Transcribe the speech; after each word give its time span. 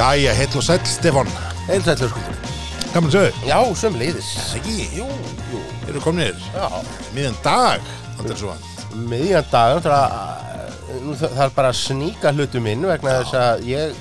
Jæja, 0.00 0.32
heill 0.32 0.56
og 0.56 0.62
sæll, 0.64 0.80
Stefan 0.88 1.28
Heilsætlu 1.68 2.08
skuldur. 2.08 2.36
Gaman 2.94 3.10
sög, 3.12 3.34
Já, 3.46 3.58
sömuleiðis. 3.76 4.28
ekki, 4.56 4.76
Jú, 4.96 5.04
jú. 5.52 5.60
eru 5.88 6.00
komnir 6.00 6.32
Já. 6.54 6.66
Miðan 7.14 7.36
dag, 7.44 7.80
er 8.24 8.36
svo 8.36 8.54
Miðjan 8.96 9.44
dag, 9.52 9.82
það 9.84 9.98
nú 11.04 11.12
þa- 11.14 11.30
það 11.36 11.44
er 11.44 11.52
bara 11.54 11.68
að 11.70 11.76
sníka 11.78 12.32
hlutum 12.32 12.66
inn 12.66 12.82
vegna 12.88 13.10
þess 13.20 13.34
að 13.38 13.60
ég, 13.68 13.92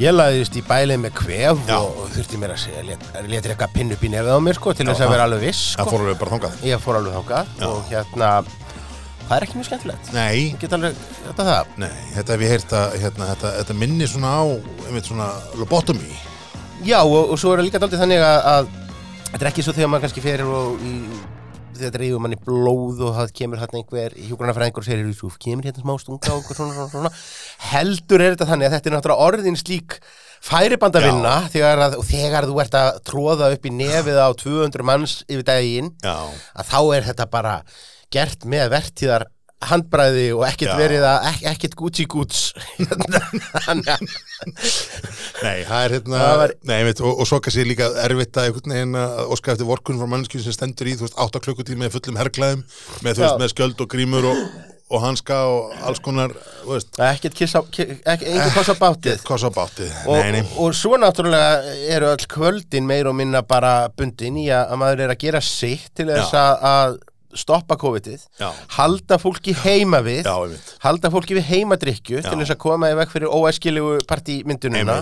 ég 0.00 0.12
laðist 0.16 0.56
í 0.56 0.62
bælið 0.66 0.98
með 1.04 1.12
kvef 1.20 1.60
Já. 1.68 1.76
og 1.78 2.08
þurfti 2.16 2.40
mér 2.40 2.54
að 2.56 2.58
segja, 2.64 2.82
let, 2.88 3.28
letur 3.28 3.52
eitthvað 3.54 3.72
pinn 3.74 3.92
upp 3.92 4.02
í 4.02 4.08
nefið 4.10 4.32
á 4.34 4.38
mér 4.40 4.54
sko 4.58 4.72
til 4.72 4.86
þess 4.86 5.00
að 5.06 5.10
vera 5.14 5.24
alveg 5.28 5.40
viss 5.44 5.76
Það 5.76 5.84
sko. 5.84 5.90
fórum 5.92 6.08
við 6.10 6.18
bara 6.18 6.30
þangað 6.34 6.64
Ég 6.72 6.80
fór 6.82 6.98
alveg 6.98 7.14
þangað 7.20 7.46
og 7.68 7.84
hérna, 7.92 8.32
það 9.28 9.36
er 9.36 9.46
ekki 9.46 9.58
mjög 9.58 9.68
skemmtilegt. 9.68 10.10
Nei, 10.16 10.72
alveg, 10.72 11.00
þetta 11.26 11.46
það. 11.50 11.72
nei, 11.84 11.94
þetta 12.16 12.34
hef 12.34 12.44
ég 12.44 12.52
heyrt 12.54 12.74
að 12.78 12.98
hérna, 13.04 13.30
þetta, 13.34 13.54
þetta 13.60 13.78
minni 13.82 14.08
svona 14.10 14.34
á 14.40 14.44
einmitt 14.88 15.08
svona 15.08 15.30
lobotomy 15.60 16.12
Já, 16.86 17.00
og, 17.02 17.32
og 17.32 17.40
svo 17.40 17.52
er 17.52 17.60
það 17.60 17.66
líka 17.66 17.80
daldið 17.82 18.04
þannig 18.04 18.22
að, 18.22 18.38
að 18.52 18.68
þetta 19.32 19.42
er 19.42 19.50
ekki 19.50 19.66
svo 19.66 19.74
þegar 19.74 19.90
maður 19.92 20.06
kannski 20.06 20.22
ferir 20.22 20.52
og 20.54 20.84
í, 20.86 20.92
þetta 21.78 22.00
reyður 22.02 22.22
manni 22.22 22.38
blóð 22.46 23.02
og 23.08 23.18
það 23.18 23.34
kemur 23.40 23.60
hérna 23.62 23.80
einhver 23.82 24.16
hjúgrunarfræðingur 24.28 24.84
og 24.84 24.88
segir, 24.88 25.10
þú 25.18 25.32
kemur 25.42 25.68
hérna 25.68 25.82
smá 25.82 25.98
stunga 26.02 26.36
og 26.36 26.48
svona, 26.48 26.76
svona, 26.76 26.88
svona. 26.94 27.12
Heldur 27.72 28.24
er 28.24 28.34
þetta 28.36 28.48
þannig 28.52 28.68
að 28.68 28.76
þetta 28.76 28.90
er 28.90 28.96
náttúrulega 28.96 29.28
orðin 29.28 29.58
slík 29.58 29.98
færibandavinna 30.48 31.34
þegar 31.50 31.84
að, 31.88 31.98
og 31.98 32.06
þegar 32.06 32.46
þú 32.46 32.58
ert 32.62 32.78
að 32.78 32.90
tróða 33.10 33.52
upp 33.56 33.66
í 33.66 33.74
nefið 33.74 34.20
á 34.22 34.28
200 34.38 34.86
manns 34.86 35.20
yfir 35.26 35.46
daginn 35.48 35.92
Já, 36.04 36.14
að 36.54 36.70
þá 36.70 36.80
er 36.94 37.08
þetta 37.10 37.26
bara 37.32 37.54
gert 38.14 38.44
með 38.48 38.70
vertíðar 38.76 39.26
handbræði 39.68 40.28
og 40.36 40.44
ekkert 40.46 40.70
Já. 40.70 40.78
verið 40.78 41.04
að 41.08 41.24
ek, 41.32 41.40
ekkert 41.50 41.72
Gucci 41.80 42.04
Goods. 42.06 42.44
Nei, 45.42 45.64
það 45.66 45.80
er 45.82 45.94
hérna 45.96 46.20
Það 46.22 46.36
var- 46.42 46.54
Nei, 46.68 46.74
einmitt, 46.78 47.02
og, 47.02 47.18
og 47.18 47.26
svo 47.26 47.40
kannski 47.42 47.64
líka 47.66 47.88
erfitt 48.04 48.38
að 48.38 48.54
óska 49.34 49.54
eftir 49.56 49.66
vorkun 49.66 49.98
frá 49.98 50.06
mannskjum 50.14 50.44
sem 50.44 50.54
stendur 50.54 50.86
í, 50.90 50.94
þú 50.98 51.08
veist, 51.08 51.18
8 51.26 51.42
klukkutími 51.42 51.82
með 51.84 51.96
fullum 51.96 52.20
herrklæðum, 52.22 52.62
með, 53.02 53.18
veist, 53.18 53.38
með 53.42 53.52
skjöld 53.54 53.82
og 53.82 53.90
grímur 53.96 54.30
og, 54.30 54.38
og 54.94 55.02
hanska 55.04 55.40
og 55.50 55.74
alls 55.90 56.00
konar, 56.06 56.30
ekkert 57.10 57.34
kissa, 57.42 57.64
engin 57.74 58.54
kossa 58.54 58.78
bátið. 58.78 59.20
kosa 59.26 59.50
bátið 59.58 59.90
og, 60.06 60.22
Nei, 60.22 60.38
nei, 60.38 60.46
og 60.54 60.70
svo 60.78 60.94
náttúrulega 61.02 61.76
eru 61.98 62.14
öll 62.14 62.26
kvöldin 62.30 62.86
meir 62.88 63.10
og 63.10 63.18
minna 63.18 63.42
bara 63.42 63.88
bundin 63.90 64.38
í 64.38 64.48
að, 64.54 64.70
að 64.70 64.82
maður 64.86 65.04
er 65.08 65.16
að 65.18 65.22
gera 65.26 65.42
sitt 65.44 65.90
til 65.98 66.12
þess 66.14 66.38
að 66.38 67.00
stoppa 67.36 67.76
COVID-ið, 67.80 68.22
halda 68.78 69.18
fólki 69.20 69.52
heima 69.64 70.00
við, 70.04 70.24
já, 70.24 70.60
halda 70.84 71.10
fólki 71.12 71.36
við 71.36 71.48
heimadrykju 71.50 72.22
til 72.24 72.36
þess 72.40 72.54
að 72.54 72.60
koma 72.62 72.88
í 72.92 72.96
veg 72.98 73.12
fyrir 73.12 73.32
óæskilegu 73.34 73.98
partímyndununa 74.08 75.00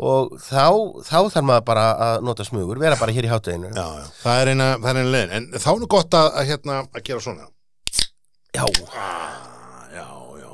og 0.00 0.34
þá, 0.44 0.66
þá 1.06 1.18
þarf 1.32 1.46
maður 1.48 1.64
bara 1.70 1.86
að 2.08 2.26
nota 2.28 2.44
smugur, 2.46 2.80
vera 2.82 2.98
bara 3.00 3.14
hér 3.16 3.28
í 3.28 3.32
hátteginu 3.32 3.72
það 4.20 4.42
er 4.42 4.52
eina, 4.52 4.68
það 4.82 4.90
er 4.90 5.00
eina 5.00 5.14
leiðin. 5.14 5.32
En 5.38 5.48
þá 5.56 5.70
er 5.72 5.80
nú 5.82 5.88
gott 5.90 6.16
að, 6.18 6.28
að 6.40 6.50
hérna, 6.50 6.82
að 6.90 7.06
gera 7.08 7.24
svona. 7.24 7.48
Já, 8.50 8.64
ah, 8.98 9.38
Já, 9.94 10.06
já. 10.40 10.50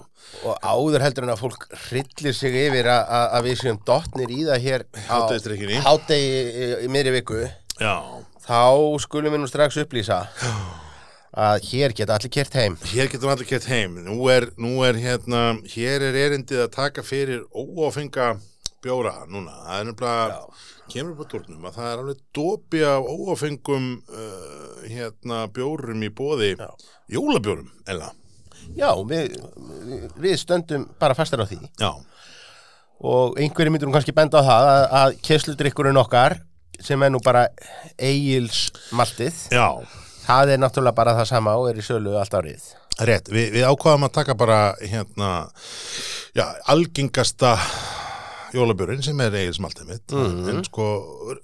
Og 0.46 0.62
áður 0.62 1.04
heldur 1.06 1.26
en 1.26 1.34
að 1.34 1.42
fólk 1.42 1.66
hryllir 1.88 2.36
sig 2.36 2.56
yfir 2.66 2.90
að, 2.92 3.12
að, 3.26 3.38
við 3.48 3.60
séum 3.62 3.82
dottnir 3.88 4.32
í 4.34 4.42
það 4.46 4.64
hér 4.66 4.86
á 4.94 4.98
Hádegisdrykkjunni. 5.10 5.82
hátegi 5.86 6.32
í, 6.36 6.72
í 6.86 6.90
miðri 6.92 7.14
viku. 7.18 7.44
Já 7.80 7.96
þá 8.46 8.98
skulum 9.02 9.34
við 9.34 9.42
nú 9.42 9.48
strax 9.50 9.78
upplýsa 9.82 10.20
að 11.36 11.66
hér 11.68 11.94
geta 11.96 12.16
allir 12.16 12.32
kert 12.32 12.54
heim. 12.56 12.76
Hér 12.88 13.10
getum 13.12 13.32
allir 13.32 13.48
gett 13.48 13.66
heim. 13.68 13.98
Nú 14.06 14.28
er, 14.32 14.48
nú 14.56 14.78
er 14.86 14.98
hérna, 15.00 15.58
hér 15.74 16.04
er 16.08 16.16
erindið 16.26 16.62
að 16.64 16.74
taka 16.78 17.04
fyrir 17.04 17.42
óáfenga 17.52 18.36
bjóra 18.84 19.18
núna. 19.28 19.52
Það 19.66 19.80
er 19.80 19.88
nefnilega, 19.90 20.38
kemur 20.92 21.16
upp 21.16 21.24
á 21.26 21.30
tórnum 21.32 21.66
að 21.66 21.80
það 21.80 21.90
er 21.90 22.04
alveg 22.04 22.22
dopi 22.38 22.84
af 22.86 23.10
óáfengum 23.10 23.88
uh, 24.06 24.84
hérna 24.86 25.42
bjórum 25.52 26.06
í 26.06 26.12
bóði 26.14 26.54
jólabjórum, 27.12 27.72
eða 27.90 28.12
Já, 28.74 28.90
við, 29.06 29.36
við 30.18 30.40
stöndum 30.40 30.88
bara 30.98 31.14
fastar 31.14 31.38
á 31.38 31.46
því. 31.46 31.60
Já, 31.78 31.92
og 32.98 33.36
einhverjum 33.38 33.76
myndur 33.76 33.90
nú 33.90 33.94
kannski 33.94 34.14
benda 34.16 34.40
á 34.40 34.46
það 34.46 34.68
að, 34.70 34.84
að 35.00 35.16
kessludrykkurinn 35.28 36.00
okkar 36.00 36.38
sem 36.84 37.02
er 37.02 37.12
nú 37.12 37.20
bara 37.24 37.46
eigils 37.98 38.66
maltið, 38.96 39.46
já. 39.54 39.68
Það 40.26 40.56
er 40.56 40.58
náttúrulega 40.58 40.98
bara 40.98 41.14
það 41.20 41.30
sama 41.30 41.54
og 41.60 41.68
er 41.70 41.78
í 41.78 41.84
sölu 41.86 42.16
allt 42.18 42.34
árið. 42.34 42.64
Rétt, 43.06 43.28
við, 43.30 43.52
við 43.54 43.68
ákvaðum 43.68 44.08
að 44.08 44.16
taka 44.16 44.34
bara 44.38 44.60
hérna, 44.80 45.30
já, 46.34 46.46
algengasta 46.72 47.52
jólabjörn 48.56 49.02
sem 49.04 49.20
er 49.20 49.34
eigin 49.36 49.56
smaltið 49.56 49.88
mitt 49.90 50.14
en 50.16 50.62
sko, 50.64 50.86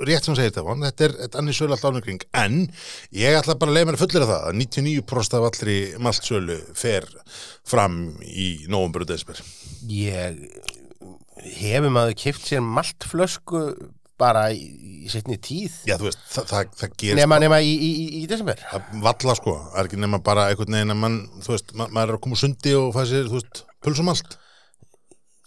rétt 0.01 0.27
sem 0.27 0.37
segir 0.39 0.53
þetta 0.55 0.77
þetta 0.87 1.07
er 1.09 1.39
annir 1.41 1.57
sölu 1.57 1.77
allt 1.77 1.87
ánum 1.89 2.05
kring. 2.05 2.25
En 2.39 2.59
ég 3.15 3.39
ætla 3.39 3.59
bara 3.61 3.73
að 3.73 3.79
leiða 3.79 3.91
mér 3.91 3.99
að 3.99 4.05
fullera 4.05 4.31
það 4.31 4.47
að 4.49 4.61
99% 4.63 5.39
af 5.39 5.49
allri 5.51 5.79
maltsölu 6.03 6.59
fer 6.79 7.09
fram 7.69 7.99
í 8.25 8.49
nóvambur 8.73 9.07
og 9.07 9.13
desper 9.13 9.43
Ég 9.93 10.39
hefur 11.59 11.91
maður 11.93 12.17
kipt 12.23 12.47
sér 12.47 12.63
maltflösku 12.65 13.65
bara 14.23 14.47
í, 14.55 14.63
í 15.03 15.11
setni 15.13 15.37
tíð. 15.43 15.81
Já, 15.91 15.97
þú 16.01 16.09
veist, 16.09 16.23
það, 16.31 16.47
það, 16.53 16.71
það 16.81 16.95
gerist 17.03 17.21
nema, 17.21 17.41
nema 17.43 17.59
í, 17.63 17.73
í, 17.75 17.91
í, 17.91 18.07
í 18.21 18.29
desember. 18.31 18.63
Að 18.73 18.95
valla 19.05 19.37
sko, 19.39 19.57
það 19.73 19.83
er 19.83 19.91
ekki 19.91 20.01
nema 20.05 20.23
bara 20.31 20.47
einhvern 20.53 20.79
veginn 20.79 20.95
að 20.95 21.03
mann, 21.03 21.19
þú 21.43 21.57
veist, 21.57 21.75
ma 21.77 21.91
maður 21.91 22.15
er 22.15 22.19
að 22.21 22.25
koma 22.27 22.39
úr 22.39 22.43
sundi 22.45 22.77
og 22.79 22.95
fæ 22.97 23.03
sér, 23.11 23.29
þú 23.29 23.41
veist, 23.41 23.65
pulsum 23.83 24.13
allt. 24.15 24.39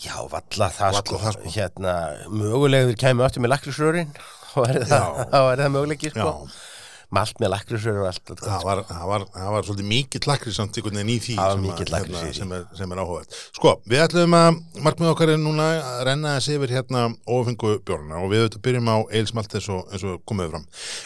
Já, 0.03 0.15
valla 0.27 0.67
það 0.75 0.95
Valla 0.97 1.01
sko, 1.01 1.19
það, 1.21 1.35
sko. 1.37 1.51
hérna 1.55 1.91
mögulega 2.27 2.89
við 2.89 2.97
kemur 2.99 3.29
áttu 3.29 3.39
með 3.43 3.53
lakrisrörin 3.53 4.09
þá 4.51 4.57
er 4.65 4.79
það, 4.89 5.21
þá 5.31 5.37
er 5.39 5.61
það 5.61 5.69
möguleiki 5.77 6.11
sko. 6.11 6.25
malt 6.27 6.57
með 7.41 7.51
lakrisrörin 7.55 8.01
og 8.03 8.07
allt, 8.09 8.21
allt 8.33 8.41
gott, 8.43 8.49
það 8.51 8.67
var, 8.69 8.81
var, 9.11 9.25
var 9.55 9.67
svolítið 9.67 9.87
mikill 9.89 10.23
lakri 10.29 10.53
samt 10.55 10.77
einhvern 10.79 10.99
veginn 10.99 11.13
í 11.15 11.17
því 11.23 11.35
sem, 11.35 11.65
að- 11.65 12.05
í 12.11 12.15
því. 12.19 12.33
sem, 12.39 12.53
er, 12.59 12.63
sem 12.81 12.95
er 12.95 13.01
áhugað 13.03 13.39
sko, 13.59 13.73
við 13.89 14.03
ætlum 14.05 14.37
að 14.39 14.61
markmið 14.89 15.11
okkar 15.15 15.33
er 15.35 15.41
núna 15.41 15.67
að 15.79 16.03
renna 16.11 16.35
þessi 16.37 16.55
yfir 16.59 16.75
hérna 16.77 17.03
ófengu 17.25 17.75
bjórna 17.87 18.21
og 18.23 18.31
við 18.33 18.45
auðvitað 18.45 18.65
byrjum 18.69 18.93
á 18.93 18.97
eilsmalt 19.15 19.57
eins 19.59 19.69
og, 19.73 19.83
eins 19.91 20.07
og 20.11 20.21
komið 20.29 20.53
fram. 20.55 20.65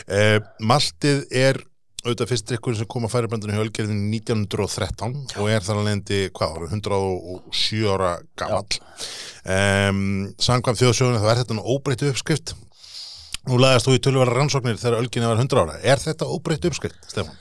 Eh, 0.10 0.38
maltið 0.60 1.26
er 1.46 1.62
auðvitað 2.00 2.30
fyrst 2.32 2.46
drikkur 2.48 2.76
sem 2.80 2.88
kom 2.88 3.04
að 3.04 3.12
færibandinu 3.12 3.58
hjá 3.58 3.60
Ölgerðin 3.66 4.06
1913 4.16 5.18
og 5.44 5.50
er 5.52 5.66
þar 5.66 5.82
að 5.82 5.88
lendi 5.90 6.20
hvað 6.32 6.54
ára, 6.56 6.70
107 6.72 7.82
ára 7.92 8.12
gamall. 8.40 8.80
Um, 9.50 10.00
Samkvæm 10.40 10.78
þjóðsjóðinu 10.80 11.20
þá 11.24 11.30
er 11.34 11.42
þetta 11.44 11.58
nú 11.58 11.66
óbreyttu 11.76 12.08
uppskrift 12.14 12.54
Nú 13.48 13.60
laðast 13.62 13.88
þú 13.88 13.96
í 13.96 14.02
tölvara 14.04 14.36
rannsóknir 14.36 14.80
þegar 14.82 15.00
Ölginni 15.00 15.30
var 15.30 15.40
100 15.40 15.62
ára. 15.64 15.78
Er 15.84 16.02
þetta 16.02 16.28
óbreytt 16.28 16.68
uppskrift, 16.70 17.00
Stefán? 17.08 17.38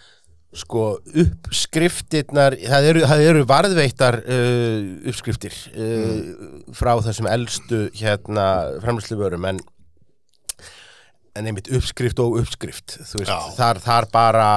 sko 0.56 0.82
uppskriftirnar 1.20 2.54
það 2.56 2.86
eru, 2.88 3.00
það 3.04 3.24
eru 3.26 3.42
varðveittar 3.48 4.16
uh, 4.24 4.78
uppskriftir 5.10 5.56
uh, 5.76 6.70
frá 6.72 6.94
þessum 7.04 7.28
eldstu 7.28 7.82
hérna 7.98 8.46
framlýslu 8.80 9.18
vörum 9.20 9.44
en 9.50 9.60
en 11.36 11.50
einmitt 11.50 11.68
uppskrift 11.76 12.18
og 12.24 12.40
uppskrift 12.40 12.96
þú 12.96 13.20
veist, 13.20 13.58
þar, 13.58 13.82
þar 13.84 14.08
bara 14.14 14.48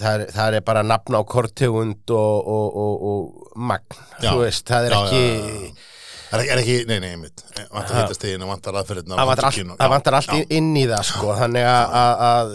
þar, 0.00 0.24
þar 0.32 0.56
er 0.58 0.64
bara 0.66 0.86
nafn 0.86 1.20
á 1.20 1.22
kortegund 1.28 2.10
og, 2.16 2.48
og, 2.56 2.78
og, 2.80 3.04
og 3.10 3.58
magn, 3.68 4.00
Já. 4.18 4.32
þú 4.32 4.38
veist, 4.46 4.64
það 4.70 4.88
er 4.88 4.96
Já, 4.96 5.02
ekki 5.02 5.24
já. 5.28 5.90
Er 6.34 6.42
ekki, 6.42 6.52
er 6.54 6.60
ekki, 6.62 6.76
nei, 6.90 6.96
nei, 7.04 7.10
einmitt. 7.14 7.42
Vantar 7.70 7.94
Ha. 7.94 8.02
hittastegin 8.04 8.42
og 8.46 8.50
vantar 8.54 8.78
aðferðina. 8.80 9.18
það 9.20 9.28
vantar 9.30 9.48
allt, 9.50 9.60
það 9.80 9.92
vantar 9.94 10.16
allt 10.18 10.32
inn- 10.58 10.76
í 10.80 10.84
það 10.90 11.04
sko, 11.10 11.34
þannig 11.38 11.68
að, 11.70 11.98
að, 12.00 12.24
að 12.28 12.54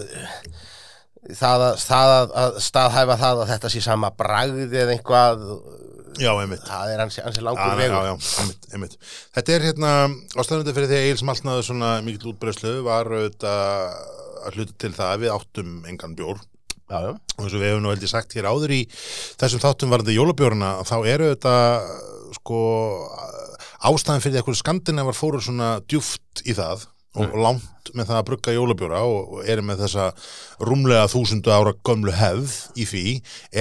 það 1.40 1.64
að, 1.68 1.76
það 1.84 2.14
að, 2.16 2.34
að 2.44 2.58
staðhæfa 2.66 3.18
það 3.22 3.42
að 3.44 3.52
þetta 3.54 3.72
sé 3.76 3.82
sama 3.86 4.10
bragð 4.18 4.74
eða 4.74 4.96
einhvað 4.98 5.46
Já, 6.20 6.32
það 6.36 6.92
er 6.92 7.02
ansi, 7.04 7.22
ansi 7.24 7.40
Já, 7.40 7.46
langur 7.46 7.70
já, 7.70 7.76
vegur 7.80 8.08
já, 8.10 8.14
einmitt, 8.42 8.66
einmitt. 8.74 8.96
Þetta 9.38 9.54
er 9.56 9.66
hérna, 9.70 9.92
ástæðandi 10.42 10.74
fyrir 10.76 10.90
því 10.90 10.98
að 10.98 11.06
Eils 11.12 11.24
maltnaðu 11.30 11.66
svona 11.70 11.92
mikill 12.04 12.32
útbreyslu 12.34 12.74
var 12.84 13.08
auðvitað 13.08 13.60
að 14.50 14.58
hluta 14.58 14.76
til 14.82 14.92
það 14.98 15.14
að 15.14 15.22
við 15.24 15.34
áttum 15.36 15.70
engan 15.92 16.16
bjór 16.18 16.42
já, 16.90 16.98
já. 17.06 17.12
og 17.14 17.46
eins 17.46 17.54
og 17.54 17.62
við 17.62 17.68
hefum 17.70 17.84
nú 17.86 17.94
held 17.94 18.04
ég 18.08 18.12
sagt 18.12 18.36
hér 18.36 18.50
áður 18.50 18.74
í 18.74 18.82
þessum 19.40 19.64
þáttum 19.64 19.94
varandi 19.94 20.18
jólabjórna 20.18 20.72
þá 20.90 20.96
eru 21.14 21.30
þetta 21.36 21.56
sko 22.40 22.60
ástæðan 23.80 24.24
fyrir 24.24 24.36
því 24.38 24.42
að 24.42 24.48
hverju 24.48 24.62
skandinavar 24.64 25.18
fóru 25.18 25.44
svona 25.44 25.76
djúft 25.88 26.44
í 26.46 26.56
það 26.58 26.88
og 27.18 27.32
langt 27.42 27.90
með 27.98 28.12
það 28.12 28.20
að 28.20 28.26
brugga 28.28 28.54
jólabjóra 28.54 29.00
og, 29.10 29.40
eru 29.50 29.64
með 29.66 29.80
þessa 29.86 30.10
rúmlega 30.62 31.08
þúsundu 31.10 31.50
ára 31.50 31.74
gömlu 31.88 32.14
hefð 32.14 32.58
í 32.78 32.86
því 32.86 33.04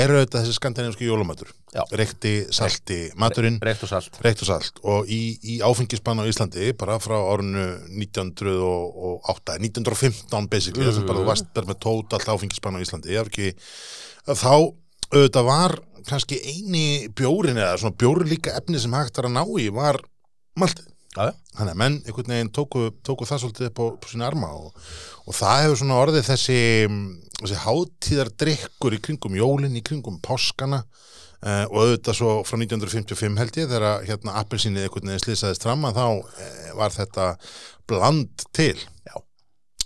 eru 0.03 0.19
þetta 0.21 0.43
þessi 0.43 0.57
skandinavísku 0.59 1.07
jólamatur 1.09 1.55
Já. 1.73 1.83
reykti, 1.97 2.33
salti, 2.55 2.99
maturinn. 3.21 3.59
Reykt 3.65 3.85
og 3.85 3.91
salt. 3.91 4.19
Reykt 4.25 4.43
og 4.45 4.49
salt. 4.51 4.81
Og 4.89 5.09
í, 5.13 5.21
í 5.45 5.59
áfengisbann 5.65 6.21
á 6.21 6.29
Íslandi 6.29 6.73
bara 6.79 6.97
frá 7.01 7.17
árinu 7.17 7.65
1908, 7.93 9.59
1915 9.65 10.49
basically, 10.53 10.89
þess 10.89 11.03
að 11.03 11.09
bara 11.11 11.23
þú 11.23 11.29
varst 11.29 11.63
með 11.69 11.81
tótall 11.85 12.25
áfengisbann 12.37 12.81
á 12.81 12.85
Íslandi, 12.85 13.13
ég 13.13 13.25
haf 13.25 13.33
ekki 13.33 13.53
þá 14.29 14.53
auðvitað 15.13 15.49
var 15.49 15.75
kannski 16.09 16.39
eini 16.41 17.09
bjórin 17.17 17.59
eða 17.59 17.77
svona 17.81 17.99
bjórin 18.01 18.31
líka 18.31 18.55
efni 18.57 18.81
sem 18.81 18.95
hægt 18.97 19.19
var 19.19 19.29
að 19.29 19.37
ná 19.37 19.43
í 19.61 19.69
var 19.75 20.01
maltið. 20.59 20.89
Þannig 21.19 21.73
að 21.73 21.79
menn 21.81 21.99
einhvern 22.05 22.33
veginn 22.35 22.51
tóku, 22.55 22.89
tóku 23.03 23.27
það 23.27 23.41
svolítið 23.43 23.69
upp 23.71 23.81
á, 23.83 23.87
á 23.99 24.07
sína 24.07 24.27
arma 24.29 24.51
og, 24.55 24.83
og 25.25 25.35
það 25.35 25.63
hefur 25.65 25.81
svona 25.81 26.01
orðið 26.05 26.27
þessi, 26.29 26.59
þessi 27.41 27.61
hátíðar 27.65 28.31
drikkur 28.45 28.95
í 28.95 29.01
kringum 29.03 29.39
jólin, 29.39 29.79
í 29.79 29.83
kringum 29.85 30.21
páskana 30.23 30.85
uh, 30.85 31.65
og 31.65 31.79
auðvitað 31.83 32.21
svo 32.21 32.35
frá 32.47 32.61
1955 32.61 33.41
held 33.43 33.59
ég 33.59 33.73
þegar 33.73 34.07
hérna 34.07 34.37
appelsínið 34.43 34.87
einhvern 34.87 35.11
veginn 35.11 35.25
slýsaðist 35.25 35.67
fram 35.67 35.89
að 35.89 35.99
þá 35.99 36.07
uh, 36.13 36.71
var 36.79 36.95
þetta 36.95 37.29
bland 37.89 38.47
til. 38.55 38.77
Já. 39.09 39.17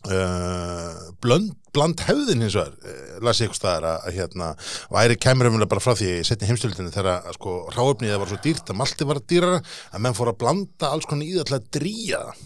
Uh, 0.02 1.12
bland, 1.22 1.52
bland 1.70 2.00
hefðin 2.02 2.40
hins 2.42 2.56
vegar 2.58 2.72
uh, 2.74 3.18
las 3.22 3.38
ég 3.38 3.46
eitthvað 3.46 3.60
staðar 3.60 3.84
að, 3.86 4.06
að 4.08 4.16
hérna 4.16 4.48
væri 4.90 5.16
kemur 5.22 5.46
umlega 5.46 5.70
bara 5.70 5.84
frá 5.84 5.94
því 5.94 6.08
í 6.16 6.24
setni 6.26 6.48
heimstöldinu 6.48 6.90
þegar 6.90 7.20
að, 7.20 7.36
sko 7.36 7.52
ráöfnið 7.70 8.16
var 8.18 8.32
svo 8.32 8.38
dýrt 8.42 8.72
að 8.72 8.80
malti 8.80 9.06
var 9.06 9.20
dýrara 9.30 9.60
að 9.62 10.02
menn 10.02 10.16
fór 10.18 10.32
að 10.32 10.40
blanda 10.42 10.90
alls 10.90 11.06
konar 11.06 11.28
í 11.28 11.36
það 11.36 11.46
til 11.46 11.56
að 11.60 11.70
drýja 11.78 12.22
það. 12.24 12.42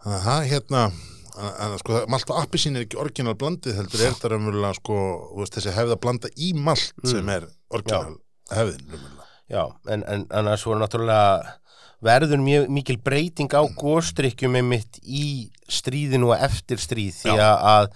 Þannig 0.00 0.16
að 0.16 0.26
það 0.30 0.48
hérna 0.54 0.82
að, 0.88 1.52
að, 1.66 1.76
sko, 1.82 2.02
malt 2.16 2.32
og 2.32 2.40
appi 2.40 2.60
sín 2.64 2.80
er 2.80 2.86
ekki 2.86 3.00
orginal 3.04 3.36
blandið 3.44 3.80
heldur 3.82 4.04
er 4.06 4.14
þetta 4.16 4.40
umlega 4.40 4.74
sko 4.80 4.98
þú 5.34 5.42
veist, 5.42 5.56
þessi 5.58 5.76
hefð 5.76 5.96
að 5.96 6.02
blanda 6.06 6.32
í 6.40 6.52
malt 6.56 7.08
sem 7.12 7.32
er 7.36 7.48
orginal 7.68 8.16
hefðin 8.54 8.86
umlega. 8.88 9.28
Já, 9.50 9.64
en, 9.90 10.04
en 10.06 10.24
annars 10.40 10.64
voru 10.64 10.80
náttúrulega 10.80 11.58
verður 12.04 12.40
mjög 12.44 12.68
mikil 12.72 12.96
breyting 13.04 13.52
á 13.52 13.62
góstrykkjum 13.78 14.56
einmitt 14.60 15.00
í 15.04 15.50
stríðinu 15.70 16.32
og 16.32 16.44
eftir 16.48 16.80
stríð 16.80 17.18
því 17.22 17.34
að, 17.44 17.90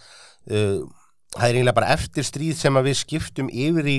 uh, 0.51 0.83
það 1.37 1.47
er 1.49 1.59
eiginlega 1.59 1.79
bara 1.79 1.95
eftir 1.97 2.27
stríð 2.27 2.59
sem 2.61 2.77
að 2.77 2.91
við 2.91 3.01
skiptum 3.01 3.49
yfir 3.53 3.91
í 3.91 3.99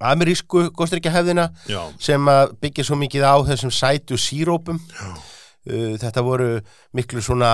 amerísku 0.00 0.70
góstrykkjahefðina 0.76 1.50
Já, 1.68 1.80
sem 2.00 2.28
að 2.32 2.54
byggja 2.60 2.86
svo 2.88 3.00
mikið 3.00 3.26
á 3.28 3.36
þessum 3.50 3.72
sætu 3.74 4.16
sírópum. 4.20 4.80
Uh, 5.68 5.96
þetta 6.00 6.24
voru 6.24 6.52
miklu 6.96 7.20
svona 7.24 7.52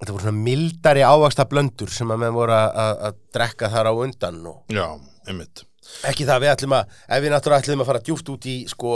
þetta 0.00 0.14
voru 0.14 0.24
svona 0.24 0.44
mildari 0.46 1.02
ávaksta 1.06 1.46
blöndur 1.50 1.92
sem 1.92 2.10
að 2.10 2.22
menn 2.24 2.34
voru 2.34 2.56
að 2.56 3.18
drekka 3.34 3.70
þar 3.70 3.90
á 3.90 3.94
undan 3.94 4.40
og 4.48 4.72
já, 4.72 4.86
einmitt 5.28 5.66
Ekki 6.10 6.24
það, 6.28 6.38
við 6.44 6.50
ætlum 6.54 6.74
að, 6.78 6.94
ef 7.12 7.22
við 7.24 7.32
náttúrulega 7.34 7.64
ætlum 7.64 7.82
að 7.84 7.88
fara 7.90 8.00
djúpt 8.06 8.30
út 8.32 8.46
í, 8.48 8.54
sko, 8.70 8.92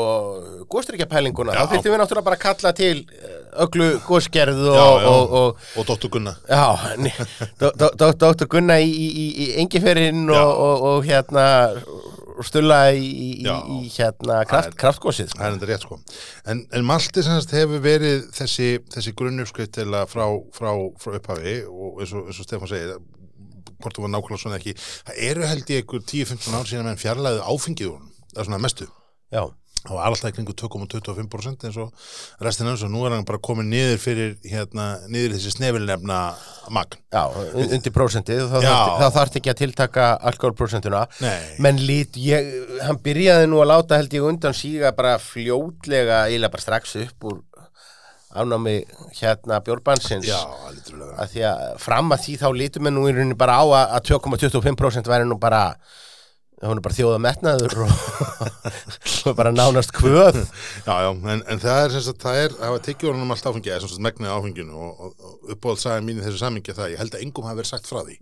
góðstrykjapælinguna, 0.73 1.53
Já. 1.57 1.61
þá 1.65 1.73
þyrftum 1.75 1.95
við 1.95 2.01
náttúrulega 2.03 2.29
bara 2.31 2.39
að 2.39 2.45
kalla 2.47 2.73
til 2.79 2.95
eh, 3.05 3.37
öllu 3.67 3.89
góðskerð 4.09 4.63
og, 4.73 5.07
og, 5.11 5.35
og, 5.41 5.69
og 5.81 5.89
Dóttur 5.91 6.15
Gunna 6.17 6.33
já, 6.49 6.65
Dóttur 8.19 8.49
Gunna 8.51 8.79
í, 8.83 8.89
í, 8.91 9.07
í, 9.09 9.27
í 9.45 9.47
engiferinn 9.63 10.25
og, 10.33 10.51
og, 10.65 10.85
og 10.91 11.07
hérna, 11.09 11.47
stulla 12.45 12.79
í, 12.97 13.05
í, 13.45 13.49
hérna 13.95 14.41
kraft, 14.49 14.51
Það 14.51 14.71
er- 14.73 14.79
kraftgósið. 14.83 15.35
Það 15.37 15.47
er 15.47 15.53
enda 15.55 15.69
rétt 15.71 15.85
sko. 15.87 15.99
En, 16.51 16.65
en 16.75 16.87
Malti 16.89 17.23
semst 17.23 17.53
hefur 17.55 17.83
verið 17.85 18.25
þessi, 18.35 18.71
þessi 18.95 19.13
grunnuppskrift 19.19 19.75
til 19.79 19.87
að 19.95 20.09
frá, 20.11 20.25
frá, 20.57 20.73
frá 21.01 21.19
upphafi 21.21 21.61
og 21.71 22.03
eins 22.03 22.15
og, 22.19 22.33
Stefán 22.41 22.71
segir, 22.73 22.97
hvort 23.85 23.99
þú 24.01 24.07
var 24.07 24.15
nákvæmlega 24.17 24.43
svona 24.45 24.61
ekki, 24.63 24.77
það 25.11 25.21
eru 25.31 25.51
held 25.53 25.75
ég 25.77 25.85
ykkur 25.85 26.07
10-15 26.15 26.57
ár 26.61 26.71
síðan 26.73 26.89
menn 26.91 27.03
fjarlæðu 27.05 27.45
áfengið 27.53 27.93
úr 27.93 28.01
það 28.33 28.41
er 28.43 28.49
svona 28.51 28.65
mestu. 28.65 28.89
Já, 29.35 29.45
Það 29.85 29.99
var 29.99 30.07
alltaf 30.09 30.31
í 30.31 30.33
kringu 30.33 30.53
2,25% 30.57 31.65
eins 31.69 31.75
og 31.77 31.91
restin 32.41 32.71
eins 32.71 32.81
og 32.87 32.89
nú 32.89 33.03
er 33.05 33.13
hann 33.13 33.27
bara 33.29 33.37
komin 33.45 33.67
niður 33.69 33.99
fyrir 34.01 34.31
hérna, 34.49 34.87
niður 35.13 35.35
þessi 35.35 35.51
snefilnefna 35.59 36.21
magn. 36.73 36.97
já, 37.13 37.25
un- 37.53 37.75
undir 37.77 37.93
prósentið, 37.93 38.47
þá 38.49 38.63
þarf- 38.65 39.03
þá 39.03 39.11
þarf 39.19 39.37
ekki 39.37 39.53
að 39.53 39.59
tiltaka 39.61 40.07
alkoholprósentuna. 40.31 41.03
Nei. 41.21 41.37
menn 41.59 41.83
lít, 41.85 42.17
ég, 42.17 42.49
hann 42.81 42.97
byrjaði 43.05 43.51
nú 43.53 43.61
að 43.61 43.69
láta 43.75 43.99
held 44.01 44.17
ég 44.17 44.25
undan 44.25 44.57
síga 44.57 44.95
bara 44.97 45.19
fljótlega, 45.21 46.23
eiginlega 46.31 46.55
bara 46.57 46.65
strax 46.65 46.97
upp 47.05 47.29
úr 47.29 47.43
afnámi 48.35 48.77
hérna 49.19 49.61
vel 49.65 49.79
að 51.15 51.35
því 51.35 51.45
að 51.51 51.63
fram 51.83 52.15
að 52.15 52.25
því 52.25 52.35
þá 52.43 52.49
lítum 52.59 52.89
við 52.89 52.97
nú 52.97 53.05
í 53.09 53.15
rauninni 53.15 53.39
bara 53.39 53.61
á 53.61 53.65
að, 53.65 53.95
að 53.99 54.11
2,25% 54.11 55.11
væri 55.11 55.29
nú 55.29 55.39
bara 55.41 55.63
það 56.65 56.71
var 56.71 56.79
nú 56.79 56.85
bara 56.85 56.97
þjóða 56.97 57.21
metnaður 57.21 57.75
og, 59.29 59.31
bara 59.37 59.53
nánast 59.53 59.93
kvöð. 59.95 60.39
Já, 60.87 60.95
já, 61.05 61.09
en, 61.35 61.43
en 61.51 61.61
það 61.61 61.81
er 61.81 61.95
sem 61.95 62.05
sagt, 62.07 62.21
það 62.23 62.39
er, 62.41 62.55
það 62.61 62.73
var 62.75 62.85
tekið 62.87 63.11
honum 63.11 63.35
allt 63.35 63.49
áfengi, 63.51 63.73
eða 63.73 63.83
sem 63.83 63.93
sagt 63.93 64.05
megnið 64.07 64.31
af 64.31 64.39
áfenginu 64.39 64.79
og, 64.87 65.03
og, 65.09 65.27
og 65.29 65.53
uppáhaldsaga 65.55 66.05
mín 66.07 66.21
í 66.23 66.25
þessu 66.25 66.41
samingi 66.41 66.77
það, 66.77 66.95
ég 66.95 67.03
held 67.03 67.19
að 67.19 67.27
engum 67.27 67.49
hafi 67.49 67.61
verið 67.61 67.73
sagt 67.73 67.91
frá 67.91 68.01
því. 68.01 68.17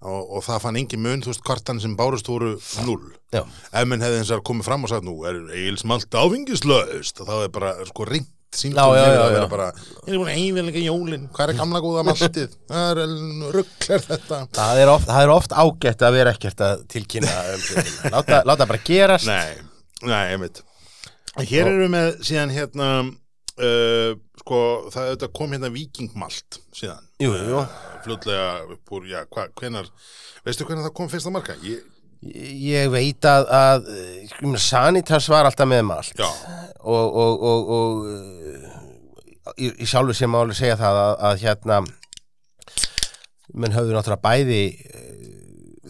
Og, 0.00 0.22
og 0.22 0.46
það 0.46 0.62
fann 0.64 0.80
engin 0.80 1.04
mun, 1.04 1.24
þú 1.26 1.32
veist, 1.34 1.44
kvartan 1.50 1.82
sem 1.82 1.98
bárust 1.98 2.30
voru 2.32 2.54
null. 2.86 3.10
Ef 3.36 3.90
menn 3.90 4.04
hefði 4.04 4.22
eins 4.22 4.32
og 4.32 4.46
komið 4.46 4.70
fram 4.70 4.86
og 4.86 4.94
sagt, 4.94 5.04
nú 5.04 5.18
er 5.28 5.42
Egil 5.50 5.76
smalt 5.82 6.16
áfengislaust 6.16 7.20
og 7.20 7.28
þá 7.28 7.36
er 7.42 7.52
bara, 7.58 7.76
sko, 7.90 8.08
ringt 8.08 8.32
Símtólum 8.56 8.96
já, 8.96 9.06
já, 9.12 9.24
já. 9.36 9.46
bara, 9.52 9.66
ég 10.06 10.14
er 10.14 10.20
búin 10.20 10.30
að 10.30 10.38
eiginlega 10.40 10.82
jólin, 10.86 11.26
hvað 11.36 11.52
er 11.52 11.58
gamla 11.58 11.82
góða 11.84 12.04
maltið? 12.08 12.54
Það 12.70 13.02
er 13.02 13.14
ruggler 13.56 14.04
þetta. 14.06 14.38
það 14.56 14.80
er, 14.82 14.92
oft, 14.94 15.10
það 15.10 15.26
er 15.26 15.32
oft 15.34 15.56
ágætt 15.64 16.04
að 16.08 16.16
vera 16.16 16.32
ekkert 16.36 16.64
að 16.66 16.86
tilkynna 16.94 17.34
um 17.56 18.14
láta, 18.16 18.40
láta 18.48 18.68
bara 18.70 18.82
gerast 18.86 19.28
Nei, 19.28 19.60
nei, 20.06 20.22
einmitt. 20.34 20.62
En 21.36 21.48
Hér 21.50 21.68
erum 21.68 21.82
við 21.84 21.92
með 21.92 22.08
síðan 22.24 22.54
hérna, 22.54 22.90
uh, 23.60 24.12
sko, 24.40 24.60
það 24.94 25.26
kom 25.36 25.52
hérna 25.52 25.68
vikingmalt 25.74 26.60
síðan. 26.76 27.04
Jú, 27.20 27.34
jú. 27.36 27.60
Uh, 27.60 27.98
fljótlega 28.06 28.48
upp 28.72 28.96
úr, 28.96 29.10
já, 29.10 29.20
hva, 29.32 29.48
hvenar, 29.60 29.90
veistu 30.46 30.64
hvenar 30.68 30.88
það 30.88 30.96
kom 30.96 31.12
fyrsta 31.12 31.32
marka? 31.34 31.58
Ég, 31.66 31.84
ég 32.22 32.90
veit 32.92 33.28
að, 33.28 33.46
að 33.52 33.90
sko, 34.30 34.54
Sanitas 34.62 35.28
var 35.32 35.48
alltaf 35.48 35.68
með 35.68 35.84
malt 35.90 36.18
já, 36.18 36.28
og, 36.80 37.06
og, 37.22 37.46
og, 37.50 37.70
og 37.76 38.04
uh, 38.10 39.54
í, 39.56 39.70
í 39.70 39.88
sjálfu 39.88 40.16
sem 40.16 40.32
máli 40.32 40.56
segja 40.56 40.78
það 40.80 41.02
að, 41.02 41.14
að 41.28 41.44
hérna 41.44 41.80
menn 43.56 43.76
höfðu 43.76 43.96
náttúrulega 43.96 44.24
bæði 44.24 44.62
uh, 44.72 45.06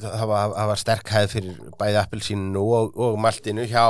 það 0.02 0.28
var, 0.32 0.55
það 0.58 0.70
var 0.73 0.82
sterk 0.82 1.12
hæð 1.14 1.32
fyrir 1.32 1.75
bæði 1.81 2.00
appelsínu 2.02 2.62
og, 2.62 2.96
og 3.06 3.19
maltinu 3.22 3.67
hjá 3.70 3.87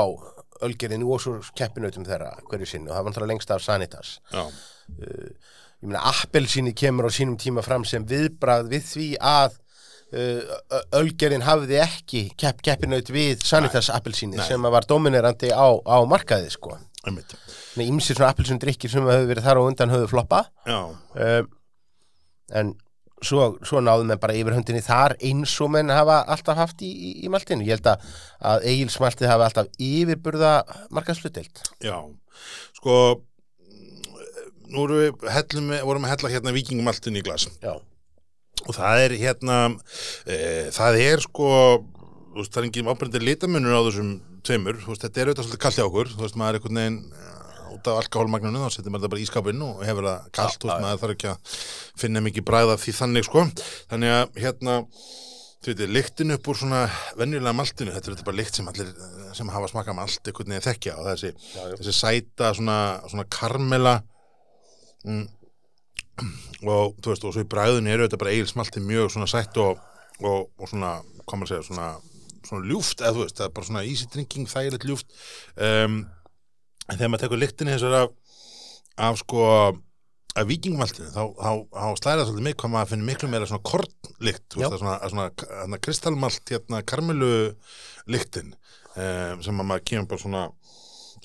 ölgerinu 0.65 1.12
og 1.12 1.23
svo 1.23 1.37
keppinautum 1.56 2.06
þeirra 2.06 2.32
hverju 2.49 2.69
sinni. 2.69 2.91
Og 2.91 2.94
það 2.94 3.03
var 3.03 3.12
náttúrulega 3.12 3.32
lengst 3.32 3.53
af 3.53 3.65
Sanitas. 3.65 4.17
Já, 4.32 4.44
ég 4.97 5.91
meina 5.91 6.05
appelsíni 6.09 6.75
kemur 6.77 7.08
á 7.08 7.10
sínum 7.13 7.37
tíma 7.41 7.65
fram 7.65 7.84
sem 7.84 8.06
viðbrað 8.08 8.70
við 8.72 8.87
því 8.91 9.08
að 9.20 9.58
ölgerinn 10.96 11.44
hafði 11.46 11.79
ekki 11.82 12.23
kepp, 12.41 12.63
keppinaut 12.65 13.11
við 13.13 13.43
Sanitas 13.44 13.91
appelsíni 13.93 14.39
sem 14.46 14.63
var 14.73 14.87
dominerandi 14.89 15.51
á, 15.53 15.67
á 15.85 15.96
markaði 16.08 16.51
sko. 16.55 16.77
Ýmsir 17.77 18.17
svona 18.17 18.32
appelsín 18.32 18.58
drikkir 18.63 18.91
sem 18.91 19.05
höfðu 19.06 19.29
verið 19.31 19.44
þar 19.46 19.61
og 19.61 19.69
undan 19.70 19.93
höfðu 19.93 20.08
floppa 20.11 20.41
Já, 20.67 20.79
um, 20.91 21.49
en 22.56 22.73
svo, 23.23 23.51
svo 23.67 23.81
náðum 23.85 24.11
við 24.15 24.20
bara 24.23 24.35
yfir 24.39 24.56
höndinni 24.56 24.82
þar 24.85 25.15
eins 25.25 25.53
og 25.65 25.70
menn 25.75 25.93
hafa 25.94 26.23
alltaf 26.35 26.58
haft 26.58 26.82
í, 26.85 26.91
í, 26.91 27.11
í 27.27 27.31
maltinu. 27.32 27.65
Ég 27.69 27.77
held 27.79 27.87
að, 27.93 28.67
eigilsmaltið 28.73 29.31
hafa 29.31 29.46
alltaf 29.51 29.70
yfirburða 29.82 30.51
markaðslutild 30.94 31.63
já, 31.85 31.96
sko, 32.81 32.96
nú 34.73 34.85
erum 34.89 34.99
við, 35.05 35.29
hellum, 35.37 35.70
við- 35.77 35.85
vorum 35.89 36.08
að 36.08 36.13
hella 36.17 36.32
hérna 36.35 36.56
vikingmaltin 36.56 37.17
í 37.20 37.23
glas. 37.25 37.46
já, 37.63 37.77
og 38.67 38.77
það 38.77 39.05
er 39.05 39.17
hérna 39.20 39.58
e, 40.27 40.39
það 40.75 41.01
er 41.06 41.25
sko 41.25 41.51
veist, 42.37 42.53
það 42.53 42.63
er 42.63 42.69
engin 42.69 42.91
ábyrndir 42.91 43.25
litamunur 43.25 43.79
á 43.79 43.87
þessum 43.89 44.11
tveimur, 44.46 44.81
veist, 44.85 45.05
þetta 45.05 45.23
er 45.23 45.31
auðvitað 45.31 45.49
svolítið 45.49 45.63
kallt 45.65 45.79
hjá 45.79 45.87
okkur, 45.87 46.13
þú 46.13 46.25
veist, 46.25 46.39
maður 46.39 46.56
er 46.56 46.61
einhvern 46.61 46.81
veginn 46.81 46.99
eh, 47.11 47.77
út 47.77 47.91
af 47.91 48.01
alkoholmagninu, 48.03 48.63
þá 48.63 48.75
setjum 48.77 48.94
maður 48.94 49.06
það 49.06 49.15
bara 49.15 49.23
í 49.23 49.29
skapinn 49.31 49.63
og 49.67 49.85
hefur 49.87 50.08
það 50.08 50.27
kallt, 50.39 50.58
þú 50.58 50.70
veist, 50.70 50.82
maður 50.85 51.03
þarf 51.03 51.17
ekki 51.17 51.31
að 51.32 51.55
finna 52.03 52.25
mikið 52.27 52.49
bræða 52.51 52.81
því 52.82 52.96
þannig, 53.01 53.29
sko. 53.29 53.46
Þannig 53.93 54.15
að, 54.17 54.43
hérna 54.44 54.77
þú 55.65 55.73
veit, 55.73 55.85
lyktin 55.96 56.37
upp 56.37 56.51
úr 56.53 56.61
svona 56.61 56.82
venjulega 57.19 57.56
maltinu, 57.56 57.94
þetta 57.94 58.13
er 58.13 58.27
bara 58.29 58.41
lykt 58.43 58.61
sem 58.61 58.69
allir 58.73 58.93
eh, 58.93 59.31
sem 59.37 59.55
hafa 59.55 59.73
smakað 59.73 59.99
malt, 59.99 60.20
einhvern 60.23 60.55
veginn 60.55 60.69
þekkja 60.69 60.99
og 61.01 61.08
þessi, 61.11 61.32
já. 61.56 61.65
þessi 61.81 61.96
sæta 61.96 62.53
svona, 62.56 62.79
svona 63.11 63.27
karmela 63.32 63.96
mm, 65.06 65.25
og 66.67 66.96
þú 67.03 67.13
veist, 67.13 67.25
og 67.25 67.35
svo 67.35 67.44
í 67.44 67.49
bræðinu 67.51 67.93
eru 67.93 68.06
þetta 68.06 68.20
bara 68.20 68.35
eigil 68.35 68.51
smalti 68.51 68.82
mjög 68.85 69.13
svona 69.15 69.31
sætt 69.31 69.58
og, 69.63 69.81
og, 70.23 70.46
og 70.56 70.70
svona, 70.70 70.99
hvað 71.25 71.41
maður 71.41 71.53
segja, 71.53 71.67
svona 71.70 71.89
svona 72.46 72.69
ljúft, 72.70 73.03
eða 73.03 73.15
þú 73.17 73.25
veist, 73.25 73.39
það 73.41 73.49
er 73.49 73.56
bara 73.56 73.69
svona 73.69 73.82
easy 73.87 74.06
drinking, 74.13 74.46
þægilegt 74.51 74.87
ljúft. 74.87 75.17
Um, 75.56 76.05
en 76.87 76.94
þegar 76.94 77.11
maður 77.11 77.25
tekur 77.25 77.43
lyktinni 77.43 77.75
þessar 77.75 77.96
af, 78.05 78.15
af 79.08 79.19
sko 79.23 79.43
af 80.37 80.44
vikingmaltinu, 80.51 81.08
þá, 81.15 81.23
þá, 81.32 81.51
þá 81.73 81.87
slæra 81.96 82.20
það 82.20 82.27
svolítið 82.29 82.44
mig 82.44 82.56
hvað 82.61 82.73
maður 82.75 82.91
finnir 82.91 83.08
miklu 83.08 83.29
meira 83.32 83.46
svona 83.49 83.65
kornlykt, 83.70 84.46
veist, 84.53 84.58
það 84.61 84.75
er 84.77 84.82
svona, 84.82 84.96
svona, 85.13 85.29
svona 85.49 85.79
kristalmalt, 85.87 86.53
hérna, 86.53 86.81
karmelu 86.93 87.31
lyktin 88.13 88.53
um, 88.53 89.41
sem 89.46 89.63
að 89.63 89.69
maður 89.70 89.87
kemur 89.89 90.11
bara 90.11 90.23
svona 90.23 90.43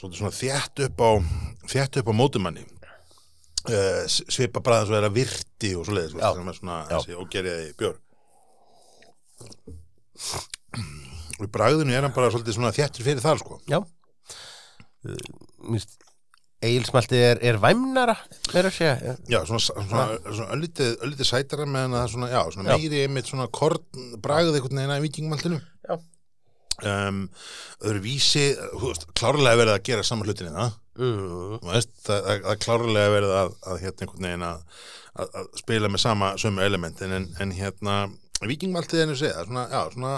svona 0.01 0.31
þétt 0.33 0.86
upp 0.88 1.03
á 1.03 1.10
þétt 1.69 2.00
upp 2.01 2.10
á 2.10 2.13
mótumanni 2.15 2.63
uh, 3.69 4.03
svipa 4.07 4.63
bara 4.63 4.81
þess 4.81 4.91
að 4.91 4.97
vera 4.97 5.13
virti 5.15 5.73
og 5.77 5.87
svoleiðis, 5.87 6.15
er 6.17 6.21
Já. 6.21 6.97
þessi 6.97 7.17
ógerjaði 7.19 7.73
bjór 7.79 7.99
og 11.41 11.47
í 11.47 11.49
bragðinu 11.51 11.95
er 11.95 12.05
hann 12.05 12.15
bara 12.15 12.29
svolítið 12.33 12.57
svona 12.57 12.75
þéttur 12.75 13.07
fyrir 13.07 13.23
þar 13.23 13.41
sko 13.41 13.57
já. 13.69 13.79
Egilsmaltið 16.61 17.23
er, 17.25 17.39
er 17.49 17.57
væmnara 17.61 18.13
meira 18.51 18.69
að 18.69 18.75
segja 18.75 19.15
Já, 19.25 19.39
svona, 19.49 19.61
svona, 19.65 20.03
svona 20.27 20.51
öllítið 20.53 21.25
sætara 21.25 21.65
meðan 21.65 21.95
að 21.95 22.03
það 22.03 22.11
svona, 22.13 22.29
já, 22.29 22.41
svona 22.53 22.69
Já. 22.69 22.75
meiri 22.77 23.01
einmitt 23.07 23.31
svona 23.31 23.47
korn, 23.49 23.81
bragðið 24.21 24.59
einhvern 24.59 24.81
veginn 24.81 24.93
að 24.93 25.05
vikingmaltinu. 25.07 25.59
Já. 25.87 25.95
Um, 26.81 27.23
öðru 27.81 28.03
vísi, 28.05 28.45
þú 28.75 28.87
veist, 28.87 29.09
klárlega 29.17 29.57
verið 29.59 29.73
að 29.75 29.83
gera 29.89 30.05
saman 30.05 30.29
hlutinni 30.29 30.53
það, 30.53 30.69
mm. 30.69 30.77
þú 30.77 30.80
veist, 31.00 31.93
það, 32.03 32.25
það, 32.25 32.41
það 32.45 32.62
klárlega 32.65 33.13
verið 33.15 33.33
að, 33.38 33.53
að 33.63 33.81
hérna 33.86 34.05
einhvern 34.05 34.27
veginn 34.27 34.45
að, 34.48 34.63
að, 35.15 35.36
að 35.39 35.50
spila 35.62 35.91
með 35.91 36.03
sama 36.03 36.31
sömu 36.41 36.63
elementin 36.65 37.15
en, 37.15 37.27
en 37.39 37.53
hérna, 37.55 37.98
vikingmaltið 38.43 39.05
ennum 39.05 39.19
segja, 39.19 39.45
svona, 39.48 39.67
já, 39.71 39.81
svona, 39.95 40.15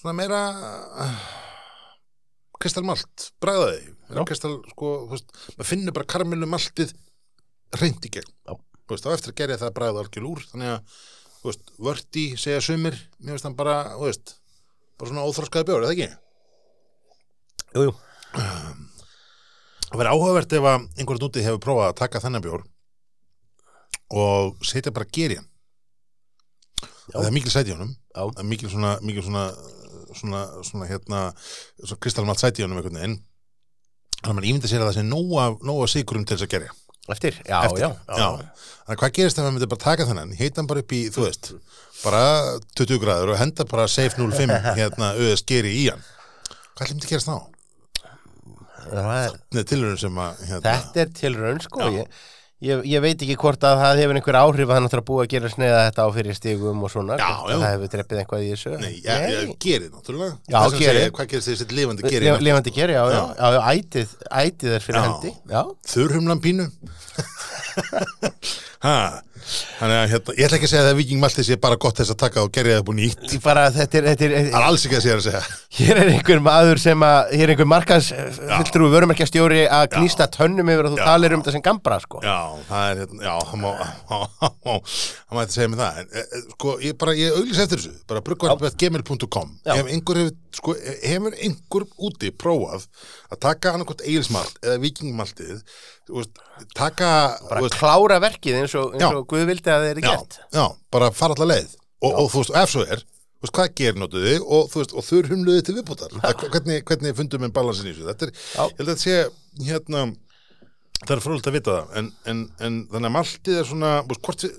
svona 0.00 0.16
meira 0.18 0.40
uh, 0.52 1.22
kristalmalt, 2.60 3.28
bragðaði, 3.42 3.94
Já. 4.08 4.22
kristal, 4.28 4.54
sko, 4.74 4.94
veist, 5.12 5.30
maður 5.54 5.70
finnur 5.70 5.96
bara 5.96 6.10
karmelu 6.14 6.48
maltið 6.50 6.92
reynd 7.78 8.08
í 8.08 8.12
gegn. 8.18 8.34
Veist, 8.88 9.04
á 9.08 9.12
eftir 9.12 9.34
að 9.34 9.40
gerja 9.40 9.60
það 9.60 9.74
bræða 9.76 10.02
algjör 10.04 10.28
úr 10.32 10.44
þannig 10.50 10.74
að, 10.74 11.00
vörti 11.80 12.26
segja 12.40 12.60
sumir, 12.64 12.96
mér 13.22 13.36
veist 13.36 13.46
hann 13.46 13.56
bara, 13.56 13.94
bara 13.96 15.10
svona 15.12 15.24
óþroskaði 15.28 15.70
bjór, 15.70 15.88
eða 15.88 15.96
ekki? 15.96 16.10
Jú, 17.76 17.88
jú 17.88 18.86
Það 19.88 20.00
verður 20.00 20.12
áhugavert 20.14 20.56
ef 20.58 20.66
einhverjum 20.68 21.28
úti 21.28 21.44
hefur 21.46 21.62
prófað 21.64 21.90
að 21.90 21.98
taka 22.02 22.22
þennan 22.24 22.44
bjór 22.44 22.66
og 24.18 24.64
setja 24.64 24.92
bara 24.92 25.08
geri 25.12 25.38
hann 25.38 25.48
Já. 27.08 27.16
það 27.16 27.26
er 27.28 27.34
mikil 27.36 27.52
sæti 27.52 27.74
honum 27.74 27.94
Já. 27.94 28.20
það 28.20 28.42
er 28.42 28.48
mikil 28.48 28.72
svona, 28.72 28.92
mikil 29.04 29.24
svona 29.24 29.44
svona, 30.16 30.42
svona 30.64 30.88
hérna 30.88 31.22
svona 31.36 32.00
kristalmalt 32.04 32.40
sæti 32.40 32.62
í 32.62 32.66
honum 32.66 32.80
einhvern 32.80 33.00
veginn 33.00 33.16
þannig 34.18 34.30
að 34.32 34.38
mann 34.38 34.48
ímynda 34.50 34.70
sér 34.70 34.84
að 34.84 34.90
það 34.90 34.98
sé 34.98 35.06
nóga, 35.08 35.88
sigurum 35.92 36.24
til 36.28 36.36
þess 36.36 36.48
að 36.48 36.54
gerja 36.56 36.76
Eftir, 37.08 37.38
já, 37.48 37.62
Eftir, 37.64 37.80
já, 37.80 37.88
já. 38.04 38.26
Þannig 38.84 38.90
að 38.92 38.98
hvað 39.00 39.12
gerist 39.16 39.38
ef 39.38 39.44
maður 39.44 39.54
myndi 39.54 39.68
bara 39.72 39.80
taka 39.80 40.06
þennan, 40.10 40.32
heita 40.36 40.60
hann 40.60 40.66
bara 40.68 40.82
upp 40.82 40.92
í, 40.92 40.98
þú 41.08 41.22
veist, 41.24 41.46
bara 42.02 42.24
20 42.76 43.00
gráður 43.00 43.32
og 43.32 43.38
henda 43.40 43.64
bara 43.70 43.86
safe 43.88 44.20
05 44.20 44.52
hérna 44.76 45.14
auðvitað 45.14 45.40
skeri 45.40 45.72
í 45.72 45.86
hann. 45.88 46.02
Hvað 46.76 46.84
ætlum 46.84 47.00
þetta 47.00 47.08
að 47.08 47.14
gerast 47.14 47.30
þá? 47.30 47.38
Þetta 48.88 49.60
er 49.62 49.68
tilhörun 49.74 50.00
sem 50.06 50.16
að, 50.24 50.32
hérna, 50.48 50.64
þetta 50.74 50.96
er 51.04 51.08
tilraun 51.18 51.60
sko 51.64 51.78
ég, 51.94 52.06
ég, 52.64 52.76
ég 52.90 53.00
veit 53.04 53.20
ekki 53.24 53.36
hvort 53.38 53.62
að 53.68 53.74
það 53.82 53.98
hefur 54.02 54.16
einhver 54.20 54.38
áhrif 54.40 54.68
að 54.70 54.74
hann 54.78 54.86
ætlar 54.88 55.02
að 55.02 55.06
búa 55.10 55.20
að 55.24 55.30
gera 55.34 55.50
sneiða 55.52 55.82
þetta 55.88 56.00
á 56.04 56.08
fyrir 56.16 56.34
stigum 56.38 56.84
og 56.86 56.90
svona 56.94 57.14
Já, 57.20 57.28
já. 57.48 57.56
það 57.58 57.72
hefur 57.74 57.88
dreppið 57.94 58.18
eitthvað 58.22 58.44
í 58.46 58.48
þessu 58.54 58.70
nei, 58.82 58.94
ég, 59.04 59.16
ég 59.34 59.40
gerið 59.66 59.90
náttúrulega. 59.94 60.34
Já, 60.48 60.58
gerið. 60.74 60.98
segja, 61.02 61.14
Hvað 61.18 61.26
gerist 61.34 61.48
þessi 61.52 61.66
lifandi 61.78 62.02
gerið? 62.08 62.26
Lif- 62.32 62.44
Lifandi 62.48 62.70
geri, 62.78 62.94
já, 62.98 63.04
já, 63.04 63.06
Já. 63.14 63.22
já, 63.38 63.46
já, 63.54 63.60
ætið, 63.78 64.08
ætið 64.42 64.70
er 64.78 64.82
fyrir 64.88 65.02
hendi 65.06 65.30
Þurrhumlan 65.94 66.40
pínu? 66.48 66.64
ha, 68.84 68.94
þannig 69.78 69.96
að 69.98 70.10
hérna, 70.12 70.34
ég 70.38 70.46
ætla 70.46 70.58
ekki 70.58 70.66
að 70.68 70.72
segja 70.72 70.82
að 70.84 70.88
það 70.88 70.98
vikingmalti 71.00 71.44
sé 71.46 71.56
bara 71.62 71.78
gott 71.82 71.98
þess 71.98 72.12
að 72.14 72.18
taka 72.20 72.42
og 72.44 72.52
gerja 72.54 72.76
það 72.78 72.84
búin 72.88 73.00
nýtt. 73.02 73.24
Ég 73.34 73.42
bara, 73.42 73.64
þetta 73.74 73.98
er, 73.98 74.06
þetta 74.12 74.26
er, 74.28 74.34
Það 74.48 74.58
er 74.60 74.66
alls 74.68 74.84
ekki 74.86 74.98
að 74.98 75.04
segja 75.06 75.16
að 75.18 75.24
segja. 75.26 75.42
hér 75.78 76.00
er 76.02 76.10
einhver 76.12 76.42
maður 76.46 76.82
sem 76.82 77.04
að, 77.08 77.32
hér 77.34 77.44
er 77.46 77.52
einhver 77.54 77.70
markas 77.72 78.10
fylltrú 78.12 78.90
vörumarkastjóri 78.92 79.64
að 79.66 79.84
knýsta 79.96 80.28
tönnum 80.36 80.70
yfir 80.74 80.88
að 80.90 80.94
þú 80.94 81.00
Já. 81.02 81.06
talir 81.10 81.34
um 81.36 81.42
þetta 81.42 81.56
sem 81.56 81.64
gambra, 81.68 81.98
sko. 82.04 82.22
Já, 82.22 82.38
það 82.68 82.92
er 82.92 83.02
hérna, 83.02 83.20
já, 83.26 83.34
það 83.50 83.62
má, 83.64 83.70
það 85.28 85.38
mætti 85.40 85.58
segja 85.58 85.72
mig 85.74 85.82
það, 85.82 86.00
en 86.02 86.08
e, 86.08 86.24
e, 86.24 86.42
sko, 86.54 86.76
ég 86.86 86.98
bara, 87.02 87.16
ég 87.18 87.38
auglýs 87.38 87.62
eftir 87.64 87.82
þessu, 87.82 87.94
bara 88.10 88.24
bruggvarp.gmail.com, 88.30 89.54
ef 89.74 89.92
einhver 89.94 90.22
hefur, 90.22 90.34
sko, 90.58 90.74
hefur 91.02 91.38
einhver 91.38 91.86
úti 92.08 92.30
prófað 92.34 92.88
að 93.28 93.42
taka 93.44 93.74
annarkot 93.76 94.02
eigilsmalt 94.06 94.58
eða 94.64 94.80
vikingmaltið, 94.82 95.62
veist, 96.16 96.40
taka, 96.78 97.10
Bara 97.50 97.62
veist, 97.64 97.76
klára 97.78 98.18
verkið 98.24 98.58
eins 98.62 98.74
og, 98.80 98.94
og 98.96 99.26
Guð 99.30 99.44
vildi 99.50 99.72
að 99.74 99.86
eru 99.92 100.04
já, 100.04 100.10
gert. 100.14 100.38
já, 100.54 100.64
bara 100.94 101.10
fara 101.14 101.36
allar 101.36 101.50
leið, 101.54 101.74
og, 102.02 102.12
og 102.24 102.30
þú 102.32 102.42
veist, 102.44 102.54
ef 102.62 102.72
svo 102.72 102.84
er, 102.86 103.02
þú 103.38 103.46
veist, 103.46 103.54
hvað 103.58 103.74
gerir 103.82 104.00
notuði 104.02 104.36
og 104.44 104.70
þú 104.72 104.82
veist, 104.82 104.94
og 104.98 105.06
þurr 105.08 105.30
humluði 105.34 105.66
til 105.68 105.76
viðbútar, 105.78 106.16
hvernig, 106.54 106.80
hvernig 106.88 107.18
fundum 107.18 107.44
við 107.46 107.52
balansin 107.60 107.90
í 107.90 107.92
þessu, 107.94 108.08
þetta 108.08 108.28
er, 108.30 108.32
Já. 108.54 108.64
ég 108.64 108.80
held 108.80 108.88
að 108.88 108.90
þetta 108.94 109.04
sé, 109.04 109.18
hérna, 109.68 110.04
það 111.04 111.14
er 111.14 111.22
frólægt 111.22 111.48
að 111.52 111.56
vita 111.60 111.76
það, 111.76 111.92
en, 112.00 112.10
en, 112.32 112.42
en 112.66 112.78
þannig 112.90 113.10
að 113.12 113.16
maltið 113.20 113.60
er 113.62 113.68
svona, 113.68 113.92
veist, 114.10 114.22
hvort 114.26 114.46
er 114.48 114.56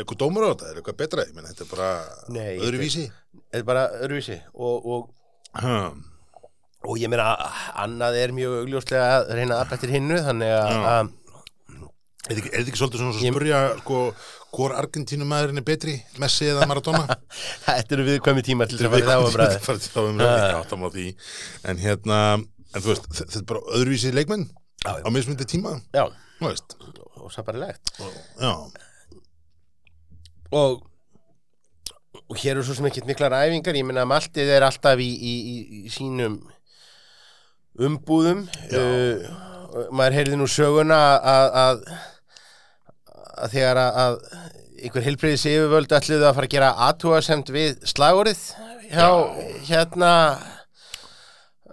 eitthvað 0.00 0.20
dómur 0.22 0.46
á 0.46 0.48
þetta, 0.54 0.70
er 0.72 0.80
eitthvað 0.80 1.00
betra, 1.02 1.26
ég 1.28 1.36
menn, 1.36 1.48
þetta 1.52 1.66
er 1.66 1.72
bara 1.74 1.90
Nei, 2.32 2.52
öðruvísi. 2.64 3.04
Þetta 3.36 3.60
er 3.60 3.66
bara 3.68 3.82
öðruvísi. 4.00 4.38
Og, 4.56 4.88
og, 4.96 5.12
Ha, 5.56 5.76
og 6.86 6.98
ég 7.02 7.10
meina, 7.12 7.28
annað 7.82 8.18
er 8.22 8.34
mjög 8.36 8.56
augljóslega 8.62 9.06
að 9.18 9.30
reyna 9.38 9.60
að 9.62 9.70
bettir 9.74 9.94
hinnu, 9.96 10.18
þannig 10.26 10.52
að, 10.56 10.74
að 10.94 11.14
Er 12.26 12.34
þetta 12.40 12.58
ekki, 12.58 12.78
svolítið 12.80 12.98
svona 13.02 13.14
svo 13.14 13.22
Ég- 13.22 13.34
spurja, 13.36 13.58
sko, 13.84 13.98
hvor 14.56 14.72
Argentínumæðurinn 14.80 15.60
er 15.60 15.64
betri, 15.66 15.92
Messi 16.18 16.48
eða 16.50 16.66
Maradona? 16.66 17.04
þetta 17.68 17.94
eru 17.94 18.06
viðkvæmi 18.08 18.42
tíma 18.48 18.66
til 18.66 18.80
þess 18.80 18.88
að 18.88 18.96
fara 18.96 19.04
í 19.04 19.06
þá 19.06 19.14
að 19.28 19.36
bræði. 19.36 19.60
Farið 19.66 19.86
þá 19.92 20.00
um 20.02 20.18
ræði, 20.24 20.48
já, 20.50 20.58
það 20.72 20.80
má 20.82 20.86
því. 20.96 21.04
En 21.70 21.82
hérna, 21.84 22.18
en 22.72 22.82
þú 22.82 22.90
veist, 22.90 23.06
þetta 23.20 23.38
er 23.38 23.46
bara 23.52 23.62
öðruvísi 23.78 24.10
leikmenn 24.16 24.44
Já, 24.82 24.90
á 25.06 25.08
mismundi 25.14 25.46
tíma, 25.46 25.76
Já, 25.94 26.02
og 27.22 27.30
sabarilegt. 27.34 27.94
Já, 28.42 28.50
og, 30.56 30.82
og 32.26 32.36
hér 32.42 32.56
eru 32.56 32.66
svo 32.66 32.74
sem 32.78 32.90
ekkert 32.90 33.06
miklar 33.08 33.34
æfingar 33.38 33.78
ég 33.78 33.86
meina 33.86 34.02
að 34.02 34.12
maltið 34.16 34.50
er 34.56 34.66
alltaf 34.66 34.98
í, 35.02 35.08
í, 35.14 35.34
í, 35.54 35.56
í 35.86 35.94
sínum 35.94 36.40
umbúðum. 37.82 38.44
Uh, 38.70 39.24
maður 39.92 40.16
heyrði 40.20 40.38
nú 40.40 40.46
söguna 40.48 40.98
að, 41.20 41.46
að, 41.62 41.80
að 43.44 43.56
þegar 43.56 43.80
að, 43.82 44.18
einhver 44.80 45.06
heilbreyðis 45.06 45.46
yfirvöld 45.50 45.92
ætluðu 45.98 46.28
að 46.28 46.36
fara 46.38 46.48
að 46.48 46.54
gera 46.56 46.70
aðtúasemt 46.88 47.52
við 47.54 47.78
slagorið 47.88 48.42
hjá 48.92 49.08
hérna 49.68 50.12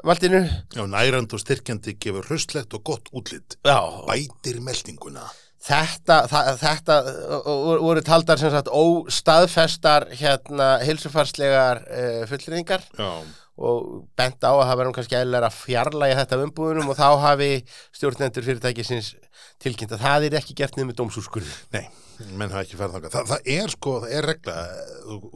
Maltinu 0.03 0.41
já, 0.73 0.81
nærand 0.89 1.31
og 1.31 1.39
styrkjandi 1.39 1.93
gefur 2.01 2.25
hraustlegt 2.27 2.73
og 2.75 2.81
gott 2.83 3.07
útlit. 3.15 3.55
Já, 3.63 3.77
Bætir 4.07 4.57
meldinguna. 4.65 5.29
þetta, 5.63 6.17
það, 6.27 6.49
þetta 6.59 6.97
voru 7.79 8.01
taldar 8.03 8.41
sem 8.41 8.51
sagt 8.51 8.67
óstaðfestar 8.67 10.09
hérna 10.19 10.73
heilsufarslegar 10.83 11.79
uh, 11.87 12.25
fullrýðingar 12.27 12.83
Já, 12.97 13.11
og 13.57 14.07
bent 14.17 14.41
á 14.41 14.49
að 14.49 14.63
það 14.65 14.79
verðum 14.79 14.95
kannski 14.97 15.17
eðlilega 15.19 15.49
að 15.49 15.57
fjarlæga 15.59 16.21
þetta 16.21 16.37
af 16.37 16.45
umbúðunum 16.47 16.87
og 16.89 16.97
þá 16.97 17.09
hafi 17.21 17.49
stjórnendur 17.93 18.47
fyrirtækisins 18.47 19.11
tilkynnt 19.61 19.93
að 19.93 20.05
það 20.07 20.25
er 20.27 20.37
ekki 20.39 20.55
gert 20.57 20.77
niður 20.77 20.89
með 20.89 20.97
dómsúrskurði. 21.01 21.53
nei, 21.75 21.85
menn 22.33 22.49
hafa 22.49 22.63
ekki 22.65 22.79
farið 22.79 22.97
þangað. 22.97 23.13
Þa, 23.13 23.23
það 23.29 23.51
er 23.55 23.73
sko, 23.75 23.93
það 24.03 24.15
er 24.17 24.27
regla, 24.31 24.55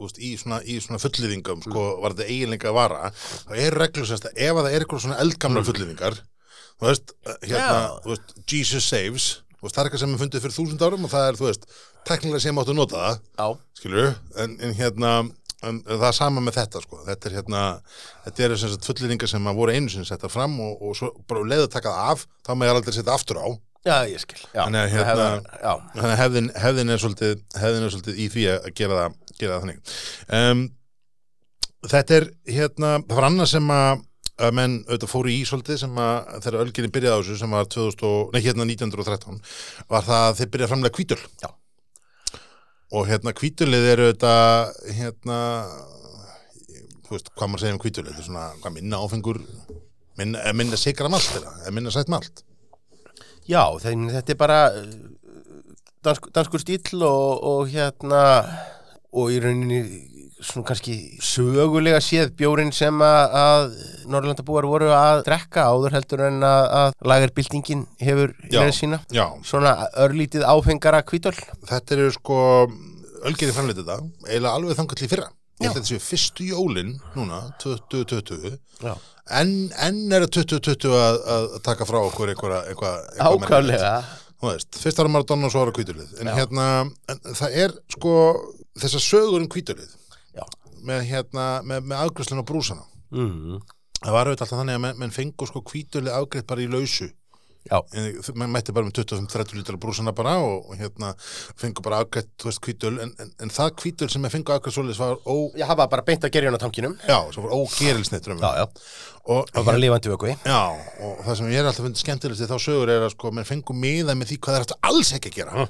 veist, 0.00 0.18
í 0.18 0.32
svona, 0.40 0.60
svona 0.84 1.02
fullýðingum, 1.04 1.62
sko, 1.68 1.84
var 2.02 2.16
þetta 2.16 2.30
eiginlega 2.34 2.72
að 2.72 2.78
vara, 2.80 3.12
það 3.46 3.62
er 3.66 3.78
reglu 3.84 4.08
semst 4.08 4.28
að 4.30 4.42
ef 4.48 4.54
að 4.54 4.66
það 4.66 4.72
er 4.74 4.86
eitthvað 4.86 5.04
svona 5.06 5.20
eldgamla 5.24 5.66
fullýðingar, 5.68 6.18
þú 6.78 6.90
veist, 6.90 7.14
hérna, 7.46 7.62
Já. 7.62 8.00
þú 8.02 8.14
veist, 8.14 8.34
Jesus 8.50 8.90
saves, 8.90 9.28
veist, 9.62 9.74
það 9.74 9.82
er 9.84 9.90
eitthvað 9.90 10.04
sem 10.04 10.16
er 10.16 10.22
fundið 10.24 10.44
fyrir 10.46 10.58
þúsund 10.58 10.86
árum 10.88 11.06
og 11.06 11.14
það 11.14 11.30
er, 11.30 11.38
þú 11.38 11.48
veist, 11.48 11.70
teknilega 12.08 12.44
sem 12.44 12.60
áttu 12.62 12.74
að 12.74 12.80
nota 12.82 13.04
það, 13.04 13.58
skilur 13.78 14.10
en, 14.42 14.58
en 14.64 14.76
hérna 14.78 15.12
en 15.66 15.80
það 15.86 16.04
er 16.10 16.16
sama 16.18 16.42
með 16.44 16.58
þetta 16.60 16.82
sko. 16.84 17.00
Þetta 17.06 17.28
er 17.30 17.36
hérna, 17.38 17.62
þetta 18.26 18.44
eru 18.46 18.58
sem 18.60 18.70
sagt 18.74 18.86
fulleringar 18.90 19.30
sem 19.32 19.48
að 19.50 19.58
voru 19.58 19.74
einu 19.74 19.90
sinni 19.92 20.06
settar 20.08 20.30
fram 20.30 20.58
og, 20.62 20.82
og 20.82 20.96
svo 20.98 21.10
bara 21.28 21.42
leiðu 21.48 21.66
að 21.66 21.72
taka 21.74 21.94
það 21.96 22.12
af, 22.14 22.26
þá 22.46 22.52
með 22.60 22.74
aldrei 22.74 22.94
setja 22.98 23.14
aftur 23.18 23.40
á. 23.42 23.48
Já, 23.86 23.94
ég 24.10 24.20
skil. 24.20 24.40
Já, 24.52 24.64
Þannig 24.64 24.80
að 24.84 24.90
hérna- 24.92 25.28
hefði- 25.28 25.60
já, 25.62 25.72
þannig 25.94 26.10
að 26.12 26.18
hefðin, 26.22 26.48
hefðin, 26.64 26.90
er 26.94 27.02
svolítið, 27.02 27.36
hefðin 27.62 27.86
er 27.88 27.92
svolítið 27.94 28.18
í 28.18 28.26
því 28.34 28.44
að 28.54 28.68
gera 28.80 28.98
það, 29.00 29.16
gera 29.38 29.52
það 29.54 29.64
þannig. 29.64 29.94
Um, 30.38 30.62
þetta 31.94 32.16
er 32.18 32.26
hérna, 32.58 32.90
það 33.06 33.16
var 33.20 33.28
annað 33.30 33.50
sem 33.54 33.72
að 33.74 34.04
að 34.38 34.52
menn 34.54 34.74
auðvitað 34.86 35.10
fóru 35.10 35.30
í 35.34 35.38
svolítið 35.48 35.78
sem 35.80 35.96
að 35.98 36.28
þegar 36.44 36.60
ölginni 36.62 36.90
byrjaði 36.94 37.14
á 37.18 37.20
þessu 37.26 37.38
sem 37.40 37.54
var 37.56 37.64
2000 37.74 38.04
og, 38.06 38.28
nei, 38.36 38.40
hérna 38.44 38.66
1913 38.68 39.40
var 39.90 40.04
það 40.06 40.26
að 40.28 40.36
þeir 40.38 40.50
byrjaði 40.52 40.66
að 40.68 40.72
framlega 40.74 40.94
kvítul 40.94 41.18
Já. 41.42 41.48
Og 42.94 43.08
hérna 43.08 43.34
kvítulið 43.36 43.86
er 43.92 44.02
auðvitað 44.04 44.92
hérna 44.96 45.38
veist, 47.08 47.30
hvað 47.34 47.50
maður 47.50 47.62
segir 47.64 47.76
um 47.76 47.82
kvítulið 47.82 48.12
þetta 48.12 48.22
er 48.22 48.28
svona, 48.28 48.46
hvað 48.62 48.76
minna 48.78 49.00
áfengur 49.04 49.40
minna, 50.18 50.42
eh, 50.42 50.54
minna 50.56 50.80
sikra 50.80 51.10
malt 51.12 51.30
eða, 51.36 51.72
minna 51.74 51.92
sætt 51.92 52.12
malt? 52.12 52.44
Já 53.48 53.64
þetta 53.80 54.34
er 54.34 54.40
bara 54.40 54.60
dansk, 56.04 56.30
danskur 56.36 56.62
stíl 56.62 57.02
og, 57.04 57.44
og 57.52 57.72
hérna 57.72 58.22
og 59.12 59.32
í 59.32 59.40
rauninni 59.42 59.82
svona 60.44 60.66
kannski 60.68 60.94
sögulega 61.24 61.98
séð 62.04 62.30
bjórin 62.38 62.70
sem 62.74 63.00
að, 63.04 63.36
að 63.40 63.64
Norrlandabúar 64.12 64.68
voru 64.70 64.90
að 64.94 65.24
drekka 65.26 65.66
áður 65.72 65.96
heldur 65.98 66.22
en 66.28 66.44
að, 66.46 66.66
að 66.80 67.08
lagarbyltingin 67.12 67.86
hefur 68.02 68.34
verið 68.44 68.76
sína. 68.76 69.00
já, 69.14 69.24
svona 69.46 69.74
örlítið 70.04 70.46
áfengara 70.46 71.02
kvítöl 71.06 71.34
þetta 71.68 71.98
eru 71.98 72.12
sko 72.14 72.38
Ölgerði 73.26 73.54
framleitið 73.56 73.88
þetta 73.88 74.28
eiginlega 74.28 74.54
alveg 74.54 74.76
þangar 74.78 74.98
til 75.00 75.08
fyrra. 75.10 75.24
Ég 75.58 75.66
held 75.66 75.72
að 75.72 75.78
þetta 75.80 75.90
séu 75.90 76.02
fyrstu 76.04 76.44
jólin 76.52 76.92
núna 77.16 77.40
2020 77.58 78.52
Já. 78.84 78.92
enn 79.40 79.54
en 79.74 79.98
er 80.14 80.26
2020 80.30 80.94
að, 80.94 81.18
að 81.34 81.46
taka 81.66 81.86
frá 81.88 81.98
okkur 81.98 82.30
einhverja 82.30 82.60
veist, 84.54 84.78
fyrst 84.78 85.00
var 85.02 85.10
Maradona 85.10 85.48
og 85.48 85.54
svo 85.54 85.64
var 85.64 85.72
það 85.72 85.78
kvítulið 85.80 86.12
en 86.22 86.30
Já. 86.30 86.34
hérna, 86.38 86.66
en, 87.10 87.22
það 87.40 87.56
er 87.64 87.74
sko 87.96 88.12
þessar 88.78 89.02
sögur 89.02 89.42
um 89.42 89.48
kvítulið 89.50 89.88
Já. 89.90 89.97
Með 90.86 91.04
hérna, 91.10 91.46
með, 91.64 91.84
með 91.90 92.02
afgræslun 92.06 92.42
og 92.44 92.48
brúsana 92.50 92.84
Mm. 93.08 93.56
það 94.04 94.12
var 94.12 94.28
auðvitað 94.28 94.42
alltaf 94.44 94.58
þannig 94.60 94.76
að 94.76 94.82
menn, 94.84 94.98
menn 95.00 95.10
fengu 95.14 95.46
sko 95.48 95.62
kvítulið 95.64 96.12
afgreitt 96.12 96.46
bara 96.46 96.60
í 96.60 96.68
lausu 96.68 97.06
Já. 97.68 97.80
mann 98.38 98.52
mætti 98.52 98.72
bara 98.72 98.86
með 98.86 99.00
25-30 99.02 99.56
lítra 99.58 99.76
brúsana 99.80 100.12
bara 100.16 100.36
og, 100.40 100.70
hérna 100.78 101.14
fengu 101.58 101.82
bara 101.84 101.98
afgreitt, 102.04 102.28
þú 102.40 102.48
veist, 102.48 102.60
kvítul 102.64 102.92
en, 103.02 103.10
en, 103.20 103.32
en 103.44 103.50
það 103.52 103.72
kvítul 103.80 104.08
sem 104.12 104.24
ég 104.24 104.32
fengu 104.32 104.52
afgreitt 104.54 104.76
svoleiðis 104.76 105.00
var 105.00 105.16
ó, 105.24 105.34
Ég 105.58 105.66
hafa 105.68 105.88
bara 105.90 106.04
beint 106.06 106.24
að 106.24 106.32
gerja 106.36 106.52
á 106.52 106.60
tankinum. 106.60 106.94
já, 107.08 107.18
sem 107.34 107.42
var 107.44 107.56
ógerilsneitt 107.58 108.28
Já, 108.28 108.36
já. 108.60 108.64
og, 109.24 109.48
Það 109.50 109.58
var 109.58 109.64
bara 109.72 109.82
lifandi 109.82 110.12
vökvi. 110.14 110.36
Já, 110.46 110.62
og 111.08 111.20
það 111.26 111.36
sem 111.40 111.50
ég 111.52 111.58
er 111.60 111.68
alltaf 111.72 111.84
fundið 111.88 112.04
skemmtilegt 112.04 112.40
í 112.44 112.48
þá 112.48 112.56
sögur 112.68 112.88
er 112.94 113.04
að 113.08 113.12
sko, 113.16 113.32
menn 113.36 113.48
fengu 113.48 113.74
miða 113.76 114.14
með 114.16 114.32
því 114.32 114.38
hvað 114.38 114.54
það 114.54 114.60
er 114.60 114.66
eftir 114.68 114.80
alls 114.92 115.12
ekki 115.18 115.32
að 115.34 115.38
gera 115.42 115.68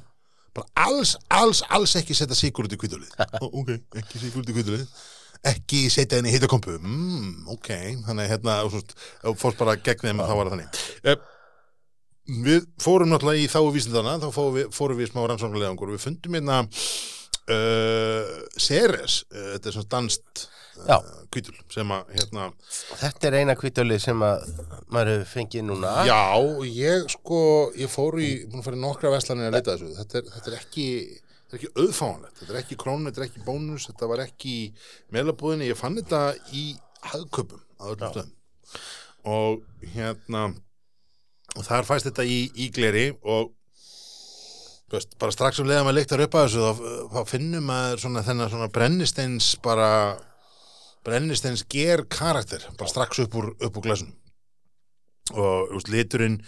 bara 0.56 0.88
alls, 0.88 1.14
alls, 1.28 1.62
alls 1.68 1.96
ekki 2.00 2.16
setja 2.16 2.36
sigur 2.38 2.68
út 2.68 2.74
í 2.74 2.80
kvítulið 2.80 3.14
ok, 3.48 3.72
ekki 4.00 4.22
sigur 4.22 4.42
út 4.42 4.52
í 4.52 4.56
kvítulið 4.56 4.84
ekki 5.46 5.84
setja 5.92 6.18
henni 6.18 6.32
í 6.32 6.36
hitakompu 6.36 6.76
mm, 6.80 7.48
ok, 7.54 7.72
þannig 8.06 8.24
að 8.24 8.30
hérna 8.32 8.60
fórst 9.38 9.60
bara 9.60 9.76
gegn 9.78 10.08
þeim 10.08 10.22
var 10.24 10.32
það 10.32 10.54
þannig. 10.54 10.80
Eh, 11.04 11.20
við 12.44 12.66
fórum 12.82 13.12
náttúrulega 13.12 13.44
í 13.44 13.50
þá 13.50 13.60
vísindana 13.72 14.18
þá 14.20 14.28
fórum 14.34 14.56
við, 14.58 14.70
fórum 14.74 15.00
við 15.00 15.12
smá 15.12 15.22
rannsóknarlegangur 15.24 15.94
við 15.94 16.04
fundum 16.04 16.36
hérna 16.36 16.60
uh, 16.66 18.32
Ceres, 18.60 19.22
uh, 19.30 19.54
þetta 19.54 19.70
er 19.70 19.76
svona 19.78 19.92
danst 19.94 20.48
kvítul 21.32 21.54
sem 21.72 21.90
að 21.92 22.12
hérna 22.16 22.48
Þetta 23.00 23.28
er 23.28 23.36
eina 23.40 23.56
kvítölið 23.58 24.02
sem 24.02 24.22
að 24.24 24.44
maður 24.88 25.10
hefur 25.12 25.30
fengið 25.32 25.66
núna. 25.68 25.94
Já, 26.08 26.20
ég 26.66 27.08
sko, 27.12 27.40
ég 27.78 27.90
fór 27.92 28.18
í, 28.22 28.30
búin 28.48 28.62
að 28.62 28.68
fara 28.68 28.78
í 28.78 28.82
nokkra 28.84 29.12
veslanir 29.14 29.50
að 29.50 29.58
leita 29.58 29.74
þessu. 29.74 29.90
Þetta 29.98 30.20
er, 30.20 30.30
þetta 30.36 30.52
er 30.52 30.56
ekki, 30.58 30.86
þetta 31.34 31.56
er 31.56 31.60
ekki 31.60 31.72
auðfáanlegt. 31.84 32.38
Þetta 32.40 32.54
er 32.54 32.60
ekki 32.62 32.80
krónu, 32.84 33.10
þetta 33.10 33.22
er 33.22 33.28
ekki 33.28 33.44
bónus, 33.46 33.88
þetta 33.90 34.10
var 34.12 34.24
ekki 34.24 34.56
meðlabúðinni. 35.16 35.68
Ég 35.72 35.80
fann 35.80 35.98
þetta 36.00 36.22
í 36.56 36.64
stöðum. 38.08 38.32
Og 39.28 39.92
hérna, 39.94 40.48
og 41.56 41.66
þar 41.66 41.86
fæst 41.88 42.08
þetta 42.08 42.24
í, 42.26 42.40
í 42.56 42.70
gleri 42.74 43.10
og 43.26 43.52
veist, 44.92 45.14
bara 45.20 45.34
strax 45.34 45.60
um 45.60 45.68
leiðan 45.68 45.86
maður 45.88 45.98
leiktar 46.00 46.22
upp 46.24 46.36
að 46.38 46.46
þessu 46.46 46.64
þá, 46.64 47.12
þá 47.12 47.20
finnum 47.32 47.68
maður 47.68 48.02
svona 48.04 48.24
þennan 48.26 48.52
svona 48.52 48.70
brennisteins 48.72 49.50
bara 49.64 49.90
brennisteins 51.06 51.62
ger 51.70 52.02
karakter 52.10 52.64
bara 52.78 52.90
strax 52.90 53.18
upp 53.24 53.34
úr, 53.38 53.52
upp 53.58 53.76
úr 53.78 53.84
glasunum 53.86 54.14
og 55.38 55.74
úst, 55.76 55.90
liturinn 55.92 56.38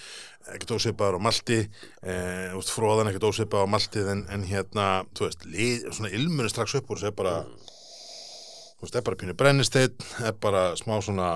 ekkert 0.55 0.73
óseipaður 0.79 1.19
á 1.21 1.27
malti 1.27 1.59
eh, 1.61 2.55
úst, 2.57 2.73
fróðan 2.73 3.11
ekkert 3.11 3.29
óseipaður 3.29 3.69
á 3.69 3.73
maltið 3.75 4.09
en, 4.15 4.23
en 4.33 4.47
hérna, 4.49 4.87
þú 5.15 5.27
veist, 5.29 5.45
lit, 5.53 5.85
svona 5.93 6.11
ilmunni 6.17 6.49
strax 6.53 6.79
upp 6.81 6.89
úr 6.91 6.99
þessu 7.03 7.11
er 7.13 7.17
bara 7.19 7.35
þú 7.45 8.87
veist, 8.87 8.97
er 8.97 9.05
bara 9.07 9.21
pínu 9.21 9.37
brennisteinn 9.37 10.09
er 10.25 10.35
bara 10.41 10.65
smá 10.81 10.97
svona 11.05 11.29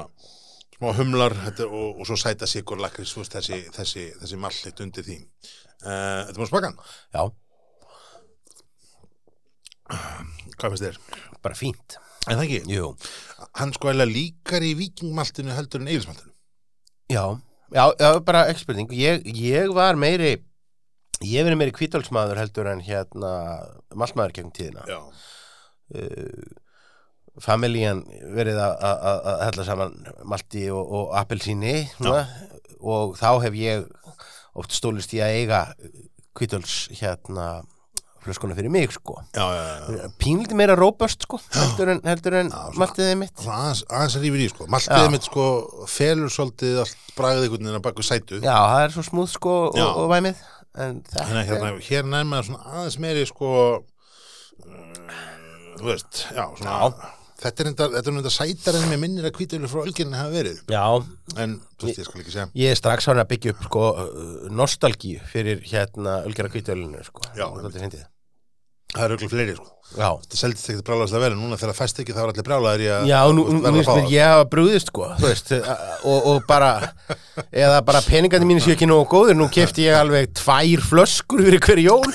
smá 0.78 0.88
humlar 0.97 1.37
þetta, 1.44 1.68
og, 1.68 2.00
og 2.00 2.09
svo 2.09 2.16
sæta 2.18 2.49
sigur 2.50 2.80
lakris, 2.80 3.12
þú 3.14 3.23
veist, 3.23 3.37
þessi, 3.37 3.61
þessi, 3.76 4.06
þessi 4.23 4.40
mallit 4.42 4.80
undir 4.83 5.04
því. 5.06 5.21
Eh, 5.85 6.21
Þetta 6.30 6.40
má 6.40 6.49
smakan, 6.49 6.78
Já, 7.14 7.23
hvað 10.59 10.72
finnst 10.74 10.85
þér? 10.88 10.98
bara 11.44 11.59
fínt. 11.59 11.98
En 12.28 12.38
það 12.38 12.44
ekki, 12.46 12.60
Jú. 12.72 12.87
hann 13.60 13.72
sko 13.76 13.90
eða 13.92 14.06
líkar 14.08 14.64
í 14.64 14.72
vikingmaltinu 14.78 15.52
heldur 15.56 15.82
en 15.84 15.90
eilsmaltinu 15.92 16.32
Já, 17.12 17.24
já, 17.74 17.84
já 18.00 18.10
bara 18.24 18.46
ekki 18.48 18.62
spurning. 18.64 18.88
Ég, 18.96 19.26
ég 19.37 19.68
var 19.76 19.94
meiri, 20.00 20.38
ég 21.20 21.44
verið 21.44 21.58
meiri 21.60 21.74
kvítálsmaður 21.76 22.40
heldur 22.40 22.70
en 22.72 22.80
hérna 22.87 23.32
maltmaður 23.94 24.32
gegn 24.38 24.52
tíðina. 24.56 24.87
Já, 24.88 25.00
familían 27.44 28.04
verið 28.34 28.58
að- 28.62 29.42
hella 29.44 29.64
saman 29.66 29.94
malti 30.24 30.68
og, 30.70 30.87
og 30.96 31.14
appelsíni 31.18 31.76
og 32.80 33.16
þá 33.18 33.28
hef 33.42 33.54
ég 33.58 33.87
oft 34.54 34.72
stólist 34.72 35.12
í 35.16 35.20
að 35.24 35.34
eiga 35.40 35.60
kvítáls 36.34 36.88
hérna 37.00 37.64
flöskuna 38.24 38.56
fyrir 38.58 38.72
mig 38.74 38.92
sko. 38.96 39.16
Já, 39.37 39.44
já, 39.54 39.64
já. 39.98 40.08
pínlítið 40.22 40.58
meira 40.60 40.76
róböst 40.78 41.26
sko 41.26 41.38
heldur 41.54 41.92
en, 41.94 42.02
heldur 42.08 42.37
en 42.40 42.50
maltiðið 42.80 43.16
mitt. 43.20 43.44
aðeins, 43.44 43.84
aðeins 43.88 44.18
rífur 44.24 44.44
í 44.44 44.50
sko. 44.52 44.66
Já. 44.66 44.72
Maltið 44.76 45.08
mitt 45.14 45.28
sko 45.30 45.46
felur 45.94 46.32
svolítið 46.34 46.82
allt 46.84 47.10
bragðið 47.18 47.48
einhvern 47.48 47.68
veginn 47.68 47.80
að 47.80 47.87
baku 47.88 48.06
sætu. 48.06 48.40
Já, 48.42 48.54
það 48.58 48.84
er 48.88 48.94
svo 48.96 49.06
smúð 49.10 49.32
sko 49.37 49.56
og, 49.70 49.82
og 50.04 50.08
væmið. 50.14 50.44
Þetta 50.74 51.24
að 51.30 51.42
hérna, 51.48 51.74
hér 51.87 52.08
nærmaður 52.10 52.48
svona 52.48 52.72
aðeins 52.80 52.96
meiri 53.04 53.26
sko 53.30 53.50
uh, 53.74 55.20
Þú 55.78 55.87
veist, 55.90 56.24
já, 56.34 56.44
svona. 56.58 57.12
Þetta 57.44 57.64
er 57.64 57.68
þetta 57.74 57.98
er 58.00 58.10
enda 58.14 58.30
sætar 58.32 58.76
en 58.78 58.84
mér 58.88 59.00
minnir 59.02 59.26
að 59.28 59.34
kvítölu 59.37 59.68
frá 59.68 59.82
ölgerinn 59.82 60.14
hafa 60.16 60.30
verið. 60.32 60.60
Já, 60.70 60.84
En, 61.42 61.56
þú 61.76 61.88
veist, 61.88 61.98
ég 62.00 62.06
skal 62.06 62.20
ekki 62.22 62.32
segja. 62.32 62.46
ég 62.62 62.70
er 62.72 62.78
strax 62.78 63.08
hann 63.10 63.20
að 63.20 63.28
byggja 63.34 63.52
upp 63.56 63.64
sko 63.66 63.82
uh, 63.90 64.10
nostalgíu 64.54 65.20
fyrir 65.32 65.60
hérna 65.66 66.20
ölgera 66.28 66.48
kvítölinu 66.52 67.02
sko. 67.04 67.24
Já, 67.34 67.48
Það 67.50 67.66
er 67.68 67.74
fyndið. 67.82 68.04
Það 68.94 69.04
eru 69.09 69.16
öll 69.18 69.30
fleiri 69.33 69.54
sko. 69.57 69.70
Já, 69.94 70.09
Þetta 70.24 70.38
seldist 70.40 70.68
ekkert 70.72 70.87
brjálæðast 70.88 71.14
að 71.14 71.22
vera 71.22 71.37
Núna 71.38 71.57
þegar 71.61 71.70
það 71.70 71.78
fæst 71.78 71.98
ekki 72.02 72.14
þá 72.14 72.20
er 72.22 72.30
allir 72.33 72.46
brjálæðir 72.48 72.83
í 72.83 72.87
að 72.94 73.04
Já, 73.11 73.18
nú, 73.37 73.42
þú 73.44 73.52
nú 73.54 73.61
veist, 73.61 73.64
verða 73.64 73.74
finnst 73.74 73.74
að 73.74 73.76
mér 73.76 73.85
fá 73.85 73.94
það. 73.94 74.12
ég 74.14 74.30
hafa 74.33 74.46
brúðist 74.54 74.90
sko, 74.90 75.09
þú 75.20 75.28
veist, 75.28 75.52
og, 76.11 76.28
og 76.33 76.38
bara, 76.48 76.70
eða 77.52 77.83
bara 77.90 78.00
peningandi 78.09 78.48
mínu 78.48 78.64
séu 78.64 78.74
ekki 78.74 78.88
nógu 78.90 79.04
góður, 79.12 79.37
nú 79.38 79.46
kefti 79.54 79.85
ég 79.87 79.98
alveg 80.00 80.33
tvær 80.40 80.83
flöskur 80.88 81.44
fyrir 81.46 81.62
hver 81.68 81.83
jól. 81.85 82.09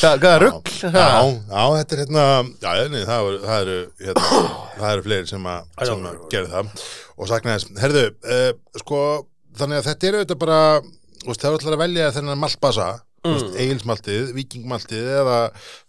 Hvað 0.00 0.18
hvað 0.22 0.36
rugg? 0.42 0.70
Já, 0.82 0.90
já, 0.90 1.62
þetta 1.78 1.94
er 1.94 2.00
hérna 2.02 2.24
Já, 2.64 2.88
nei, 2.90 3.04
það 3.06 3.28
eru, 3.28 3.38
það 3.44 3.60
eru, 3.64 3.76
hérna, 4.02 4.42
það 4.80 4.88
eru 4.90 5.04
fleiri 5.06 5.30
sem 5.30 5.48
að, 5.54 5.70
sem 5.88 6.06
að 6.10 6.18
gera 6.34 6.50
það. 6.52 6.84
Og 7.14 7.30
sakna 7.30 7.54
þess, 7.56 7.70
herðu, 7.84 8.04
uh, 8.26 8.50
sko 8.82 9.00
þannig 9.60 9.80
að 9.80 9.88
þetta 9.90 10.08
er 10.10 10.18
auðvitað 10.18 10.40
bara 10.42 10.60
þú 10.82 11.30
veist, 11.30 11.40
það 11.44 11.48
er 11.50 11.56
alltaf 11.58 11.74
að 11.76 11.82
velja 11.84 12.10
þennan 12.18 12.42
maltbasa 12.42 12.88
mm. 13.24 13.54
eigilsmaltið, 13.62 14.32
vikingmaltið 14.36 15.08
eða 15.20 15.38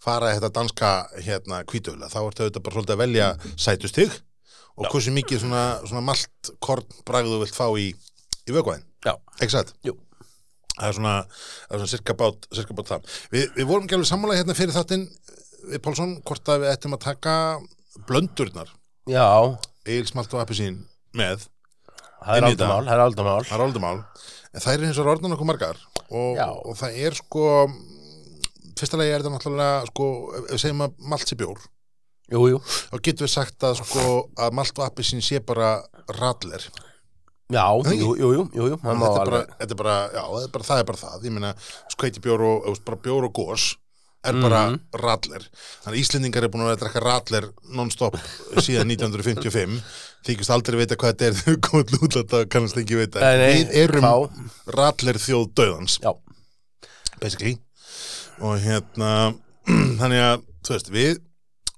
fara 0.02 0.32
þetta 0.36 0.52
danska 0.56 0.92
hérna 1.20 1.62
kvítöfla, 1.68 2.10
þá 2.12 2.18
ertu 2.22 2.46
auðvitað 2.46 2.64
bara 2.64 2.76
svolítið 2.76 2.96
að 2.96 3.02
velja 3.04 3.28
sætustig 3.54 4.16
og 4.76 4.88
hversu 4.92 5.14
mikið 5.16 5.44
svona, 5.44 5.62
svona 5.84 6.04
maltkorn 6.04 6.98
bragð 7.08 7.32
þú 7.32 7.42
vilt 7.44 7.56
fá 7.56 7.66
í, 7.80 7.86
í 8.46 8.56
satt? 9.52 9.72
Jú. 9.86 9.96
Það 10.76 10.90
er 10.90 10.96
svona, 10.98 11.14
er 11.70 11.80
svona 11.80 11.92
cirka 11.92 12.16
bát, 12.20 12.48
það. 12.90 13.14
Vi, 13.32 13.46
við 13.56 13.68
vorum 13.68 13.86
ekki 13.86 13.96
alveg 13.96 14.10
sammála 14.10 14.36
hérna 14.36 14.56
fyrir 14.58 14.76
þáttinn 14.76 15.06
við 15.70 15.80
Pálsson, 15.84 16.18
hvort 16.26 16.52
að 16.52 16.66
við 16.66 16.72
ættum 16.74 16.96
að 16.96 17.06
taka 17.06 17.36
blöndurnar, 18.08 18.68
Já, 19.06 19.56
eilsmalt 19.86 20.32
og 20.34 20.42
appisín 20.42 20.80
með, 21.16 21.46
það 22.18 22.38
er 22.40 22.46
aldamál, 22.48 22.80
það 22.82 22.92
er 22.92 23.02
aldamál. 23.04 23.42
það 23.46 23.54
er 23.56 23.64
áldumál 23.64 23.98
en 24.56 24.64
það 24.64 24.72
er 24.72 24.84
eins 24.88 24.98
og 24.98 25.10
orðan 25.12 25.36
okkur 25.36 25.48
margar 25.48 25.78
og, 26.10 26.40
og 26.70 26.76
það 26.78 26.98
er 27.06 27.16
sko 27.18 27.46
fyrsta 28.76 28.98
lagi 29.00 29.14
er 29.16 29.24
það 29.24 29.34
náttúrulega 29.36 29.86
sko, 29.90 30.08
ef 30.42 30.50
við 30.52 30.62
segjum 30.64 30.84
að 30.86 30.98
malt 31.12 31.30
sé 31.30 31.38
bjór 31.40 31.64
Jú, 32.26 32.40
jú. 32.50 32.58
þá 32.90 32.96
getum 33.06 33.26
við 33.28 33.32
sagt 33.36 33.64
að 33.68 33.78
sko 33.84 34.04
að 34.42 34.56
malt 34.58 34.80
og 34.80 34.86
appisín 34.88 35.22
sé 35.24 35.38
bara 35.46 35.76
radler 36.18 36.64
Já, 37.46 37.62
Það 37.62 37.92
ekki? 37.92 38.02
jú, 38.02 38.14
jú, 38.18 38.44
þetta 38.82 39.42
þetta 39.60 39.74
er 39.76 39.78
bara, 39.78 39.96
já, 40.10 40.22
það 40.26 40.46
er 40.46 40.52
bara, 40.56 40.66
það 40.66 40.80
er 40.82 40.86
bara 40.88 40.98
það 40.98 41.26
ég 41.28 41.34
meina, 41.36 41.52
skveiti 41.94 42.22
bjór 42.24 42.42
og, 42.42 42.64
veist, 42.66 42.82
bara 42.88 42.98
bjór 43.04 43.28
og 43.28 43.36
gós 43.38 43.66
er 44.30 44.40
bara 44.42 44.60
Mhm. 44.70 44.80
radler 45.02 45.44
þannig 45.46 45.92
að 45.94 46.00
Íslendingar 46.02 46.44
er 46.46 46.52
búin 46.52 46.62
að 46.64 46.70
vera 46.70 46.76
að 46.76 46.82
drekka 46.84 47.02
radler 47.04 47.48
non-stop 47.78 48.16
síðan 48.62 48.90
1955 48.92 49.80
þykist 50.26 50.50
aldrei 50.50 50.78
vita 50.80 50.96
hvað 50.98 51.12
þetta 51.14 51.26
er 51.30 51.36
við 51.46 51.60
komum 51.66 51.84
til 51.90 51.98
útlanda 52.06 52.40
og 52.42 52.48
kannast 52.50 52.76
ekki 52.82 52.98
vita 52.98 53.20
við 53.40 53.74
erum 53.84 54.02
fá. 54.06 54.14
radler 54.78 55.20
þjóð 55.22 55.46
döðans 55.54 55.98
Já, 56.02 56.12
basically. 57.20 57.56
Og 58.40 58.58
hérna 58.60 59.12
þannig 60.00 60.20
að, 60.22 60.42
þú 60.66 60.74
veist, 60.76 60.90
við 60.92 61.22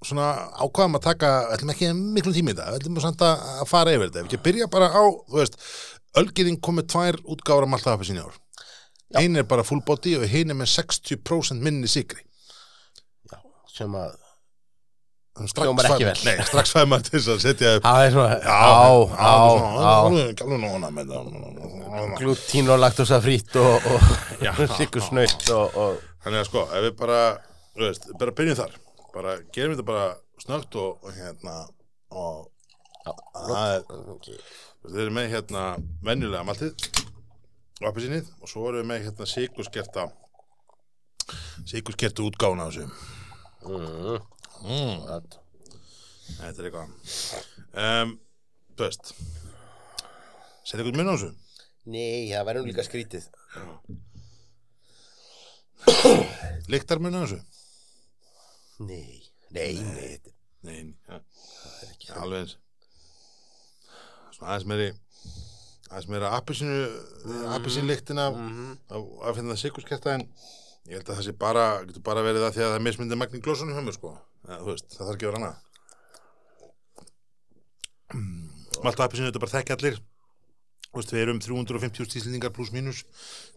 svona 0.05 0.25
ákvaðum 0.63 0.95
að 0.99 1.05
taka 1.09 1.29
ætlum 1.55 1.71
ekki 1.73 1.87
miklu 1.95 2.31
tími 2.35 2.53
í 2.53 2.55
þetta, 2.57 2.75
ætlum 2.79 2.99
samt 3.03 3.23
að 3.25 3.65
fara 3.67 3.91
yfir 3.95 4.07
þetta, 4.09 4.21
ef 4.23 4.29
ekki 4.29 4.41
byrja 4.45 4.67
bara 4.71 4.87
á 4.95 5.03
þú 5.03 5.39
veist, 5.41 5.57
Ölgerinn 6.19 6.57
komið 6.63 6.87
tvær 6.89 7.17
útgáfur 7.29 7.67
af 7.67 7.69
maltaðafi 7.69 8.07
sinni 8.09 8.23
ár. 8.23 8.33
Ein 9.19 9.35
er 9.37 9.43
bara 9.45 9.61
full 9.65 9.81
body 9.85 10.15
og 10.17 10.23
hinn 10.31 10.49
er 10.49 10.57
með 10.57 10.71
60% 10.73 11.61
minni 11.61 11.87
sigri 11.91 12.23
sem 13.73 13.91
að, 13.99 14.11
strax 16.49 16.67
fæði 16.75 16.87
maður 16.91 17.05
til 17.07 17.15
þess 17.15 17.31
að 17.33 17.39
setja 17.45 17.67
upp 17.77 17.83
það 17.87 17.99
er 18.05 18.11
svona, 18.15 18.35
glútín 22.19 22.65
og 22.73 22.77
laktosa 22.83 23.17
frýtt 23.23 23.53
og, 23.65 23.75
og, 23.89 23.99
Þannig 26.19 26.41
að 26.41 26.47
sko, 26.49 26.61
ef 26.75 26.81
við 26.83 26.93
bara, 26.99 27.19
veist, 27.79 28.03
bara 28.19 28.31
byrjum 28.35 28.57
þar 28.59 28.73
bara 29.13 29.35
gerum 29.55 29.75
þetta 29.75 29.87
bara 29.87 30.07
snögt 30.39 30.75
og, 30.79 31.03
og 31.03 31.11
hérna 31.15 31.59
og 32.09 32.47
Það 33.09 33.73
er, 33.73 33.83
ok. 34.13 34.27
þeir 34.85 35.03
eru 35.03 35.13
með 35.15 35.29
hérna 35.33 35.61
venjulega 36.05 36.45
maltið 36.47 36.73
og 37.79 37.87
appelsínið 37.89 38.27
og 38.43 38.51
svo 38.51 38.65
eru 38.69 38.81
við 38.81 38.89
með 38.89 39.05
hérna 39.07 39.27
sikurskerta 39.29 40.05
sikurskerta 41.69 42.25
útgána 42.25 42.67
á 42.67 42.69
þessu. 42.69 42.85
Mm, 43.65 44.19
Mm. 44.63 45.03
það- 45.07 45.37
Þetta 46.39 46.59
er 46.61 46.65
eitthvað. 46.69 46.89
Um, 47.73 48.19
þú 48.75 48.83
veist, 48.85 49.13
setja 50.63 50.79
eitthvað 50.83 50.97
mun 50.99 51.09
á 51.09 51.15
þessu? 51.15 51.31
Nei, 51.85 52.29
það 52.29 52.45
verður 52.49 52.67
líka 52.69 52.83
skrítið. 52.85 53.25
Lyktar 56.69 56.99
mun 57.01 57.15
á 57.17 57.21
þessu? 57.23 57.39
Nei, 58.79 59.23
nei, 59.51 59.73
nei, 59.79 60.19
Nei, 60.61 60.93
ja, 61.07 61.15
er 61.15 61.91
ekki 61.93 62.09
alveg 62.19 62.41
eins. 62.43 62.55
Svona 64.35 64.49
aðeins 64.51 64.65
meiri, 64.67 64.87
aðeins 65.89 66.09
meira 66.11 66.31
appelsínu, 66.35 66.79
appelsínlyktina 67.55 68.25
Mhm. 68.35 68.73
af, 68.91 69.05
af 69.29 69.37
hérna 69.39 69.55
sikurskerta 69.55 70.13
en 70.17 70.25
ég 70.89 70.97
held 70.97 71.09
að 71.09 71.19
það 71.19 71.25
sé 71.27 71.33
bara, 71.37 71.65
getur 71.85 72.03
bara 72.05 72.23
verið 72.25 72.43
það 72.45 72.55
því 72.55 72.63
að 72.65 72.71
það 72.73 72.85
mismyndið 72.87 73.19
magni 73.21 73.41
glósunum 73.45 73.75
hjá 73.77 73.83
mér 73.85 73.95
sko. 73.97 74.13
Ja, 74.49 74.55
þú 74.59 74.69
veist, 74.71 74.87
það 74.95 75.03
þarf 75.05 75.17
ekki 75.17 75.29
vera 75.29 75.39
annað. 75.39 75.57
Malt 78.79 78.97
og 78.97 79.03
appelsínu, 79.05 79.27
þetta 79.29 79.39
er 79.39 79.43
bara 79.45 79.53
þekki 79.53 79.75
allir. 79.75 79.99
Þú 80.89 80.97
veist, 80.97 81.11
við 81.13 81.21
erum 81.21 81.39
350 81.45 82.07
stíslendingar 82.09 82.53
pluss 82.55 82.71
mínus. 82.73 83.03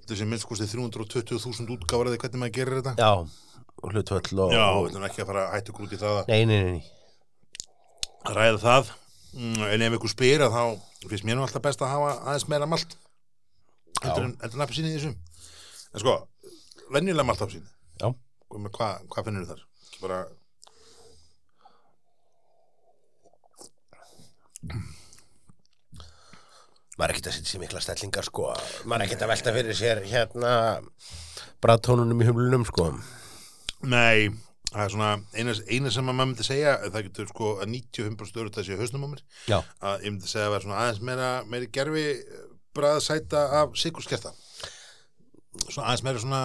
Þetta 0.02 0.18
sé 0.18 0.26
minnst 0.28 0.48
kostið 0.50 0.74
320.000 0.76 1.72
útgáfar 1.76 2.10
eða 2.10 2.20
hvernig 2.20 2.42
maður 2.42 2.56
gerir 2.58 2.80
þetta. 2.82 2.92
Já, 3.00 3.12
og 3.82 3.94
hlutvöll 3.94 4.42
og... 4.44 4.52
Já, 4.52 4.64
við 4.76 4.90
ætlum 4.90 5.06
ekki 5.08 5.22
að 5.24 5.30
fara 5.30 5.44
að 5.46 5.54
hættu 5.56 5.76
út 5.78 5.94
í 5.96 6.00
það 6.02 6.18
að 6.18 6.32
Nei, 6.32 6.42
nei, 6.50 6.58
nei, 6.58 6.74
nei. 6.76 6.82
að 8.28 8.36
ræða 8.36 8.60
það. 8.66 8.92
Mm, 9.32 9.62
En 9.70 9.86
ef 9.86 9.96
ykkur 9.96 10.12
spyr 10.12 10.44
að 10.44 10.58
þá 10.58 11.08
finnst 11.08 11.24
mér 11.24 11.38
nú 11.38 11.46
alltaf 11.46 11.64
best 11.64 11.80
að 11.80 11.94
hafa 11.94 12.10
aðeins 12.20 12.48
meira 12.52 12.68
malt. 12.68 12.98
Heldur 14.02 14.26
en, 14.28 14.34
heldur 14.42 15.08
en. 15.08 15.16
En 15.92 16.00
sko, 16.02 16.18
venjulega 16.94 17.26
malt 17.28 17.42
appelsínu. 17.44 17.72
Já. 18.02 18.08
Hvað 18.52 19.08
hva 19.12 19.24
finnur 19.26 19.48
þar? 19.48 19.64
Ekki 19.88 20.04
bara... 20.04 20.22
Maður 26.92 27.08
er 27.08 27.14
ekkert 27.14 27.28
að 27.30 27.36
setja 27.38 27.50
sér 27.50 27.62
mikla 27.62 27.80
stellingar, 27.82 28.26
sko. 28.28 28.52
Maður 28.84 29.00
er 29.00 29.06
ekkert 29.08 29.24
að 29.24 29.30
velta 29.32 29.54
fyrir 29.56 29.76
sér, 29.78 30.00
hérna, 30.06 30.52
bræðtónunum 31.64 32.20
í 32.22 32.28
humlunum, 32.28 32.66
sko. 32.68 32.90
Nei, 33.88 34.28
það 34.68 34.84
er 34.84 34.92
svona 34.94 35.10
eina, 35.34 35.54
eina 35.72 35.92
sem 35.94 36.10
að 36.12 36.18
maður 36.18 36.30
myndi 36.30 36.46
segja, 36.46 36.76
það 36.84 37.06
getur 37.08 37.30
sko 37.32 37.50
að 37.56 37.72
95% 37.72 38.40
öru 38.42 38.52
þessi 38.54 38.78
hausnum 38.78 39.08
á 39.08 39.12
mér, 39.14 39.24
Já. 39.48 39.58
að 39.82 40.06
ég 40.06 40.14
myndi 40.14 40.30
segja 40.30 40.46
að 40.46 40.54
vera 40.54 40.66
svona 40.66 40.82
aðeins 40.82 41.02
meira, 41.08 41.30
meiri 41.48 41.70
gerfi 41.74 42.06
bræðsæta 42.76 43.42
af 43.62 43.74
sikurskerta. 43.80 44.32
Svona 45.66 45.88
aðeins 45.88 46.04
meira 46.06 46.22
svona, 46.22 46.42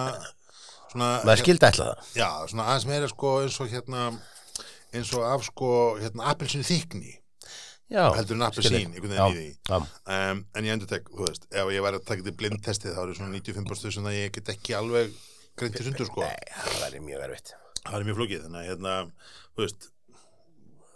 svona, 0.92 1.08
Maður 1.24 1.42
skildi 1.44 1.68
ætla 1.68 1.86
það. 1.92 2.10
já, 2.18 2.28
svona 2.52 2.66
aðeins 2.72 2.86
meira 2.90 3.08
sko 3.12 3.32
eins 3.44 3.56
og 3.62 3.70
hérna, 3.72 4.04
eins 4.94 5.12
og 5.18 5.24
af 5.28 5.44
sko, 5.48 5.70
hérna, 6.02 6.28
appelsinu 6.32 6.64
þykni, 6.68 7.14
Já. 7.88 8.02
heldur 8.18 8.36
en 8.36 8.42
appelsín, 8.44 8.74
einhvern 8.84 9.14
veginn 9.14 9.38
í 9.40 9.44
því. 9.68 9.76
Um, 10.12 10.42
en 10.54 10.66
ég 10.68 10.74
endur 10.76 10.88
tek, 10.90 11.06
þú 11.08 11.24
veist, 11.24 11.46
ef 11.48 11.70
ég 11.72 11.80
væri 11.86 11.96
að 11.96 12.04
taka 12.10 12.20
þetta 12.26 12.36
blindtestið 12.42 12.96
þá 12.96 13.00
er 13.06 13.14
svona 13.16 13.38
95% 13.38 13.94
sem 13.96 14.08
að 14.10 14.16
ég 14.18 14.34
get 14.36 14.50
ekki 14.52 14.74
alveg 14.76 15.14
greint 15.56 15.76
til 15.78 15.86
sundur 15.86 16.08
sko. 16.10 16.20
Nei, 16.20 16.52
það 16.52 16.82
væri 16.84 17.00
mjög 17.06 17.24
erfitt. 17.28 17.54
það 17.86 17.96
er 18.00 18.04
mjög 18.10 18.18
flókið 18.20 18.42
þannig 18.44 18.60
að 18.60 18.68
hérna, 18.68 18.96
þú 19.56 19.64
veist 19.64 19.88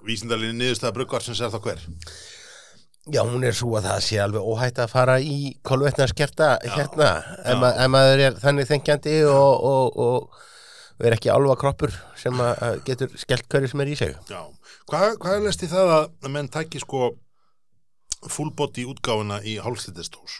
vísindarlinni 0.04 0.58
niðurstaða 0.58 0.96
bruggvarsins 0.98 1.40
er 1.46 1.52
það 1.54 1.64
hver 1.68 1.82
Já, 3.10 3.24
hún 3.26 3.42
er 3.42 3.56
svo 3.58 3.72
að 3.80 3.88
það 3.88 4.04
sé 4.06 4.18
alveg 4.22 4.44
óhætt 4.46 4.78
að 4.78 4.92
fara 4.92 5.16
í 5.18 5.56
kolvetna 5.66 6.06
skerta 6.06 6.52
hérna, 6.62 7.08
ef, 7.42 7.58
ma 7.58 7.72
maður 7.90 8.22
er 8.28 8.36
þannig 8.38 8.68
þengjandi 8.68 9.16
og, 9.26 9.64
og, 9.66 9.98
og, 10.04 10.44
er 11.02 11.16
ekki 11.16 11.32
alva 11.34 11.56
kroppur 11.58 11.90
sem 12.20 12.38
getur 12.86 13.10
skellt 13.18 13.48
hverju 13.50 13.72
sem 13.72 13.82
er 13.82 13.90
í 13.90 13.96
sig. 13.98 14.14
Já, 14.30 14.44
hvað, 14.86 15.16
hvað 15.18 15.34
er 15.34 15.44
lest 15.48 15.66
í 15.66 15.70
það 15.72 15.92
að 15.98 16.30
menn 16.30 16.52
taki 16.54 16.78
sko 16.84 17.10
full 18.30 18.52
body 18.54 18.86
útgáfuna 18.86 19.40
í 19.42 19.56
hálfslítistós 19.58 20.38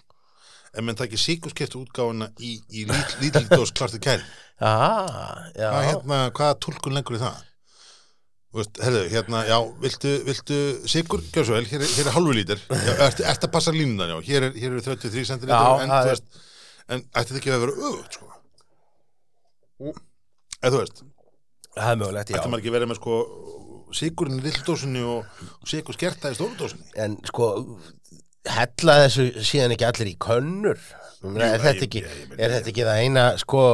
en 0.73 0.87
menn 0.87 0.97
taki 0.97 1.19
síkurskert 1.19 1.75
útgáfuna 1.77 2.31
í, 2.39 2.55
í 2.71 2.87
lítildós 2.87 3.75
klartu 3.75 3.99
kæl 4.03 4.21
Ah, 4.63 5.51
já, 5.59 5.67
hvað, 5.67 5.85
hérna, 5.89 6.19
hvaða 6.31 6.59
tólkun 6.63 6.95
lengur 6.95 7.17
í 7.19 7.23
það? 7.25 7.41
Herðu, 8.53 9.03
hérna, 9.09 9.39
já, 9.49 9.57
viltu, 9.81 10.11
viltu 10.27 10.57
sigur, 10.93 11.23
gjör 11.33 11.47
svo 11.49 11.55
vel, 11.57 11.65
hér, 11.71 11.81
er- 11.87 11.93
hér 11.97 12.09
er 12.11 12.13
hálfu 12.19 12.35
lítir. 12.37 12.59
Ertu, 13.07 13.25
að 13.25 13.47
passa 13.55 13.73
línunan, 13.73 14.11
já, 14.13 14.19
hér, 14.29 14.43
er, 14.51 14.59
hér 14.61 14.75
eru 14.75 14.83
33 14.85 15.25
cm 15.31 15.47
en, 15.49 15.89
þú 15.89 15.97
er- 15.97 16.11
veist, 16.11 16.43
en 16.93 17.01
ætti 17.17 17.33
þetta 17.33 17.41
ekki 17.41 17.55
að 17.55 17.63
vera 17.65 17.77
öfugt, 17.89 18.19
sko? 18.19 18.29
Eða 20.63 20.73
þú 20.75 20.83
veist, 20.83 21.01
það 21.79 21.91
er 21.95 21.99
mögulegt, 22.03 22.29
já. 22.35 22.37
ætti 22.39 22.53
maður 22.53 22.63
ekki 22.63 22.71
að 22.73 22.77
vera 22.77 22.91
með 22.93 23.01
sko 23.01 23.17
sigurinn 23.97 24.39
í 24.41 24.45
lilldósinni 24.47 25.03
og, 25.05 25.41
og 25.63 25.69
sigur 25.73 25.97
skerta 25.97 26.31
í 26.33 26.37
stórdósinni 26.39 26.93
En 27.03 27.17
sko, 27.29 27.49
hella 28.49 28.95
þessu 29.07 29.27
síðan 29.45 29.75
ekki 29.75 29.89
allir 29.89 30.13
í 30.13 30.15
könnur. 30.23 30.79
Jú, 31.23 31.33
er, 31.39 31.43
ég- 31.57 31.65
þetta 31.65 31.87
ekki, 31.89 32.01
ég- 32.05 32.21
ég- 32.23 32.39
er 32.39 32.55
þetta 32.59 32.73
ekki 32.73 32.87
það 32.89 33.01
eina, 33.07 33.25
sko, 33.43 33.65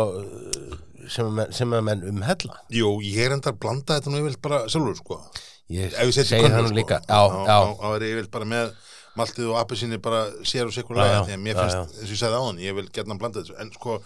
sem 1.12 1.28
að 1.28 1.36
menn, 1.38 1.54
sem 1.56 1.72
að 1.74 1.86
menn 1.88 2.04
umhella? 2.12 2.60
Jú, 2.74 2.92
ég 3.04 3.20
er 3.26 3.36
enda 3.36 3.52
að 3.52 3.60
blanda 3.64 3.98
þetta 3.98 4.12
nú 4.12 4.20
yfirleitt 4.20 4.44
bara 4.44 4.60
sjálfur, 4.70 4.98
sko. 5.00 5.18
Ég 5.72 5.92
ef 5.92 6.06
ég 6.08 6.14
setja 6.16 6.38
segi 6.38 6.52
það 6.52 6.68
nú 6.68 6.76
líka, 6.76 7.00
þá 7.08 7.88
er 7.90 8.06
ég 8.06 8.14
yfirleitt 8.14 8.32
bara 8.34 8.48
með 8.48 8.72
maltið 9.18 9.50
og 9.52 9.58
appisíni 9.60 9.98
bara 10.02 10.22
sér 10.46 10.68
og 10.68 10.74
sikur 10.74 10.96
Já, 10.96 11.02
lega 11.02 11.16
já, 11.16 11.22
því 11.26 11.34
að 11.34 11.42
mér 11.44 11.58
finnst, 11.58 11.96
eins 11.98 12.04
og 12.06 12.14
ég 12.14 12.20
sagði 12.20 12.38
áðan, 12.38 12.60
ég 12.62 12.76
vil 12.78 12.86
geta 12.86 13.10
hann 13.10 13.20
blanda 13.20 13.42
þessu, 13.42 13.56
en 13.58 13.72
sko 13.74 13.96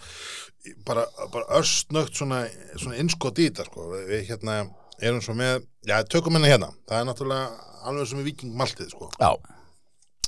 bara, 0.87 1.03
bara 1.33 1.59
örstnögt 1.59 2.17
svona, 2.17 2.39
svona 2.73 2.99
innskot 3.01 3.41
í 3.41 3.49
þetta, 3.49 3.67
sko. 3.69 3.89
Við, 3.93 4.05
við 4.09 4.25
hérna 4.31 4.57
erum 5.03 5.21
svo 5.23 5.35
með, 5.37 5.67
já, 5.85 5.97
tökum 6.09 6.39
henni 6.39 6.51
hérna. 6.51 6.71
Það 6.89 6.99
er 6.99 7.09
náttúrulega 7.09 7.69
alveg 7.89 8.09
sem 8.09 8.23
í 8.23 8.27
Viking 8.29 8.57
maltið, 8.57 8.91
sko. 8.95 9.11
Já, 9.19 9.31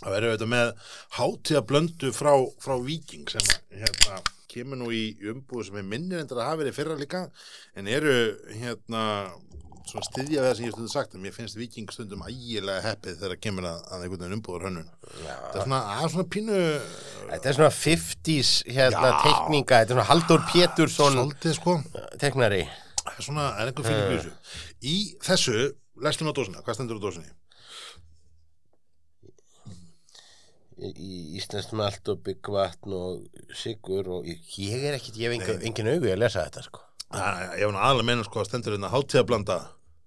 það 0.02 0.16
verður 0.18 0.36
þetta 0.36 0.50
með 0.54 0.72
hátíða 1.18 1.66
blöndu 1.72 2.14
frá, 2.16 2.34
frá 2.62 2.76
Viking 2.84 3.32
sem 3.32 3.54
hérna 3.74 4.22
kemur 4.56 4.82
nú 4.82 4.90
í 4.96 5.04
umbúðu 5.32 5.70
sem 5.70 5.80
er 5.82 5.88
minnir 5.94 6.24
endur 6.24 6.42
að 6.42 6.50
hafa 6.50 6.62
verið 6.64 6.80
fyrra 6.80 6.98
líka 7.00 7.28
en 7.76 7.92
eru 7.92 8.16
hérna 8.56 9.04
svona 9.86 10.06
styðja 10.08 10.42
við 10.42 10.48
það 10.48 10.56
sem 10.58 10.66
ég 10.66 10.70
hef 10.70 10.76
stundum 10.76 10.92
sagt 10.94 11.16
en 11.16 11.24
mér 11.24 11.34
finnst 11.36 11.58
Viking 11.60 11.92
stundum 11.94 12.24
ægilega 12.26 12.84
heppið 12.86 13.20
þegar 13.22 13.42
kemur 13.44 13.68
að, 13.70 13.84
að 13.86 14.06
einhvern 14.06 14.24
veginn 14.24 14.38
umbúður 14.40 14.66
hönnun 14.70 14.88
það 15.22 15.60
er 15.60 15.62
svona, 15.62 15.82
að 15.94 16.08
svona 16.16 16.28
pínu 16.36 16.60
þetta 17.30 17.52
er 17.52 17.58
svona 17.60 17.72
50s 17.78 18.54
hérna 18.66 19.12
Já. 19.12 19.18
teikninga, 19.28 19.80
þetta 19.84 19.86
er 19.86 19.94
svona 19.94 20.08
Haldur 20.10 20.46
Pétursson 20.52 21.20
svolítið 21.20 21.58
sko 21.60 21.78
teiknari. 22.22 22.64
það 23.04 23.20
er 23.22 23.30
svona, 23.30 23.48
er 23.60 23.72
einhver 23.72 23.90
fyrir 23.90 24.14
þessu 24.16 24.34
í 24.82 24.98
þessu, 25.26 25.66
lestum 26.06 26.32
á 26.32 26.38
dósina, 26.38 26.66
hvað 26.66 26.80
stendur 26.80 27.02
á 27.02 27.06
dósinni? 27.06 27.30
Í 30.86 30.92
í 30.96 31.20
íslenskt 31.40 31.74
malt 31.78 32.12
og 32.14 32.22
byggvatn 32.26 32.94
og 32.98 33.26
sigur 33.58 34.10
og 34.20 34.28
ég, 34.30 34.76
er 34.86 34.98
ekkit, 35.00 35.18
ég 35.22 35.32
hef 35.32 35.38
engin, 35.40 35.64
engin 35.70 35.90
augu 35.96 36.12
að 36.14 36.22
lesa 36.24 36.46
þetta 36.48 36.64
sko. 36.68 36.84
Það, 37.16 37.42
ég 37.60 37.64
hef 37.66 37.74
nú 37.76 37.82
aðalega 37.82 38.08
meina 38.10 38.26
sko 38.28 38.42
að 38.44 38.50
stendur 38.50 38.76
hérna 38.78 38.92
hátíðablanda 38.94 39.58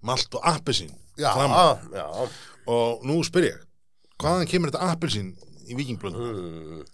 malt 0.09 0.39
og 0.39 0.47
appelsín 0.53 0.93
Já, 1.19 1.33
já. 1.95 2.07
og 2.71 3.03
nú 3.09 3.19
spyr 3.27 3.49
ég 3.49 3.61
hvaðan 4.23 4.49
kemur 4.51 4.71
þetta 4.73 4.93
appelsín 4.95 5.33
í 5.69 5.77
vikingblöndu? 5.79 6.31
Mm, 6.33 6.87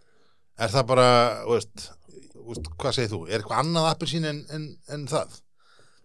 Er 0.54 0.70
það 0.70 0.84
bara, 0.86 1.06
veist, 1.50 1.88
veist, 2.46 2.68
hvað 2.78 2.92
segir 2.94 3.10
þú? 3.10 3.18
Er 3.26 3.40
eitthvað 3.40 3.62
annað 3.64 3.88
appelsín 3.90 4.26
en, 4.28 4.36
en, 4.54 4.66
en 4.94 5.06
það? 5.10 5.32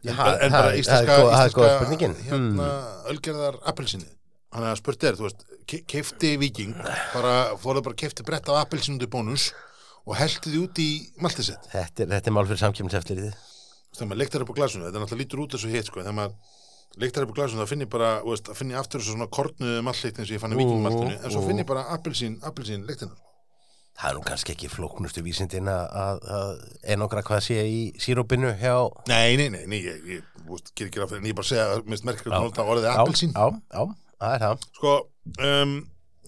Já, 0.01 0.13
en, 0.15 0.39
en 0.47 0.53
bara 0.55 0.71
íslenska, 0.79 1.17
íslenska 1.27 1.67
spurningin. 1.75 2.15
hérna, 2.25 2.69
ölgerðar 3.11 3.59
appelsíni 3.69 4.07
Þannig 4.49 4.71
að 4.71 4.79
spurt 4.79 5.03
er, 5.05 5.17
þú 5.17 5.27
veist, 5.27 5.43
ke- 5.69 5.83
keifti 5.85 6.31
viking 6.41 6.73
bara, 7.13 7.33
fóruð 7.61 7.85
bara 7.85 7.99
keifti 8.01 8.25
brett 8.25 8.49
af 8.49 8.73
í 8.73 9.09
bónus 9.09 9.51
og 10.09 10.17
heldi 10.17 10.49
því 10.53 10.61
út 10.63 10.81
í 10.81 10.89
maltið 11.21 11.51
sitt 11.51 11.69
þetta, 11.69 12.05
er, 12.05 12.11
þetta 12.15 12.31
er 12.31 12.35
mál 12.35 12.47
fyrir 12.49 12.61
samkjömseftlið. 12.63 13.27
þegar 13.93 14.09
maður 14.09 14.21
leiktar 14.23 14.45
upp 14.45 14.53
á 14.53 14.57
glasinu, 14.57 14.87
þetta 14.87 14.97
er 14.97 15.03
náttúrulega 15.03 15.21
lítur 15.23 15.43
út 15.43 15.55
þessu 15.55 15.71
hitt 15.73 15.89
sko, 15.89 16.01
þegar 16.01 16.17
maður 16.17 17.01
leiktar 17.03 17.25
upp 17.25 17.33
á 17.33 17.37
glasinu 17.39 17.61
þá 17.63 17.71
finn 17.73 17.85
ég 17.85 17.91
bara, 17.93 18.11
þú 18.23 18.33
veist, 18.33 18.49
það 18.49 18.59
finn 18.61 18.73
ég 18.73 18.81
aftur 18.81 19.03
þessu 19.03 19.15
svona 19.15 19.29
kornuðu 19.37 19.85
maltlikt 19.85 20.19
eins 20.19 20.29
og 20.29 20.35
ég 20.37 20.43
fann 20.43 20.55
í 20.55 20.59
vikingmaltinu 20.63 21.17
en 21.19 21.33
svo 21.35 21.43
finn 21.45 21.61
ég 21.61 21.69
bara 21.69 21.85
appelsín, 21.93 22.39
appelsín 22.45 22.87
leiktina 22.89 23.17
Það 23.99 24.09
er 24.09 24.15
nú 24.15 24.21
kannski 24.23 24.53
ekki 24.53 24.67
flóknustu 24.71 25.19
vísindin 25.25 25.67
að, 25.67 25.81
að, 25.99 26.19
að 26.31 26.51
einokra 26.93 27.23
hvað 27.27 27.41
sé 27.43 27.57
í 27.67 27.79
sírópinu 27.99 28.53
hjá... 28.55 28.75
Nei, 29.11 29.35
nei, 29.35 29.49
nei, 29.51 29.65
nei, 29.67 29.79
ég, 29.83 30.05
ég, 30.07 30.29
en 31.17 31.27
ég 31.27 31.35
bara 31.35 31.49
segja, 31.49 31.65
að 31.73 31.89
minnst 31.91 32.07
merkir 32.07 32.31
að 32.31 32.47
orðið 32.63 32.87
Já, 32.87 32.93
appelsín. 33.03 33.33
Já, 33.35 33.59
já, 33.75 33.81
það 34.19 34.35
er 34.35 34.43
það. 34.45 34.65
Sko, 34.79 34.95
um, 35.49 35.77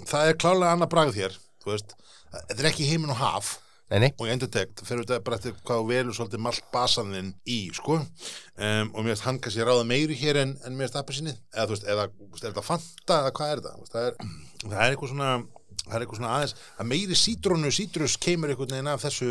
það 0.08 0.30
er 0.30 0.40
klálega 0.44 0.78
annað 0.78 0.94
bragð 0.94 1.20
hér, 1.20 1.36
þú 1.62 1.74
veist, 1.74 1.94
þetta 2.32 2.58
er 2.60 2.72
ekki 2.72 2.90
heimin 2.90 3.14
og 3.14 3.22
haf. 3.22 3.58
Nei, 3.92 3.98
nei, 4.06 4.12
og 4.24 4.30
endurtekt, 4.32 4.78
það 4.80 4.88
fyrir 4.88 5.02
þetta 5.04 5.24
bara 5.28 5.38
eftir 5.38 5.56
hvað 5.68 5.82
þú 5.82 5.88
velur 5.90 6.16
svolítið 6.16 6.42
malt 6.46 6.68
basaninn 6.72 7.34
í, 7.44 7.58
sko. 7.76 7.98
Um, 8.00 8.92
og 8.94 9.02
mér 9.04 9.12
finnst 9.12 9.26
hann 9.26 9.40
kannski 9.44 9.66
ráða 9.68 9.84
meiri 9.90 10.16
hér 10.16 10.40
en, 10.46 10.54
en 10.64 10.78
mér 10.78 10.88
finnst 10.88 11.00
appelsínið, 11.02 11.42
eða 11.52 11.66
þú 11.68 11.76
veist, 11.76 11.90
eða 11.92 12.06
veist, 12.14 12.46
er 12.46 12.54
þetta 12.54 12.64
fanta, 12.64 13.18
eða 13.18 13.34
hvað 13.36 13.52
er 13.52 13.64
þetta, 13.66 13.74
veist, 13.82 13.98
það 13.98 14.08
er, 14.08 14.38
það 14.62 14.78
er 14.78 14.96
eitthvað 14.96 15.12
svona 15.12 15.34
það 15.82 15.98
er 15.98 16.06
eitthvað 16.06 16.22
svona 16.22 16.32
aðeins, 16.38 16.56
að 16.78 16.90
meiri 16.94 17.18
sítrónu 17.20 17.74
sítrus 17.76 18.16
kemur 18.22 18.54
einhvern 18.54 18.76
veginn 18.78 18.92
af 18.92 19.04
þessu 19.04 19.30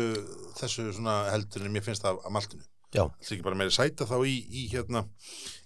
þessu 0.59 0.87
svona 0.91 1.15
heldur 1.31 1.65
en 1.65 1.73
mér 1.73 1.85
finnst 1.85 2.05
af, 2.05 2.19
af 2.21 2.35
maltinu, 2.35 2.65
já, 2.91 3.05
það 3.07 3.31
er 3.31 3.35
ekki 3.37 3.47
bara 3.47 3.59
meiri 3.63 3.73
sæta 3.73 4.07
þá 4.09 4.17
í, 4.27 4.35
í 4.45 4.67
hérna, 4.73 5.05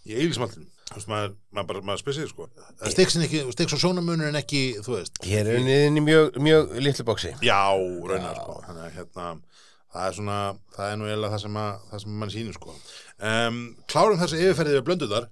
í 0.05 0.15
eilismaltinu 0.21 0.69
þú 0.85 0.97
veist, 0.99 1.09
maður, 1.09 1.33
maður 1.55 1.67
bara, 1.71 1.81
maður 1.89 2.01
spesir 2.03 2.29
sko. 2.29 2.47
Það 2.81 2.93
stiksin 2.93 3.25
ekki, 3.25 3.41
stiks 3.55 3.75
og 3.75 3.81
sjónamunur 3.81 4.29
en 4.29 4.39
ekki, 4.39 4.61
þú 4.85 4.97
veist. 4.99 5.19
Hér 5.25 5.49
er 5.49 5.63
niðin 5.65 5.99
í 5.99 6.03
mjög, 6.05 6.37
mjög 6.45 6.75
litlu 6.85 7.05
bóksi. 7.07 7.31
Já, 7.45 7.61
raunar 8.11 8.37
sko. 8.37 8.57
Þannig 8.67 8.83
að 8.85 8.99
hérna 8.99 9.29
það 9.95 10.09
er 10.09 10.17
svona, 10.19 10.37
það 10.75 10.91
er 10.91 10.99
nú 10.99 11.07
eiginlega 11.09 11.33
það 11.33 11.43
sem, 11.45 11.57
að, 11.61 11.87
það 11.89 12.03
sem 12.03 12.19
mann 12.21 12.33
sýnir 12.35 12.59
sko. 12.59 12.75
Um, 13.31 13.59
Klárum 13.91 14.21
þessi 14.21 14.41
yfirferðið 14.43 14.77
við 14.77 14.85
blönduðar 14.89 15.27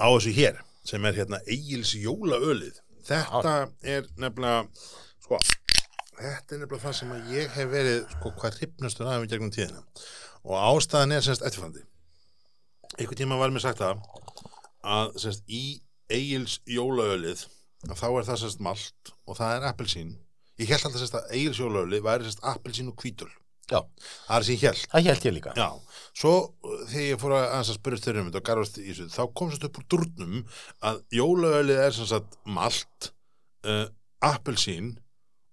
á 0.00 0.06
þessu 0.08 0.34
hér 0.38 0.62
sem 0.90 1.10
er 1.10 1.20
hérna 1.20 1.42
Egils 1.44 1.92
jólaölið. 2.00 2.80
Þetta 3.10 3.54
er 3.96 4.08
nefnilega 4.20 4.64
sko, 5.26 5.42
þetta 6.16 6.56
er 6.56 6.64
nefnilega 6.64 6.82
það 6.86 6.98
sem 7.02 7.14
að 7.16 7.36
ég 7.36 7.54
hef 7.58 7.70
verið 7.74 8.02
sko 8.16 8.34
hvað 8.40 8.58
hrifnastur 8.60 9.10
aðeins 9.10 9.32
gegnum 9.34 9.54
tíðina. 9.54 9.84
Og 10.46 10.56
ástæðan 10.56 11.18
er 11.18 11.24
semst 11.26 11.44
eftirfandi 11.44 11.84
einhvern 12.98 13.16
tíma 13.16 13.38
var 13.38 13.52
mér 13.54 13.62
sagt 13.64 13.80
það 13.80 14.00
að 14.84 15.12
semst 15.22 15.44
í 15.46 15.64
Egils 16.10 16.58
jólaölið 16.68 17.44
þá 17.96 18.06
er 18.08 18.26
það 18.28 18.40
semst 18.44 18.64
malt 18.64 19.12
og 19.26 19.38
það 19.38 19.56
er 19.56 19.68
appelsín. 19.70 20.16
Ég 20.60 20.72
held 20.72 20.86
alltaf 20.88 21.02
semst 21.02 21.18
að 21.20 21.36
Egils 21.38 21.60
jólaölið 21.62 22.04
væri 22.04 22.26
semst 22.28 22.44
appelsín 22.46 22.90
og 22.92 22.98
hvítul 23.00 23.30
Já, 23.70 23.78
það 24.26 24.36
er 24.36 24.44
sem 24.46 24.56
ég 24.56 24.62
held 24.66 24.80
það 24.90 25.04
held 25.06 25.26
ég 25.28 25.34
líka. 25.36 25.52
Já, 25.54 25.98
svo 26.18 26.32
uh, 26.42 26.80
þegar 26.90 27.04
ég 27.06 27.20
fór 27.22 27.34
að, 27.36 27.44
að 27.54 27.68
spyrja 27.76 28.04
þeirra 28.06 28.22
um 28.24 28.30
þetta 28.30 28.42
þá 29.14 29.20
kom 29.38 29.52
sérst 29.52 29.66
upp 29.68 29.78
úr 29.78 29.86
durnum 29.94 30.40
að 30.90 31.02
jólaölið 31.14 31.82
er 31.84 31.94
sagt 32.10 32.38
malt, 32.58 33.10
uh, 33.62 33.84
appelsín 34.26 34.96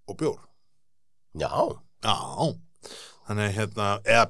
og 0.09 0.17
bjór. 0.17 0.39
Já, 1.37 1.51
Já, 2.05 2.17
þannig 3.27 3.55
hérna, 3.57 3.85
eða 4.05 4.25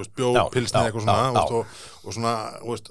veist, 0.00 0.14
bjór, 0.18 0.34
já, 0.36 0.42
eitthvað 0.86 1.04
svona, 1.06 1.44
og, 1.46 1.76
og 2.04 2.16
svona, 2.16 2.32
þú 2.60 2.72
veist, 2.74 2.90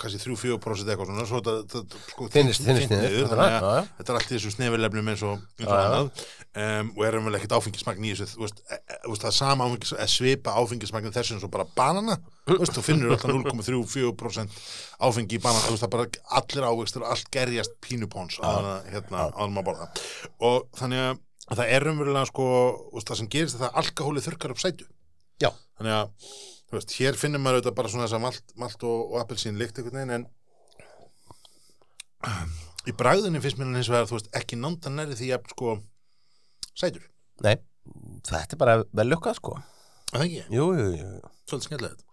kannski 0.00 0.20
3-4% 0.22 0.90
eitthvað 0.92 1.10
svona, 1.10 1.26
svo 1.28 1.40
þetta 1.44 2.00
sko, 2.10 2.28
þynnist 2.34 2.64
niður, 2.66 3.28
þannig 3.30 3.56
að 3.56 3.78
þetta 3.98 4.12
er 4.12 4.18
allt 4.18 4.30
í 4.30 4.34
þessu 4.34 4.52
snefilefnum 4.54 5.10
eins 5.12 5.24
og, 5.28 5.46
og 5.64 5.72
annað, 5.76 6.10
og 6.96 7.00
erum 7.06 7.28
vel 7.28 7.38
ekkert 7.38 7.56
áfengismagn 7.58 8.06
í 8.08 8.12
þessu, 8.18 8.48
e, 8.48 8.78
e, 8.80 9.00
það 9.06 9.28
er 9.30 9.36
sama 9.36 9.68
áfengis, 9.68 9.94
e, 9.94 10.06
svipa 10.10 10.56
áfengismagn 10.60 11.14
þessu 11.14 11.36
eins 11.36 11.46
og 11.46 11.52
bara 11.54 11.68
banana, 11.76 12.18
þú 12.50 12.84
finnur 12.84 13.16
alltaf 13.16 13.34
0,3-4% 13.36 14.60
áfengi 15.08 15.38
í 15.38 15.42
banana, 15.44 15.66
það 15.70 15.88
er 15.88 15.94
bara 15.96 16.08
allir 16.40 16.68
ávegstur, 16.70 17.08
allt 17.08 17.32
gerjast 17.34 17.76
pínupóns 17.84 18.40
hérna, 18.40 19.28
hana 19.36 19.50
maður 19.52 19.72
borða, 19.72 19.90
og 20.46 20.70
þannig 20.80 21.10
að 21.50 21.58
það 21.58 21.74
er 21.74 21.90
umverulega 21.90 22.30
sko, 22.30 22.46
þú 22.90 22.96
veist, 22.98 23.10
það 23.10 23.20
sem 23.20 23.30
gerist 23.34 23.56
er 23.56 23.64
það 23.64 23.70
að 23.70 23.78
alkohólið 23.82 24.26
þurkar 24.28 24.52
upp 24.54 24.62
sætu. 24.62 24.86
Já. 25.40 25.50
þannig 25.80 25.94
að, 25.96 26.34
þú 26.70 26.78
veist, 26.78 26.96
hér 27.00 27.18
finnir 27.18 27.42
maður 27.42 27.60
auðvitað 27.60 27.78
bara 27.80 27.92
svona 27.92 28.06
þess 28.06 28.18
að 28.18 28.24
malt, 28.24 28.54
malt 28.62 28.84
og, 28.86 28.98
og 29.10 29.16
appelsín 29.24 29.58
líkt 29.58 29.80
einhvern 29.80 29.98
veginn 29.98 30.16
en 30.18 30.28
í 32.88 32.94
bragðinni 32.96 33.42
finnst 33.42 33.58
mér 33.58 33.68
hann 33.68 33.80
hins 33.80 33.90
vegar, 33.90 34.08
þú 34.08 34.18
veist, 34.18 34.30
ekki 34.36 34.58
nánda 34.60 34.92
næri 34.92 35.18
því 35.18 35.32
að 35.36 35.50
sko, 35.54 35.74
sætur. 36.78 37.06
Nei, 37.44 37.56
þetta 38.28 38.56
er 38.56 38.60
bara 38.60 38.76
vel 38.86 39.08
lukkað, 39.10 39.40
sko. 39.40 39.56
Er 40.10 40.18
það 40.18 40.26
ekki, 40.26 40.42
Jú, 40.56 40.66
jú, 40.76 40.86
jú, 40.98 41.10
svolítið 41.48 41.68
skemmtilegt. 41.68 42.06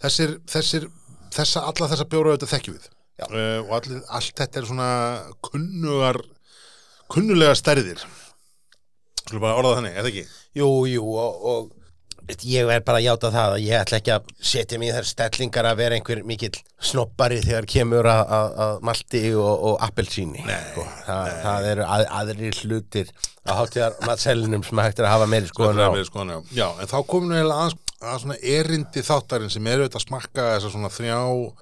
Þessir, 0.00 0.34
þessir 0.50 0.88
þessa, 1.34 1.64
alla 1.68 1.88
þessa 1.92 2.08
bjóra 2.10 2.32
auðvitað 2.32 2.54
þekkjum 2.54 2.78
við. 2.78 2.88
Uh, 3.20 3.58
og 3.66 3.72
allir, 3.76 4.00
allt 4.16 4.38
þetta 4.40 4.60
er 4.60 4.66
svona 4.68 4.90
kunnugar 5.44 6.18
kunnulega 7.12 7.56
stærðir. 7.58 8.00
Skulum 9.26 9.44
bara 9.44 9.58
orða 9.58 9.74
það 9.74 9.78
þannig, 9.80 9.92
er 9.92 10.06
það 10.06 10.10
ekki? 10.12 10.38
Jú, 10.60 10.70
jú, 10.88 11.04
og, 11.20 11.44
og 11.50 11.68
ég 12.46 12.70
er 12.70 12.84
bara 12.86 13.00
að 13.00 13.06
játa 13.06 13.30
það 13.34 13.54
að 13.54 13.64
ég 13.64 13.80
ætla 13.80 13.98
ekki 14.00 14.12
að 14.14 14.30
setja 14.52 14.78
mig 14.80 14.90
í 14.90 14.94
þær 14.96 15.08
stellingar 15.10 15.68
að 15.70 15.80
vera 15.80 15.98
einhver 15.98 16.22
mikill 16.28 16.52
snoppari 16.90 17.40
þegar 17.44 17.68
kemur 17.70 18.08
að, 18.10 18.22
að, 18.38 18.54
að 18.64 18.86
malti 18.90 19.22
og, 19.34 19.66
og 19.70 19.84
appelsíni 19.86 20.44
sko. 20.46 20.86
það, 21.06 21.30
það 21.44 21.68
eru 21.74 21.86
að, 21.86 22.06
aðrir 22.20 22.62
hlutir 22.64 23.12
að 23.44 23.60
hátíðar 23.60 24.00
matselinum 24.06 24.64
sem 24.66 24.82
hægt 24.84 25.00
er 25.00 25.08
að 25.08 25.14
hafa 25.16 25.30
meiri 25.30 25.50
skoðun 25.50 25.80
á 25.80 25.90
Skoðun 26.10 26.34
á. 26.36 26.38
Já, 26.54 26.66
en 26.80 26.90
þá 26.90 26.98
komum 27.08 27.34
við 27.34 27.54
að, 27.54 27.76
að 28.00 28.20
svona 28.22 28.36
erindi 28.40 29.02
þáttarinn 29.04 29.50
sem 29.52 29.66
eru 29.68 29.84
auðvitað 29.84 29.98
að 29.98 30.04
smakka 30.06 30.44
þessa 30.54 30.70
svona 30.72 30.90
þrjá 30.92 31.16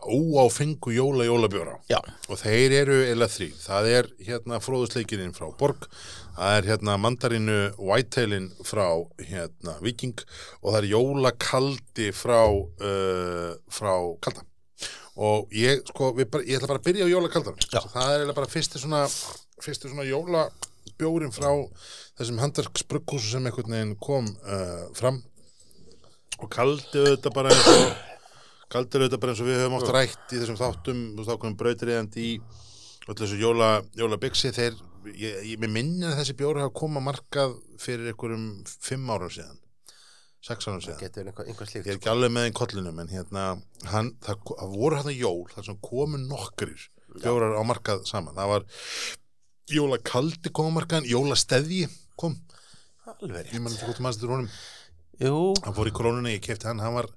óáfengu 0.06 0.92
jóla 0.94 1.26
jólabjóra 1.26 1.74
Já, 1.90 1.98
og 2.30 2.38
þeir 2.38 2.74
eru 2.78 2.98
eða 3.08 3.26
þrý. 3.32 3.48
Það 3.58 3.88
er 3.90 4.10
hérna 4.28 4.60
fróðusleikirinn 4.62 5.34
frá 5.34 5.48
Borg, 5.58 5.88
það 6.36 6.58
er 6.60 6.68
hérna 6.70 6.98
mandarínu 7.02 7.56
Whitetailin 7.80 8.52
frá 8.66 8.86
hérna 9.18 9.74
Viking 9.82 10.22
og 10.62 10.68
það 10.70 10.78
er 10.78 10.86
jólakaldi 10.92 12.12
frá, 12.14 12.42
uh, 12.46 13.50
frá 13.74 13.92
Kalda. 14.22 14.46
Og 15.18 15.50
ég, 15.50 15.82
sko, 15.90 16.12
bara, 16.14 16.44
ég 16.46 16.60
ætla 16.60 16.70
bara 16.70 16.78
að 16.78 16.86
byrja 16.86 17.08
á 17.10 17.14
jólakaldan. 17.16 17.58
Já. 17.66 17.80
Það 17.82 18.12
er 18.12 18.20
eiginlega 18.20 18.38
bara 18.38 18.52
fyrsti 18.52 18.78
svona, 18.78 19.00
fyrsti 19.64 19.90
svona 19.90 20.06
jólabjórin 20.06 21.34
frá 21.34 21.50
þessum 22.20 22.38
handarksbrugghúsu 22.44 23.32
sem 23.32 23.50
einhvern 23.50 23.74
veginn 23.74 23.98
kom 23.98 24.30
uh, 24.46 24.86
fram 24.94 25.18
og 26.38 26.50
kaldi 26.54 27.02
auðvitað 27.04 27.36
bara 27.36 27.52
eins 27.54 27.70
og 27.72 28.66
kaldi 28.72 29.00
auðvitað 29.00 29.22
bara 29.22 29.34
eins 29.34 29.42
og 29.42 29.48
við 29.48 29.62
höfum 29.62 29.78
oft 29.78 29.94
rætt 29.94 30.34
í 30.34 30.40
þessum 30.42 30.58
þáttum, 30.60 31.04
veist 31.18 31.32
ákveðum 31.32 31.56
brautriðandi 31.62 32.26
í 32.26 32.34
öllu 33.08 33.22
þessu 33.22 33.38
jóla, 33.40 33.70
jólabixi. 33.98 34.52
Þeir, 34.56 34.76
ég, 35.14 35.40
ég 35.54 35.64
minni 35.64 36.06
að 36.08 36.20
þessi 36.20 36.36
bjóri 36.38 36.62
hafa 36.64 36.76
koma 36.76 37.02
markað 37.04 37.56
fyrir 37.80 38.12
einhverjum 38.12 38.50
fimm 38.66 39.10
árum 39.10 39.32
síðan 39.32 39.58
sex 40.44 40.68
árum 40.68 40.82
síðan. 40.82 41.00
Einhver, 41.02 41.48
einhver 41.48 41.66
ég 41.66 41.72
slíkt 41.72 41.88
er 41.88 41.98
ekki 41.98 42.10
alveg 42.12 42.32
með 42.34 42.48
einn 42.48 42.56
kollinum 42.56 43.00
en 43.02 43.10
hérna, 43.10 43.46
hann, 43.90 44.12
það, 44.24 44.44
það 44.60 44.76
voru 44.76 45.00
hann 45.00 45.16
jól 45.16 45.48
þar 45.52 45.66
sem 45.66 45.80
komu 45.88 46.20
nokkrir 46.22 46.84
bjórar 47.18 47.56
á 47.58 47.62
markað 47.66 48.04
saman, 48.08 48.36
það 48.38 48.52
var 48.52 48.66
jólakaldi 49.72 50.52
kom 50.54 50.70
á 50.70 50.76
markaðan 50.78 51.08
jólasteðji 51.08 51.88
kom, 52.18 52.36
Alveg 53.08 53.54
ég 53.54 53.62
Jú, 55.18 55.38
hann 55.64 55.74
fór 55.74 55.90
í 55.90 55.94
krónunni, 55.94 56.36
ég 56.36 56.44
kefti 56.44 56.68
hann 56.68 56.78
hann 56.78 56.94
var, 56.94 57.08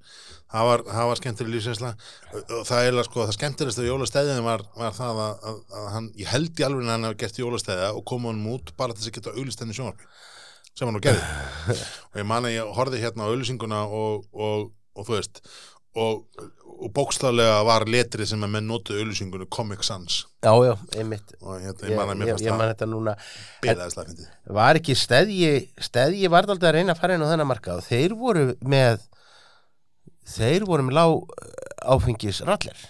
hann 0.49 0.65
var, 0.65 0.81
hann 0.89 1.09
var 1.11 1.19
skemmtileg 1.19 1.53
lífsinsla 1.53 1.91
og 2.33 2.63
það 2.65 2.87
er 2.87 2.97
sko, 3.05 3.25
það 3.27 3.35
skemmtilegst 3.37 3.81
af 3.83 3.85
jólastæðin 3.85 4.41
var, 4.47 4.63
var 4.73 4.95
það 4.97 5.21
að, 5.25 5.45
að, 5.51 5.59
að 5.77 5.87
hann, 5.95 6.07
ég 6.17 6.31
held 6.33 6.49
í 6.57 6.65
alveg 6.65 6.87
að 6.87 6.93
hann 6.95 7.05
hafi 7.05 7.19
gert 7.21 7.41
jólastæða 7.43 7.91
og 7.93 8.05
kom 8.09 8.25
hann 8.25 8.41
út 8.49 8.73
bara 8.79 8.95
til 8.95 9.03
þess 9.03 9.11
að 9.11 9.17
geta 9.19 9.35
auglist 9.35 9.61
henni 9.61 9.77
sjónarbi 9.77 10.09
sem 10.71 10.87
hann 10.87 10.97
nú 10.97 11.03
gerði. 11.03 11.21
Og 12.11 12.19
ég 12.21 12.27
man 12.27 12.47
að 12.47 12.55
ég 12.55 12.75
horfði 12.77 13.03
hérna 13.03 13.27
á 13.27 13.31
auglýsinguna 13.31 13.81
og, 13.91 14.25
og, 14.33 14.69
og 14.95 15.07
þú 15.07 15.17
veist 15.17 15.41
og, 15.95 16.23
og 16.82 16.91
bókstaflega 16.95 17.58
var 17.67 17.86
letrið 17.89 18.30
sem 18.32 18.45
að 18.45 18.54
menn 18.56 18.69
notuðu 18.71 19.04
auglýsingunni 19.04 19.47
Comic 19.54 19.84
Sans. 19.86 20.21
Já, 20.41 20.51
já, 20.65 20.73
einmitt. 20.97 21.36
Og 21.41 21.60
hérna, 21.62 21.86
Ég, 21.86 21.91
ég 21.91 21.99
man 21.99 22.13
að 22.13 22.21
mér 22.21 22.32
ég, 22.32 22.34
fannst 22.36 22.45
ég 22.45 22.54
það 22.54 22.62
man 22.62 22.71
þetta 22.71 22.88
núna. 22.89 23.15
fyndið 23.65 24.56
var 24.62 24.80
ekki 24.82 24.95
steðji 24.97 25.51
steðji 25.89 26.32
var 26.32 26.47
aldrei 26.49 26.71
að 26.71 26.77
reyna 26.80 26.95
að 26.95 27.04
fara 27.04 27.17
inn 27.17 27.25
á 27.27 27.32
þennan 27.34 27.51
markað 27.51 27.84
þeir 27.89 28.15
voru 28.17 28.47
með 28.65 29.04
þeir 30.32 30.65
voru 30.69 30.88
með 30.88 30.97
lág 30.97 31.38
áfengis 31.91 32.41
rallir 32.47 32.82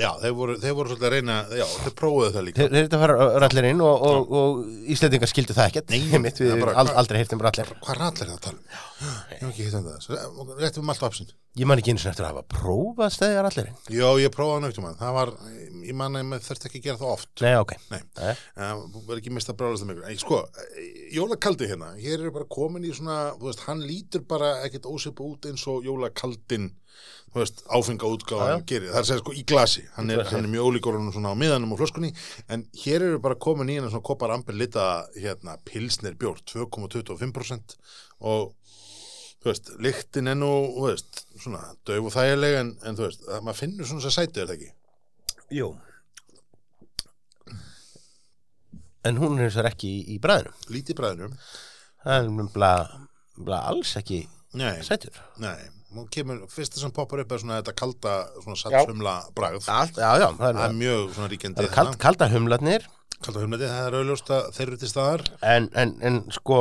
Já, 0.00 0.08
þeir 0.22 0.32
voru, 0.36 0.54
þeir 0.56 0.72
voru 0.76 0.88
svolítið 0.88 1.06
að 1.06 1.12
reyna 1.12 1.34
já, 1.52 1.64
þeir 1.84 1.94
prófuðu 2.00 2.30
það 2.32 2.44
líka. 2.46 2.56
Þeir, 2.62 2.70
þeir 2.72 2.86
þetta 2.86 3.00
fara 3.02 3.26
rallir 3.44 3.66
inn 3.68 3.82
og, 3.84 4.06
og, 4.08 4.30
og 4.40 4.88
Íslendingar 4.94 5.28
skildu 5.28 5.56
það 5.58 5.68
ekkert. 5.68 5.92
Nei, 5.92 6.06
Einmitt, 6.16 6.40
við 6.40 6.54
það 6.64 6.92
aldrei 7.02 7.18
heyrt 7.20 7.34
um 7.36 7.42
rallir. 7.44 7.72
Hvað 7.84 7.98
rallar 8.00 8.16
það 8.22 8.32
að 8.32 8.40
tala 8.46 8.56
um? 8.56 8.80
Ég 9.02 9.40
hef 9.40 9.48
ekki 9.50 9.66
hitt 9.66 9.76
um 9.78 9.86
það 9.88 10.02
Svo, 10.04 10.46
Rétt 10.58 10.78
um 10.80 10.92
allt 10.92 11.06
apsin 11.08 11.32
ég 11.58 11.68
man 11.68 11.80
ekki 11.82 11.92
eins 11.92 12.04
og 12.06 12.12
eftir 12.12 12.24
að 12.24 12.32
hafa 12.32 12.44
prófað 12.54 13.10
steðja 13.12 13.42
rallir 13.44 13.70
Já, 13.92 14.06
ég 14.22 14.32
prófaði 14.32 14.64
nögtum 14.64 14.86
hann 14.88 15.00
Það 15.00 15.16
var, 15.18 15.32
ég 15.82 15.96
man 15.98 16.18
að 16.18 16.28
maður 16.30 16.46
þurfti 16.46 16.68
ekki 16.70 16.80
að 16.80 16.86
gera 16.86 17.00
það 17.00 17.12
oft. 17.12 17.32
Nei, 17.42 17.54
ok. 17.60 17.72
Nei. 17.90 18.02
Nei. 18.18 18.42
Það 18.56 18.84
verður 18.94 19.22
ekki 19.22 19.34
mist 19.36 19.50
að 19.52 19.58
brálast 19.60 19.84
um 19.84 19.92
ykkur. 19.92 20.06
En 20.08 20.20
sko, 20.22 20.38
jólakaldi 21.16 21.68
hérna. 21.70 21.90
Hér 22.00 22.20
eru 22.20 22.34
bara 22.34 22.48
komin 22.56 22.86
í 22.86 22.92
svona 22.96 23.18
Þú 23.36 23.50
veist, 23.50 23.64
hann 23.66 23.82
lítur 23.84 24.24
bara 24.28 24.54
ekkert 24.66 24.88
ósipa 24.88 25.26
út 25.26 25.50
eins 25.50 25.66
og 25.70 25.84
jólakaldin 25.88 26.70
Þú 27.32 27.40
veist, 27.40 27.62
áfenga 27.72 28.08
útgáðan 28.12 28.64
gerir. 28.68 28.90
Það 28.92 28.98
er 28.98 29.02
að 29.02 29.08
segja 29.08 29.22
sko 29.22 29.32
í 29.32 29.44
glasi. 29.48 29.84
Hann 29.96 30.12
er, 30.12 30.20
hann 30.28 30.44
er 30.44 30.50
mjög 30.52 30.66
ólíkur 30.68 30.98
honum 30.98 31.14
svona 31.14 31.32
á 31.32 31.40
miðanum 31.40 31.72
og 31.72 31.80
flöskunni. 31.80 32.10
En 32.52 32.66
hér 32.82 33.06
eru 33.06 33.20
bara 33.24 33.38
komin 33.40 33.70
í 33.72 33.78
hérna 33.78 33.88
svona 33.88 34.04
kopar 34.04 34.34
amber 34.34 34.58
lita 34.58 34.84
hérna 35.16 35.56
pilsnir 35.64 36.18
bjór 36.20 36.42
2,25% 36.52 37.78
og 38.28 38.52
þú 39.42 39.50
veist, 39.50 39.70
lyktin 39.82 40.30
er 40.32 40.36
nú, 40.38 40.50
þú 40.76 40.84
veist, 40.88 41.24
svona 41.42 41.62
döf 41.88 42.08
og 42.10 42.14
þægileg 42.14 42.58
en, 42.60 42.74
en 42.86 42.98
þú 42.98 43.08
veist, 43.08 43.24
að 43.28 43.42
maður 43.48 43.60
finnur 43.62 43.88
svona 43.90 44.04
þess 44.04 44.12
að 44.12 44.18
sætu 44.20 44.42
er 44.44 44.50
það 44.52 44.56
ekki? 44.58 44.70
Jú. 45.58 45.70
En 49.08 49.18
hún 49.18 49.40
er 49.42 49.48
þess 49.50 49.60
að 49.64 49.68
ekki 49.72 49.88
í, 49.90 50.00
í 50.14 50.18
bræðinu 50.22 50.52
lítið 50.76 50.98
bræðinum 51.00 51.32
hann 52.06 52.42
er 52.42 52.50
bara 52.56 53.62
alls 53.72 53.96
ekki 53.98 54.24
Nei, 54.58 54.82
sætur. 54.84 55.14
Nei, 55.40 55.56
hún 55.96 56.04
kemur, 56.12 56.42
fyrsta 56.52 56.76
sem 56.76 56.90
poppar 56.92 57.22
upp 57.22 57.30
er 57.32 57.40
svona 57.40 57.56
þetta 57.62 57.72
kalda, 57.78 58.10
svona 58.42 58.58
sattsumla 58.60 59.14
bragð. 59.32 59.64
Allt, 59.72 59.96
já, 59.96 60.10
já, 60.20 60.26
það 60.28 60.42
Það 60.42 60.58
er 60.60 60.66
er, 60.66 60.74
mjög 60.82 61.06
svona 61.16 61.28
ríkjandi. 61.32 61.56
það 61.62 61.68
er 61.70 61.72
kald, 61.78 61.94
kalda 62.02 62.28
humlarnir. 62.34 62.84
Kalda 63.24 63.44
humleti, 63.46 63.70
það 63.70 63.86
er 63.88 63.96
auðljóst 64.02 64.32
að 64.36 64.50
þeir 64.58 64.66
eru 64.66 64.78
til 64.82 64.90
staðar. 64.92 65.24
en, 65.54 65.70
en, 65.80 65.94
en 66.10 66.18
sko 66.36 66.58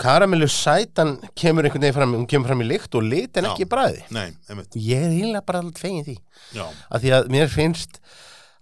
karamellu 0.00 0.48
sætan 0.50 1.16
kemur 1.38 1.66
einhvern 1.68 1.84
veginn 1.84 1.96
fram 1.98 2.16
hún 2.16 2.26
kemur 2.30 2.50
fram 2.50 2.64
í 2.64 2.68
lykt 2.70 2.96
og 2.98 3.06
lit 3.06 3.36
en 3.36 3.46
Já. 3.46 3.52
ekki 3.52 3.66
í 3.66 3.70
bræði 3.70 4.02
Nei, 4.16 4.30
einmitt, 4.48 4.74
ég 4.76 5.04
er 5.04 5.12
eiginlega 5.12 5.46
bara 5.46 5.62
alltaf 5.64 5.84
fegin 5.84 6.06
því. 6.08 6.16
Já, 6.56 6.66
af 6.66 7.04
því 7.04 7.14
að 7.18 7.30
mér 7.36 7.52
finnst 7.52 8.00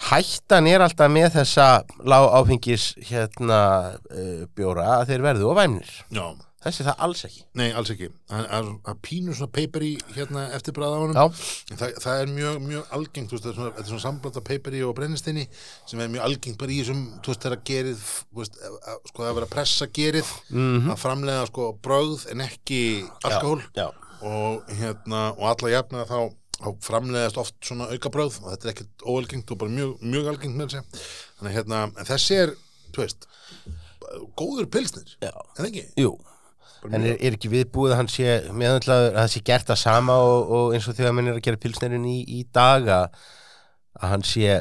hættan 0.09 0.69
er 0.71 0.85
alltaf 0.85 1.11
með 1.11 1.33
þessa 1.39 1.69
lág 2.07 2.29
áfengis 2.39 2.91
hérna 3.09 3.63
uh, 3.95 4.45
bjóra 4.55 5.01
að 5.01 5.13
þeir 5.13 5.25
verðu 5.31 5.49
og 5.51 5.59
væmnir. 5.59 5.95
Já. 6.15 6.27
Þessi 6.65 6.85
það 6.89 6.97
alls 7.07 7.21
ekki 7.29 7.43
Nei, 7.61 7.69
alls 7.79 7.91
ekki. 7.95 8.09
Það 8.31 8.47
er 8.59 8.69
að 8.91 8.97
pínu 9.07 9.35
svona 9.39 9.53
paper 9.55 9.85
í 9.87 9.91
hérna 10.17 10.43
eftir 10.57 10.75
bræða 10.75 10.97
á 10.99 11.01
honum. 11.05 11.15
já, 11.19 11.77
Það, 11.79 11.93
það 12.03 12.23
er 12.23 12.33
mjög, 12.35 12.57
mjög 12.67 12.89
algengt, 12.99 13.31
veist, 13.35 13.45
þetta 13.45 13.53
er 13.53 13.59
svona, 13.61 13.73
er 13.79 13.89
svona 13.93 14.05
samblanda 14.07 14.43
peiperi 14.49 14.83
og 14.83 14.95
brennisteini 14.99 15.45
sem 15.87 16.01
er 16.03 16.11
mjög 16.17 16.25
algengt 16.27 16.59
bara 16.59 16.75
í 16.75 16.81
þessum, 16.83 17.05
þú 17.23 17.33
veist, 17.33 17.45
þeirra 17.47 17.61
gerið, 17.71 18.03
þú 18.33 18.41
veist, 18.43 18.59
að- 18.59 18.81
að- 18.95 19.01
sko, 19.13 19.23
það 19.23 19.37
er 19.43 19.47
að 19.47 19.53
pressa 19.55 19.87
gerið, 20.01 20.33
Mhm. 20.51 20.91
að 20.91 20.99
framlega, 21.05 21.47
sko, 21.53 21.69
brögð 21.83 22.27
en 22.33 22.41
ekki 22.49 22.83
alkohól 23.25 23.63
já, 23.77 23.87
og 24.23 24.67
hérna, 24.69 25.23
og 25.39 25.45
alla 25.55 25.71
jafna 25.77 26.05
þá, 26.11 26.35
þá 26.59 26.75
framlegast 26.83 27.39
oft 27.39 27.55
svona 27.63 27.87
auka 27.93 28.11
bröð 28.11 28.43
og 28.43 28.51
þetta 28.57 28.67
er 28.67 28.73
ekkert 28.75 29.05
óalgengt 29.07 29.51
og 29.53 29.59
bara 29.59 29.71
mjög, 29.71 30.01
mjög 30.03 30.27
algengt 30.35 30.57
með 30.59 30.73
þessi. 30.75 31.05
Þannig 31.39 31.53
að 31.53 31.55
hérna, 31.55 31.93
þessi 32.03 32.35
er, 32.43 32.55
þú 32.91 33.05
veist, 33.05 33.27
góður 34.37 34.67
pilsnir, 34.67 35.15
já, 35.23 35.31
en 35.59 35.67
ekki? 35.71 35.85
jú 35.97 36.17
en 36.89 37.03
er, 37.03 37.17
er 37.17 37.37
ekki 37.37 37.51
viðbúið 37.53 37.95
að 37.95 38.01
hann 38.01 38.11
sé 38.13 38.39
meðanlaður 38.53 39.13
að 39.13 39.21
það 39.21 39.31
sé 39.35 39.45
gert 39.51 39.71
það 39.71 39.81
sama 39.83 40.19
og, 40.25 40.53
og 40.59 40.75
eins 40.77 40.89
og 40.89 40.99
þegar 40.99 41.15
mann 41.17 41.31
er 41.31 41.39
að 41.39 41.47
gera 41.49 41.63
pilsnerin 41.65 42.09
í, 42.09 42.19
í 42.39 42.43
daga 42.55 43.01
að 43.99 44.13
hann 44.13 44.27
sé 44.27 44.61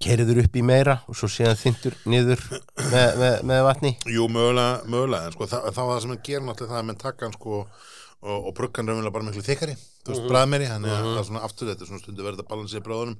kerður 0.00 0.42
upp 0.44 0.56
í 0.56 0.64
meira 0.64 1.00
og 1.10 1.16
svo 1.18 1.28
sé 1.30 1.46
hann 1.46 1.58
þyndur 1.60 1.96
niður 2.08 2.42
með, 2.88 3.08
með, 3.20 3.34
með 3.50 3.64
vatni? 3.66 3.94
Jú, 4.08 4.26
mögulega, 4.32 4.80
mögulega, 4.88 5.28
en 5.28 5.36
sko, 5.36 5.48
það, 5.50 5.66
þá 5.76 5.80
það 5.82 5.96
sem 6.04 6.14
hann 6.14 6.22
gerir 6.28 6.46
náttúrulega 6.46 6.72
það 6.72 6.80
að 6.80 6.86
menn 6.88 7.00
taka 7.00 7.26
hann 7.26 7.36
sko 7.36 7.58
og, 7.60 8.36
og 8.36 8.54
brugga 8.56 8.80
hann 8.80 8.90
raunverulega 8.90 9.14
bara 9.16 9.28
miklu 9.28 9.44
þykari 9.44 9.76
þú 9.76 10.14
veist, 10.14 10.24
bræðmeri, 10.28 10.68
hann 10.70 10.86
er 10.88 11.04
það 11.04 11.20
er 11.20 11.26
svona 11.28 11.42
aftur 11.44 11.70
þetta 11.70 11.84
er 11.84 11.90
svona 11.90 12.02
stundu 12.02 12.24
verið 12.24 12.42
að 12.42 12.48
balansera 12.50 12.86
bráðunum 12.86 13.18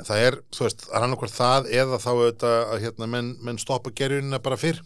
en 0.00 0.08
það 0.08 0.24
er, 0.26 0.38
þú 0.56 0.66
veist, 0.66 0.86
það 0.86 0.96
er 0.96 1.06
annarkvært 1.06 1.36
það 1.36 1.68
eða 1.82 2.00
þá 2.00 2.08
auðvitað 2.12 2.56
að 2.62 2.82
hérna 2.86 3.08
menn, 3.14 3.30
menn 3.44 3.60
stoppa 3.60 3.92
gerjunina 4.00 4.40
bara 4.44 4.60
fyrr 4.60 4.80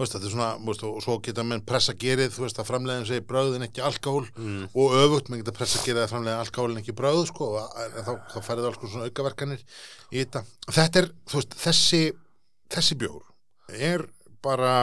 veist, 0.00 0.12
þetta 0.12 0.28
er 0.28 0.32
svona, 0.32 0.48
veist, 0.66 0.82
og 0.84 0.98
svo 1.04 1.16
geta 1.24 1.44
menn 1.46 1.62
pressa 1.66 1.94
gerið, 1.96 2.32
þú 2.34 2.44
veist, 2.44 2.58
að 2.60 2.68
framleiðin 2.70 3.06
segir 3.08 3.24
bröðin 3.28 3.64
ekki 3.66 3.84
alkohól 3.84 4.26
og 4.76 4.96
öfugt, 5.00 5.30
menn 5.30 5.40
geta 5.40 5.54
pressa 5.56 5.80
gerið 5.84 6.02
að 6.04 6.10
framleiða 6.12 6.42
alkohólin 6.44 6.80
ekki 6.82 6.96
bröð, 6.98 7.22
sko, 7.30 7.48
en 7.84 7.96
þá, 8.04 8.12
þá 8.34 8.38
færið 8.44 8.68
alls 8.70 8.82
svona 8.82 9.08
aukaverkanir 9.08 9.62
í 10.12 10.20
þetta. 10.20 10.42
Þetta 10.68 11.02
er, 11.02 11.08
þú 11.30 11.40
veist, 11.40 11.56
þessi, 11.62 12.02
þessi 12.76 12.98
bjór 13.00 13.22
er 13.92 14.04
bara, 14.44 14.74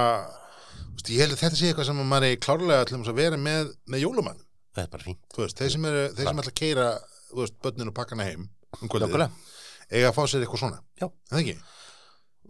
þú 0.79 0.97
veist, 0.97 1.13
ég 1.13 1.21
held 1.23 1.37
að 1.37 1.43
þetta 1.45 1.61
sé 1.61 1.69
eitthvað 1.69 1.89
sem 1.91 2.01
að 2.01 2.09
maður 2.15 2.29
er 2.31 2.41
klárlega 2.47 2.89
til 2.89 2.99
að 3.03 3.21
vera 3.21 3.39
með, 3.39 3.71
með 3.85 4.05
jólumann, 4.07 4.41
það 4.73 4.87
er 4.87 4.91
bara 4.97 5.07
fínt 5.11 5.21
þú 5.35 5.45
veist, 5.45 5.61
þeir 5.61 5.75
sem, 5.75 5.87
eru, 5.91 6.03
þeir 6.17 6.31
sem 6.31 6.43
ætla 6.43 6.55
að 6.55 6.59
keira, 6.63 6.89
þú 7.29 7.43
veist, 7.43 7.59
börnin 7.61 7.93
og 7.93 7.97
pakkana 8.01 8.27
heim 8.31 8.49
um 8.81 8.89
kvöldið, 8.89 9.29
eiga 9.93 10.09
að 10.09 10.15
fá 10.17 10.23
sér 10.25 10.41
eitthvað 10.41 10.63
svona, 10.63 10.81
Já. 10.97 11.05
það 11.29 11.43
ekki? 11.43 11.57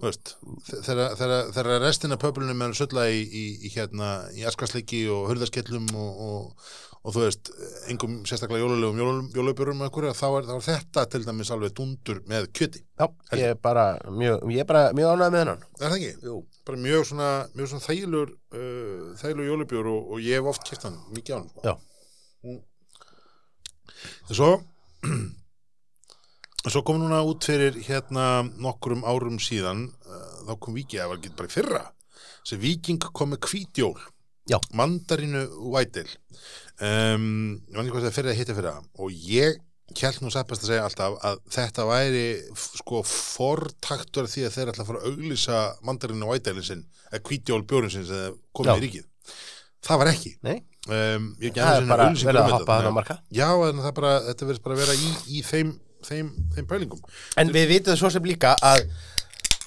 Þegar- 0.02 1.84
restina 1.84 2.18
pöpulunum 2.20 2.64
er 2.66 2.74
að 2.74 2.80
sulla 2.82 3.06
í, 3.14 3.22
í, 3.24 3.44
í 3.68 3.74
hérna, 3.76 4.14
í 4.34 4.46
askasleiki 4.50 5.04
og 5.14 5.28
hurðaskellum 5.30 5.86
og, 5.94 6.24
og, 6.28 6.72
og 7.04 7.16
þú 7.16 7.24
veist, 7.26 7.52
engum 7.92 8.18
sérstaklega 8.28 8.64
jólulegum 8.64 9.30
jólubjörum 9.36 9.84
og 9.86 10.00
þá 10.18 10.26
þá 10.26 10.56
er 10.58 10.66
þetta 10.68 11.06
til 11.14 11.22
dæmis 11.28 11.52
alveg 11.54 11.76
dundur 11.78 12.24
með 12.32 12.50
kjöti, 12.58 12.84
Já, 13.00 13.06
ég 13.38 13.54
er 13.54 13.62
bara 13.62 13.86
mjög, 14.10 14.48
ég 14.56 14.68
bara 14.70 14.84
mjög 14.98 15.14
ánægð 15.14 15.32
með 15.36 15.44
hennan 15.44 15.64
er 15.80 15.88
það 15.88 15.98
ekki? 16.00 16.28
Jú, 16.30 16.42
Bara 16.64 16.80
mjög 16.80 17.06
svona, 17.10 17.30
mjög 17.58 17.68
svona 17.74 17.84
þægilegur 17.84 18.30
uh, 18.56 19.16
þægilegur 19.20 19.50
jólubjör 19.52 19.90
og, 19.92 20.12
og 20.16 20.22
ég 20.24 20.40
hef 20.40 20.52
oft 20.54 20.64
kæft 20.70 20.86
hann 20.88 21.00
mikið 21.12 21.34
á 21.34 21.38
hann 21.38 21.50
sko. 21.52 21.64
Já. 21.68 21.74
Mm. 22.44 22.62
En 24.30 24.38
svo 24.38 24.52
svo 26.72 26.84
kom 26.88 27.02
núna 27.02 27.20
út 27.28 27.44
fyrir 27.44 27.76
hérna 27.84 28.46
nokkrum 28.64 29.04
árum 29.04 29.40
síðan 29.44 29.90
uh, 30.08 30.48
þá 30.48 30.54
kom 30.64 30.78
Víking, 30.78 31.02
það 31.02 31.12
var 31.12 31.20
ekki 31.20 31.34
bara 31.42 31.52
fyrra 31.52 31.84
þessi 32.44 32.60
Víking 32.64 33.04
kom 33.12 33.34
með 33.34 33.50
hvítjól 33.50 33.98
Já. 34.48 34.58
mandarínu 34.76 35.44
Whitale 35.72 36.16
um, 36.80 37.60
ég 37.68 37.76
man 37.76 37.86
ekki 37.86 37.94
hvað 37.96 38.06
það 38.06 38.10
er 38.12 38.18
fyrir 38.18 38.34
að 38.34 38.40
hitta 38.42 38.58
fyrir 38.58 38.72
það 38.72 38.90
og 39.04 39.22
ég 39.34 39.62
held 40.00 40.22
nú 40.24 40.32
seppast 40.34 40.64
að 40.64 40.72
segja 40.72 40.86
alltaf 40.88 41.16
að 41.28 41.40
þetta 41.54 41.84
væri 41.86 42.24
sko 42.58 43.02
fortaktur 43.06 44.28
því 44.32 44.46
að 44.48 44.56
þeir 44.56 44.72
að 44.72 44.88
fara 44.88 45.02
að 45.04 45.10
auglýsa 45.12 45.60
mandarínu 45.86 46.30
Whitale 46.32 46.64
sinn 46.66 46.86
eða 47.12 47.24
hvítjól 47.30 47.62
bjórinn 47.70 47.94
sinn 47.94 48.08
sem 48.08 48.38
komið 48.56 48.80
í 48.80 48.84
ríkið. 48.88 49.06
Það 49.84 50.00
var 50.00 50.10
ekki. 50.14 50.32
Nei, 50.48 50.56
um, 50.88 51.28
það 51.44 51.74
er 51.76 51.88
bara 51.92 52.08
verið 52.16 52.40
að 52.42 52.54
hoppa 52.56 52.78
þannig 52.78 52.90
að- 52.90 52.98
marka 52.98 53.18
Já, 53.30 53.50
en 53.68 53.82
það 53.84 53.94
bara, 54.00 54.14
þetta 54.30 54.48
verðist 54.50 54.64
bara 54.64 54.76
að 54.78 54.82
vera 54.84 54.96
í, 54.96 55.12
í 55.38 55.44
þeim, 55.44 55.74
þeim, 56.08 56.32
þeim 56.56 56.70
pælingum. 56.70 57.04
En 57.40 57.52
við 57.54 57.70
vitum 57.76 58.00
svo 58.00 58.12
sem 58.14 58.26
líka 58.28 58.56
að 58.64 58.86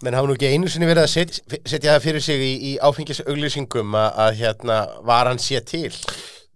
menn 0.05 0.17
hafa 0.17 0.29
nú 0.29 0.37
ekki 0.37 0.51
einu 0.53 0.69
sinni 0.69 0.89
verið 0.89 1.07
að 1.07 1.13
set, 1.13 1.39
setja 1.65 1.95
það 1.95 2.03
fyrir 2.05 2.25
sig 2.25 2.43
í, 2.45 2.51
í 2.71 2.73
áfengisauglýsingum 2.85 3.97
að, 3.97 4.11
að 4.27 4.41
hérna 4.43 4.81
var 5.09 5.31
hann 5.31 5.41
sé 5.41 5.63
til 5.65 5.93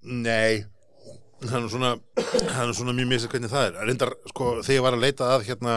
Nei, 0.01 0.63
það 1.43 1.57
er 1.57 1.65
nú 1.65 1.71
svona, 1.73 1.95
er 2.17 2.75
svona 2.77 2.95
mjög 2.97 3.11
misið 3.11 3.33
hvernig 3.35 3.51
það 3.53 3.67
er. 3.67 3.75
Reyndar, 3.85 4.15
sko, 4.33 4.53
þegar 4.63 4.77
ég 4.79 4.85
var 4.87 4.97
að 4.97 5.05
leita 5.05 5.27
að 5.35 5.45
hérna 5.49 5.75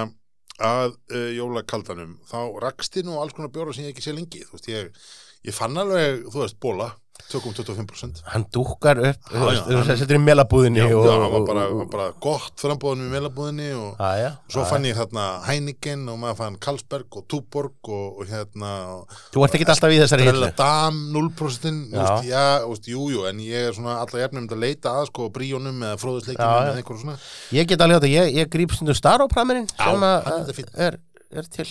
að 0.64 0.94
uh, 0.94 1.30
jólakaldanum, 1.36 2.14
þá 2.30 2.38
rakst 2.64 2.96
ég 3.00 3.08
nú 3.08 3.18
alls 3.20 3.36
konar 3.36 3.52
bjóra 3.52 3.74
sem 3.76 3.88
ég 3.88 3.92
ekki 3.92 4.06
sé 4.06 4.14
lengi. 4.16 4.46
Þú 4.48 4.56
veist, 4.56 4.70
ég, 4.72 5.10
ég 5.50 5.58
fann 5.58 5.80
alveg, 5.82 6.24
þú 6.32 6.44
veist, 6.46 6.60
bóla, 6.64 6.88
2,25%. 7.32 8.22
hann 8.34 8.46
dúkkar 8.54 9.00
upp, 9.00 9.20
þú 9.30 9.46
já, 9.54 9.62
hann- 9.64 9.84
þú 9.88 9.98
setur 9.98 10.18
í 10.18 10.22
melabúðinni 10.24 10.80
Já, 10.82 10.86
og, 10.86 11.06
já, 11.06 11.12
það 11.12 11.20
var 11.24 11.40
og- 11.40 11.48
bara, 11.48 11.64
og- 11.70 11.90
bara 11.92 12.08
gott 12.20 12.56
frambóðinu 12.62 13.08
í 13.08 13.12
melabúðinni 13.14 13.70
og 13.78 13.98
Já, 14.00 14.12
já, 14.24 14.32
svo 14.50 14.62
já, 14.64 14.70
fann 14.70 14.84
ég 14.86 14.96
þarna 15.00 15.26
Heineken 15.48 16.10
og 16.10 16.20
maður 16.20 16.38
fann 16.38 16.56
Karlsberg 16.60 17.06
og 17.18 17.28
Túborg 17.28 17.72
og, 17.90 18.20
og 18.20 18.28
hérna 18.28 18.72
og 18.98 19.08
Þú 19.34 19.44
ert 19.46 19.56
ekki 19.56 19.70
alltaf 19.70 19.92
í 19.96 20.02
þessari 20.04 20.28
hillu 20.28 20.52
Dam 20.56 21.00
0% 21.14 21.94
Já. 21.94 22.22
já, 22.24 22.46
úst, 22.68 22.84
úst, 22.84 22.88
jú, 22.92 23.10
jú, 23.14 23.26
en 23.30 23.38
ég 23.40 23.70
er 23.70 23.74
svona 23.74 24.00
alla 24.02 24.20
jafnum 24.28 24.48
að 24.48 24.60
leita 24.60 24.90
að 24.90 25.08
sko 25.08 25.30
bríónum 25.30 25.80
eða 25.82 25.98
fróðusleikinum 25.98 27.18
Ég 27.52 27.68
get 27.68 27.80
alveg 27.80 28.02
þetta, 28.02 28.12
ég, 28.12 28.36
ég 28.36 28.50
gríp 28.50 28.72
stundu 28.72 28.94
starópramirinn 28.94 29.68
Já, 29.78 29.92
sem 29.92 30.02
að 30.02 30.24
hann 30.24 30.66
er. 30.76 31.00
Er, 31.42 31.50
til. 31.54 31.66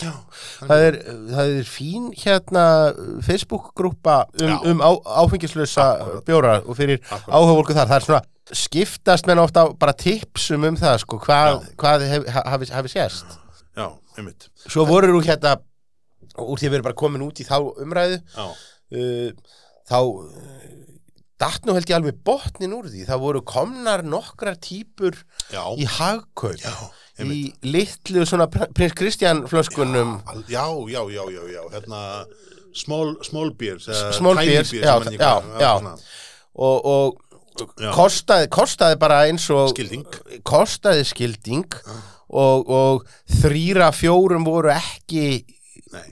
Það 0.68 0.84
er, 0.88 0.98
það 1.30 1.54
er 1.58 1.68
fín 1.68 2.10
hérna 2.18 2.64
Facebook-grúpa 3.26 4.18
um, 4.40 4.50
Já. 4.50 4.56
um 4.72 4.82
á, 4.84 4.90
áfengislösa 5.22 5.86
bjóra 6.26 6.58
og 6.62 6.78
fyrir 6.78 7.02
áhugavólku 7.28 7.76
þar, 7.76 7.90
það 7.90 7.98
er 7.98 8.06
svona 8.08 8.22
skiptast 8.52 9.28
menn 9.30 9.40
ofta 9.40 9.68
bara 9.78 9.94
tipsum 9.96 10.66
um 10.68 10.78
það 10.78 10.98
sko, 11.04 11.20
hvað, 11.22 11.52
Já. 11.54 11.74
hvað 11.82 12.06
hef, 12.10 12.28
hafi, 12.48 12.70
hafi 12.74 12.92
sést. 12.92 13.36
Já, 13.78 13.88
einmitt. 14.18 14.48
Svo 14.66 14.84
voru 14.88 15.14
þú 15.14 15.24
hérna 15.26 15.56
úr 16.42 16.60
því 16.60 16.68
að 16.68 16.70
við 16.70 16.78
erum 16.78 16.88
bara 16.88 17.00
komin 17.02 17.24
út 17.26 17.40
í 17.40 17.46
þá 17.48 17.56
umræðu 17.84 18.18
já, 18.20 18.46
uh, 18.98 19.58
þá 19.88 19.98
uh, 20.00 20.82
datt 21.42 21.66
nú 21.66 21.76
held 21.76 21.90
ég 21.90 21.98
alveg 21.98 22.18
botnin 22.26 22.74
úr 22.76 22.88
því. 22.90 23.06
Það 23.08 23.22
voru 23.24 23.44
komnar 23.46 24.04
nokkrar 24.06 24.58
típur 24.62 25.16
já, 25.52 25.62
í 25.76 25.88
hagkaup. 25.88 26.60
Já, 26.62 26.74
í 27.20 27.42
litlu 27.68 28.24
svona 28.26 28.46
pr- 28.48 28.70
prins 28.72 28.94
Kristján 28.96 29.44
flöskunum 29.50 30.14
já, 30.48 30.64
já, 30.88 31.02
já, 31.12 31.24
já, 31.36 31.42
já, 31.52 31.62
hérna 31.74 32.00
small, 32.74 33.16
small 33.22 33.50
beers 33.52 33.84
Small 34.16 34.36
beers, 34.40 34.72
já, 34.72 34.96
já, 35.12 35.34
já. 35.60 35.74
og, 36.54 36.86
og 36.86 37.20
kostaði, 37.92 38.48
kostaði 38.48 38.96
bara 38.98 39.18
eins 39.28 39.44
og 39.52 39.74
Skilding. 39.74 40.06
kostaði 40.42 41.04
skilding 41.04 41.66
og, 42.32 42.64
og 42.72 43.04
þrýra 43.42 43.90
fjórum 43.92 44.46
voru 44.48 44.72
ekki 44.72 45.44
Nei. 45.92 46.06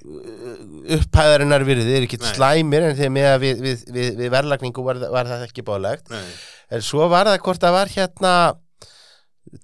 upphæðarinnar 0.99 1.63
virði, 1.65 1.87
þeir 1.89 1.97
eru 2.03 2.09
ekki 2.11 2.19
Nei. 2.21 2.33
slæmir 2.35 2.85
en 2.91 2.97
þegar 2.99 3.13
með 3.15 3.29
að 3.31 3.39
við, 3.47 3.63
við, 3.65 3.85
við, 3.97 4.09
við 4.21 4.33
verðlagningu 4.35 4.85
var, 4.85 5.01
var 5.15 5.31
það 5.31 5.45
ekki 5.49 5.65
báðlegt 5.65 6.13
Nei, 6.13 6.27
en 6.77 6.85
svo 6.85 7.07
var 7.09 7.31
það 7.31 7.41
hvort 7.47 7.65
það 7.65 7.77
var 7.79 7.93
hérna 7.95 8.35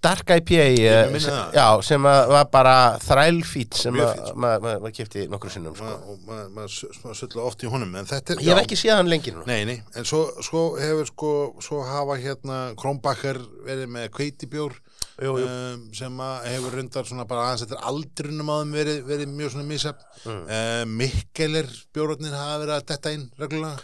Dark 0.03 0.31
IPA 0.35 0.65
eh, 0.67 1.17
já, 1.55 1.67
sem 1.87 2.03
var 2.03 2.49
bara 2.51 2.75
þrælfít 2.99 3.77
sem 3.79 3.95
maður 3.95 4.33
ma, 4.35 4.73
ma 4.83 4.91
kefti 4.91 5.29
nokkru 5.31 5.51
sinnum 5.53 5.77
sko. 5.79 5.87
Ma- 5.87 6.11
og 6.11 6.25
maður 6.27 6.49
ma, 6.57 6.65
ma, 7.05 7.15
sulla 7.15 7.45
oft 7.47 7.63
í 7.63 7.71
honum 7.71 7.95
þetta 8.11 8.35
er, 8.35 8.43
ég 8.43 8.51
hef 8.51 8.65
ekki 8.65 8.79
séð 8.81 8.97
hann 8.99 9.13
lengi 9.13 9.35
núna 9.37 9.47
Nei, 9.47 9.63
nei, 9.69 9.77
en 9.95 10.09
svo, 10.09 10.25
svo 10.43 10.65
hefur 10.81 11.07
sko, 11.13 11.31
svo 11.63 11.85
hafa 11.87 12.19
hérna 12.19 12.59
Krónbakkar 12.81 13.39
verið 13.67 13.93
með 13.95 14.11
kveitibjór. 14.19 14.75
Um, 15.17 15.87
sem 15.97 16.19
hefur 16.45 16.75
reyndar 16.77 17.07
svona 17.09 17.25
bara 17.25 17.47
aðeins 17.47 17.63
eftir 17.65 17.79
aldrinum 17.89 18.51
á 18.53 18.57
þeim 18.59 18.75
verið, 18.77 18.99
verið 19.09 19.31
mjög 19.33 19.55
svona 19.55 19.69
misjafn 19.71 20.03
mm. 20.27 20.43
um, 20.59 20.91
Mikkelir 20.99 21.71
bjórarnir 21.97 22.37
hafa 22.37 22.59
verið 22.61 22.75
að 22.75 22.85
detta 22.91 23.13
inn 23.17 23.25
reglulega 23.41 23.79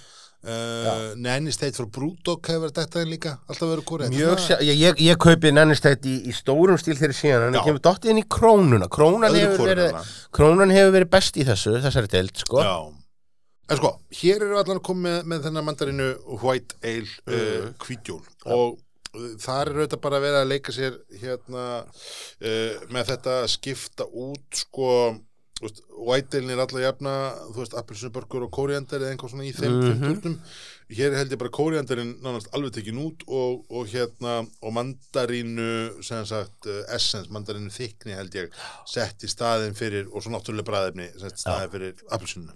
uh, 0.45 1.13
Nanny 1.23 1.53
State 1.55 1.77
frá 1.79 1.87
Brúdók 1.93 2.49
hefur 2.51 2.73
þetta 2.75 3.03
líka, 3.09 3.35
alltaf 3.49 3.71
verið 3.73 3.85
sjá, 4.43 4.57
ég, 4.65 4.81
ég, 4.81 5.03
ég 5.07 5.19
kaupi 5.23 5.53
nennistætt 5.55 6.07
í, 6.09 6.17
í 6.29 6.35
stórum 6.37 6.79
stíl 6.81 6.97
þeirri 6.99 7.15
síðan 7.19 7.47
en 7.49 7.59
það 7.59 7.69
kemur 7.71 7.85
dottið 7.87 8.11
inn 8.15 8.23
í 8.23 8.27
krónuna. 8.37 8.89
Krónan 8.93 9.37
hefur, 9.37 9.67
verið, 9.71 10.13
krónan 10.35 10.75
hefur 10.75 10.95
verið 10.99 11.11
best 11.15 11.39
í 11.39 11.47
þessu 11.49 11.77
þessari 11.85 12.11
deild 12.13 12.37
sko. 12.43 12.63
Já. 12.63 12.77
En 13.73 13.79
sko, 13.79 13.93
hér 14.21 14.43
eru 14.49 14.59
allan 14.59 14.81
að 14.81 14.87
koma 14.91 15.05
með, 15.09 15.19
með 15.33 15.45
þennan 15.47 15.65
mandarinu 15.69 16.09
White 16.43 16.81
Ale 16.83 17.07
uh, 17.07 17.37
Mhm. 17.37 17.75
hvítjól 17.87 18.23
og 18.45 18.79
uh, 19.15 19.29
þar 19.41 19.71
eru 19.71 19.85
þetta 19.87 20.01
bara 20.03 20.19
að 20.19 20.25
vera 20.27 20.41
að 20.43 20.51
leika 20.51 20.75
sér 20.75 20.99
hérna 21.23 21.67
með 22.93 23.13
þetta 23.13 23.37
að 23.45 23.51
skipta 23.55 24.07
út 24.11 24.63
sko 24.65 24.89
þú 25.63 25.69
veist, 25.69 25.83
White 26.03 26.39
Ale 26.39 26.55
er 26.55 26.61
alltaf 26.63 26.83
jafna 26.83 27.13
þú 27.53 27.61
veist, 27.61 27.75
appelsinubörgur 27.79 28.47
og 28.49 28.53
kóriander 28.55 29.03
eða 29.03 29.13
einhvað 29.15 29.33
svona 29.33 29.47
í 29.47 29.53
þeim 29.55 29.77
mm 29.79 30.01
-hmm. 30.01 30.39
hér 30.91 31.15
held 31.17 31.33
ég 31.33 31.39
bara 31.39 31.57
kórianderinn 31.59 32.17
nánast 32.23 32.49
alveg 32.53 32.73
tekin 32.73 32.99
út 32.99 33.23
og, 33.27 33.65
og 33.71 33.87
hérna 33.87 34.47
og 34.61 34.73
mandarínu 34.73 36.03
sem 36.03 36.27
sagt 36.27 36.67
uh, 36.67 36.83
essence, 36.95 37.31
mandarínu 37.31 37.71
þykni 37.71 38.19
held 38.19 38.35
ég 38.35 38.51
sett 38.87 39.23
í 39.23 39.29
staðin 39.29 39.75
fyrir 39.75 40.09
og 40.13 40.23
svo 40.23 40.31
náttúrulega 40.33 40.71
bræðefni 40.71 41.09
sett 41.19 41.39
í 41.39 41.43
staðin 41.45 41.71
fyrir 41.71 41.95
appelsinuna 42.11 42.53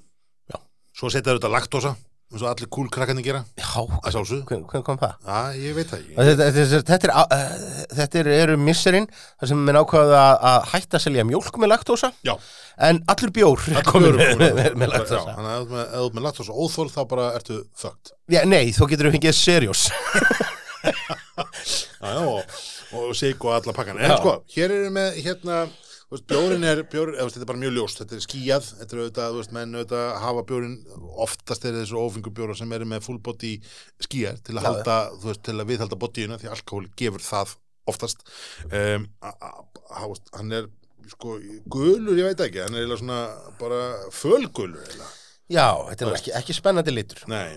Já. 0.51 0.59
Svo 0.93 1.11
setja 1.11 1.33
þetta 1.33 1.49
laktósa 1.49 1.97
eins 2.27 2.43
og 2.43 2.49
allir 2.51 2.67
kúl 2.75 2.89
krakkarnir 2.91 3.23
gera 3.23 3.41
Já, 3.55 3.83
að 4.03 4.09
sjálfsögðu. 4.17 4.45
hvernig 4.49 4.71
hvern 4.73 4.85
kom 4.87 4.99
það? 4.99 5.13
Já, 5.23 5.39
ég 5.63 5.77
veit 5.77 5.91
það 5.93 6.01
ekki. 6.01 6.15
Þetta, 6.17 6.47
þetta, 6.57 6.81
þetta, 6.91 7.07
er, 7.07 7.13
eh, 7.37 7.85
þetta 8.01 8.19
er, 8.23 8.31
eru 8.41 8.57
misserinn 8.59 9.07
þar 9.15 9.51
sem 9.53 9.61
minn 9.69 9.79
ákvaða 9.79 10.23
að, 10.51 10.67
hætta 10.73 10.99
að 10.99 11.05
selja 11.07 11.27
mjólk 11.29 11.61
með 11.63 11.71
laktósa 11.75 12.11
Já, 12.27 12.35
en 12.89 13.01
allur 13.15 13.33
bjór 13.39 13.63
allir 13.71 13.87
kominn 13.93 14.19
bjór 14.19 14.41
með, 14.43 14.57
með, 14.59 14.71
með 14.83 14.93
laktósa 14.97 15.37
þannig 15.37 15.55
að 15.55 15.79
ef 15.87 15.95
þú 16.03 16.11
með- 16.19 16.27
laktósa 16.27 16.59
óþól 16.67 16.89
þá 16.97 17.01
bara 17.15 17.29
ertu 17.39 17.61
fucked. 17.79 18.13
Já, 18.35 18.43
nei, 18.51 18.65
þú 18.75 18.91
getur 18.91 19.11
við 19.11 19.19
fengið 19.21 19.39
seriós 19.39 19.87
Já, 20.87 22.11
já, 22.13 22.21
og, 22.27 22.43
og 22.97 23.15
sig 23.19 23.35
og 23.45 23.51
alla 23.57 23.73
pakkan. 23.75 23.99
En 23.99 24.13
sko, 24.21 24.37
hér 24.55 24.71
erum 24.71 24.85
við 24.87 24.93
með 24.97 25.17
hérna, 25.25 25.57
veist, 26.15 26.27
bjórin 26.31 26.67
er, 26.67 26.83
bjórin, 26.91 27.17
eða, 27.19 27.33
þetta 27.35 27.45
er 27.45 27.51
bara 27.51 27.63
mjög 27.63 27.75
ljóst, 27.77 28.01
þetta 28.03 28.17
er 28.17 28.25
skíjað, 28.25 28.71
þetta 28.81 28.97
er 28.97 29.03
auðvitað, 29.03 29.31
þú 29.35 29.41
veist, 29.41 29.55
menn 29.57 29.77
auðvitað 29.77 30.09
hafa 30.23 30.45
bjórin, 30.51 30.77
oftast 31.27 31.67
er 31.67 31.79
þessu 31.81 32.01
ófengu 32.01 32.33
bjóra 32.37 32.57
sem 32.59 32.75
eru 32.77 32.89
með 32.89 33.05
full 33.09 33.19
body 33.27 33.53
skíjar 34.07 34.41
til 34.47 34.57
að 34.57 34.69
halda, 34.69 34.99
þú 35.19 35.31
veist, 35.33 35.45
til 35.49 35.57
að 35.57 35.71
viðhalda 35.73 36.01
bodyina 36.07 36.41
því 36.41 36.51
alkohól 36.53 36.89
gefur 36.99 37.27
það 37.27 37.57
oftast. 37.91 38.27
Um, 38.71 39.09
hann 39.23 40.55
er, 40.55 40.71
sko, 41.11 41.37
gulur, 41.71 42.19
ég 42.19 42.31
veit 42.31 42.45
ekki, 42.47 42.65
hann 42.65 42.75
er 42.75 42.85
eiginlega 42.85 43.03
svona 43.03 43.21
bara 43.61 43.83
fölgulur 44.15 44.83
eiginlega. 44.83 45.13
Já, 45.47 45.69
þetta 45.93 46.07
er 46.09 46.17
ekki, 46.17 46.35
ekki 46.41 46.57
spennandi 46.57 46.95
litur. 46.95 47.23
Nei, 47.31 47.55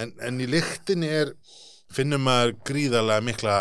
en, 0.00 0.14
en 0.24 0.40
í 0.40 0.48
lyktinni 0.48 1.10
er, 1.12 1.34
finnum 1.92 2.22
maður 2.24 2.54
gríðarlega 2.70 3.24
mikla 3.26 3.56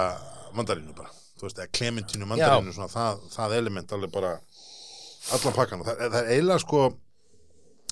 mandarínu 0.56 0.96
bara, 0.96 1.12
þú 1.40 1.48
veist, 1.48 1.60
eða 1.60 1.74
klementínu 1.80 2.28
mandarínu, 2.30 2.74
svona 2.76 2.92
það, 2.92 3.22
það 3.34 3.56
element 3.60 3.94
alveg 3.96 4.12
bara 4.14 4.34
allan 5.36 5.56
pakkan 5.56 5.84
og 5.84 5.88
það, 5.90 6.02
það 6.04 6.20
er 6.20 6.34
eiginlega 6.34 6.64
sko 6.64 6.82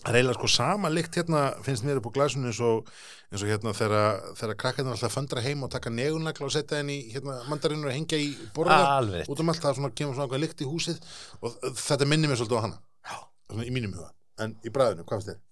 það 0.01 0.09
er 0.11 0.19
eiginlega 0.19 0.37
sko 0.39 0.49
sama 0.51 0.91
lykt 0.93 1.17
hérna 1.19 1.43
finnst 1.65 1.85
mér 1.87 2.01
upp 2.01 2.09
á 2.11 2.15
glæsunni 2.17 2.51
eins 2.51 2.61
og, 2.63 2.91
eins 3.31 3.43
og 3.43 3.51
hérna 3.51 3.73
þegar, 3.77 4.53
krakkarnir 4.59 4.93
alltaf 4.95 5.15
föndra 5.15 5.43
heim 5.43 5.65
og 5.65 5.71
taka 5.73 5.91
negunagla 5.93 6.47
og 6.47 6.53
setja 6.53 6.81
henni 6.81 6.99
hérna, 7.13 7.39
mandarínur 7.49 7.91
og 7.91 7.95
hengja 7.95 8.19
í 8.21 8.29
rétt. 8.55 9.27
út 9.27 9.43
um 9.43 9.51
allt 9.53 9.63
það 9.63 9.79
svona, 9.79 9.93
kemur 9.97 10.17
svona 10.17 10.41
lykt 10.43 10.63
í 10.63 10.69
húsið 10.69 11.01
og 11.41 11.57
þetta 11.81 12.07
minnir 12.07 12.31
mér 12.31 12.39
svolítið 12.39 12.61
á 12.61 12.65
hana. 12.67 12.79
Svona 13.47 13.67
í 13.67 13.73
mínum 13.73 13.95
huga, 13.95 14.11
en 14.43 14.55
í 14.63 14.71
bræðinu, 14.73 15.07
hvað 15.07 15.21
finnst 15.21 15.33
þér? 15.33 15.43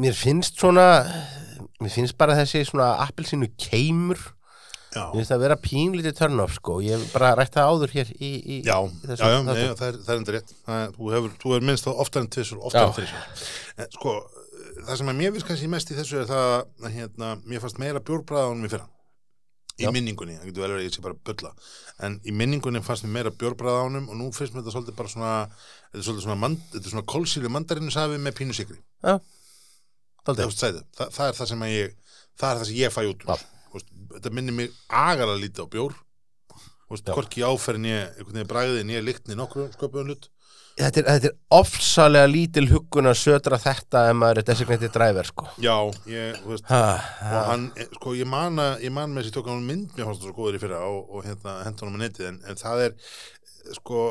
Mér 0.00 0.14
finnst 0.16 0.60
svona 0.62 0.86
Mér 1.80 1.92
finnst 1.92 2.16
bara 2.20 2.36
þessi 2.38 2.62
svona 2.68 2.92
appelsinu 3.02 3.48
keimur 3.60 4.20
Mér 4.90 5.12
finnst 5.14 5.30
það 5.30 5.36
að 5.38 5.42
vera 5.44 5.56
pínlítið 5.62 6.14
turn-off 6.18 6.54
sko 6.58 6.80
Ég 6.82 6.98
hef 6.98 7.12
bara 7.14 7.28
rætt 7.38 7.54
það 7.54 7.68
áður 7.70 7.92
hér 7.94 8.08
í, 8.18 8.30
í 8.42 8.56
Já, 8.66 8.76
í 8.82 8.90
já, 8.90 9.06
þessu- 9.06 9.30
já, 9.30 9.38
þessu. 9.38 9.44
nei, 9.46 9.74
það 9.78 9.86
er, 9.90 9.98
það 10.06 10.14
er 10.14 10.20
enda 10.20 10.32
rétt 10.34 10.54
það, 10.66 10.80
er- 10.86 10.94
þú, 10.96 11.10
hefur, 11.14 11.34
þú 11.44 11.52
er 11.56 11.66
minnst 11.68 11.86
þá 11.86 11.90
oftar 12.04 12.24
en 12.24 12.30
tvisur 12.34 12.58
oftar 12.66 12.80
Já. 12.80 12.86
en 12.88 12.96
þrísur 12.98 13.20
en, 13.84 13.90
sko, 13.94 14.14
það 14.88 14.96
sem 15.02 15.12
að 15.12 15.18
mér 15.20 15.34
finnst 15.36 15.46
kannski 15.50 15.68
mest 15.76 15.92
í 15.94 15.98
þessu 16.00 16.18
er 16.24 16.26
það 16.30 16.48
að 16.88 16.96
hérna, 16.96 17.28
mér 17.46 17.62
fannst 17.62 17.78
meira 17.78 18.02
bjórbræða 18.02 18.42
á 18.42 18.50
honum 18.50 18.66
í 18.66 18.72
fyrra 18.74 18.88
í 19.80 19.84
Já. 19.86 19.90
minningunni, 19.94 20.34
það 20.40 20.48
getur 20.50 20.60
vel 20.66 20.72
verið 20.74 20.82
að 20.82 20.88
ég 20.90 20.96
sé 20.98 21.04
bara 21.06 21.20
bulla 21.30 21.52
en 22.04 22.18
í 22.26 22.34
minningunni 22.36 22.82
fannst 22.84 23.06
mér 23.06 23.14
meira 23.14 23.30
bjórbræða 23.30 23.78
á 23.80 23.84
honum 23.86 24.10
og 24.10 24.18
nú 24.18 24.26
finnst 24.34 24.52
mér 24.58 24.64
þetta 24.66 24.74
svolítið 24.74 24.98
bara 24.98 25.12
svona 25.14 25.30
þetta 25.54 26.02
er 26.02 26.04
svolítið 26.08 26.26
svona, 26.26 26.40
mand, 26.42 26.58
þetta 26.74 26.84
er 26.90 26.94
svona 26.96 27.06
kólsýlu 27.14 27.48
mandarinu 27.54 27.94
safi 27.94 28.18
með 28.20 28.36
pínu 28.42 28.58
sigri 28.58 28.76
Dálítið. 30.26 30.52
það, 30.60 30.82
það, 30.98 31.14
það 31.16 31.30
er 31.30 31.38
það 31.38 31.48
sem 31.54 31.62
ég 31.70 31.94
það 32.40 32.50
er 32.50 32.58
það 32.60 32.66
sem 32.68 32.76
ég 32.80 32.92
fæ 32.92 33.00
út 33.08 33.24
úr. 33.24 33.30
Veist, 33.30 33.46
þetta 34.16 34.34
minnir 34.36 34.56
mig 34.56 34.76
agalega 34.88 35.40
lítið 35.40 35.64
á 35.64 35.72
bjór. 35.74 35.96
Hvorki 36.90 37.46
áferðin 37.46 37.86
ég 37.86 38.46
bræðin 38.50 38.90
ég 38.90 39.04
lyktni 39.06 39.38
nokkru 39.38 39.68
sköpuðum 39.76 40.10
hlut. 40.10 40.30
Þetta 40.80 41.00
er, 41.00 41.06
þetta 41.06 41.28
er 41.28 41.58
ofsalega 41.58 42.28
lítil 42.30 42.64
huggun 42.70 43.10
að 43.10 43.18
södra 43.20 43.58
þetta 43.60 44.04
ef 44.08 44.16
maður 44.16 44.40
er 44.40 44.46
designated 44.48 44.94
driver 44.94 45.28
sko. 45.28 45.46
Já, 45.60 45.74
ég, 46.08 46.38
þú 46.40 46.52
veist, 46.54 46.66
ha, 46.70 46.80
og 46.94 47.34
ha. 47.34 47.42
hann, 47.50 47.66
eh, 47.74 47.88
sko, 47.98 48.14
ég 48.16 48.30
man 48.30 48.62
að, 48.62 48.84
ég 48.86 48.94
man 48.96 49.12
með 49.12 49.26
þessi 49.26 49.34
tók 49.36 49.50
hann 49.50 49.66
mynd, 49.66 49.90
mér 49.96 50.08
fannst 50.08 50.22
það 50.22 50.30
svo 50.30 50.36
góður 50.38 50.56
í 50.56 50.62
fyrra 50.62 50.80
og, 50.86 51.00
og 51.10 51.26
hérna, 51.26 51.56
henda 51.66 51.84
hann 51.84 51.96
með 51.96 52.04
netið, 52.06 52.28
en, 52.30 52.38
en 52.48 52.60
það 52.62 52.84
er, 52.86 52.96
eh, 53.50 53.74
sko, 53.76 54.04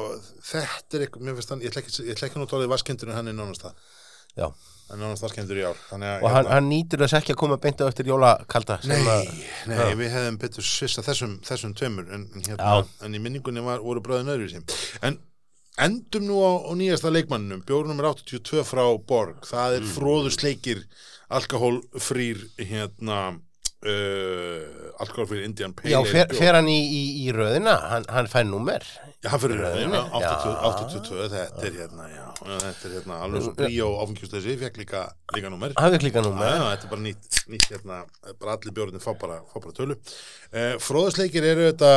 þetta 0.52 1.00
er 1.00 1.08
eitthvað, 1.08 1.26
mér 1.26 1.40
finnst 1.40 1.56
hann, 1.56 1.64
ég 1.66 1.74
ætla 1.74 1.84
ekki, 1.86 1.96
ég 2.12 2.26
ekki 2.30 2.44
nú 2.44 2.50
tólið 2.52 2.74
vaskendur 2.76 3.10
en 3.10 3.18
hann 3.18 3.32
er 3.32 3.40
nánast 3.40 3.66
það, 3.66 3.82
Já. 4.38 4.50
Hann 4.90 4.98
er 5.00 5.06
nánast 5.06 5.24
vaskendur 5.24 5.60
í 5.60 5.64
ár, 5.70 5.80
Og 5.94 6.28
hann, 6.34 6.48
hann 6.50 6.70
nýtur 6.70 7.04
þess 7.04 7.20
ekki 7.20 7.36
að 7.36 7.40
koma 7.44 7.58
beint 7.62 7.82
á 7.82 7.86
eftir 7.86 8.10
jólakalda 8.10 8.80
Nei, 8.90 8.98
að- 8.98 9.32
nei, 9.70 9.78
Já. 9.78 9.96
við 10.00 10.14
hefðum 10.16 10.40
betur 10.42 10.66
svissa 10.66 11.04
þessum, 11.06 11.36
þessum 11.46 11.76
tveimur 11.78 12.10
en, 12.16 12.28
hérna, 12.48 12.86
en 13.06 13.16
í 13.16 13.22
minningunni 13.22 13.62
var, 13.66 13.84
voru 13.86 14.02
bröðin 14.02 14.34
öðru 14.34 14.50
sem. 14.50 14.66
En 15.06 15.20
endum 15.80 16.26
nú 16.28 16.40
á, 16.42 16.52
á 16.66 16.72
nýjasta 16.76 17.12
leikmannum, 17.14 17.62
bjórnum 17.68 18.02
er 18.02 18.10
82 18.12 18.66
frá 18.68 18.84
Borg, 18.98 19.46
það 19.48 19.78
er 19.78 19.86
mm. 19.86 19.94
fróðusleikir, 19.96 20.84
alkohólfrýr, 21.40 22.42
hérna, 22.58 23.20
uh, 23.88 25.02
alkohólfrýr 25.04 25.46
Indian 25.48 25.74
Pale 25.78 25.92
Já, 25.94 26.00
fer, 26.08 26.34
fer 26.36 26.58
hann 26.58 26.68
í, 26.72 26.78
í, 26.80 27.02
í 27.24 27.32
röðina 27.36 27.76
hann, 27.94 28.08
hann 28.12 28.30
fær 28.32 28.48
númer 28.50 28.84
Já, 29.24 29.30
hann 29.34 29.42
fyrir 29.44 29.62
röðin, 29.62 29.94
Röðinni, 29.94 30.00
já, 30.00 30.20
80, 30.20 30.52
já. 30.52 30.68
82, 30.70 31.30
þetta 31.34 31.66
er 31.68 31.80
hérna, 31.80 32.06
já, 32.12 32.26
þetta 32.50 32.90
er 32.90 32.94
hérna, 32.98 33.18
alveg 33.26 33.46
svo 33.46 33.56
bríó 33.58 33.90
áfengjustleysi, 34.04 34.56
fekk 34.62 34.80
líka, 34.84 35.02
líka 35.36 35.52
númer. 35.52 35.74
hann 35.80 35.96
fekk 35.96 36.06
líka 36.08 36.24
númer 36.24 36.54
já, 36.54 36.64
þetta 36.70 36.88
er 36.88 36.94
bara 36.94 37.06
nýtt, 37.08 37.42
nýtt 37.52 37.68
hérna, 37.74 37.98
bara 38.30 38.56
allir 38.56 38.78
bjórnir 38.78 39.04
fá 39.04 39.12
bara, 39.20 39.42
fá 39.52 39.58
bara 39.60 39.76
tölu. 39.76 39.98
Uh, 40.54 40.78
fróðasleikir 40.84 41.50
eru 41.50 41.68
þetta, 41.68 41.92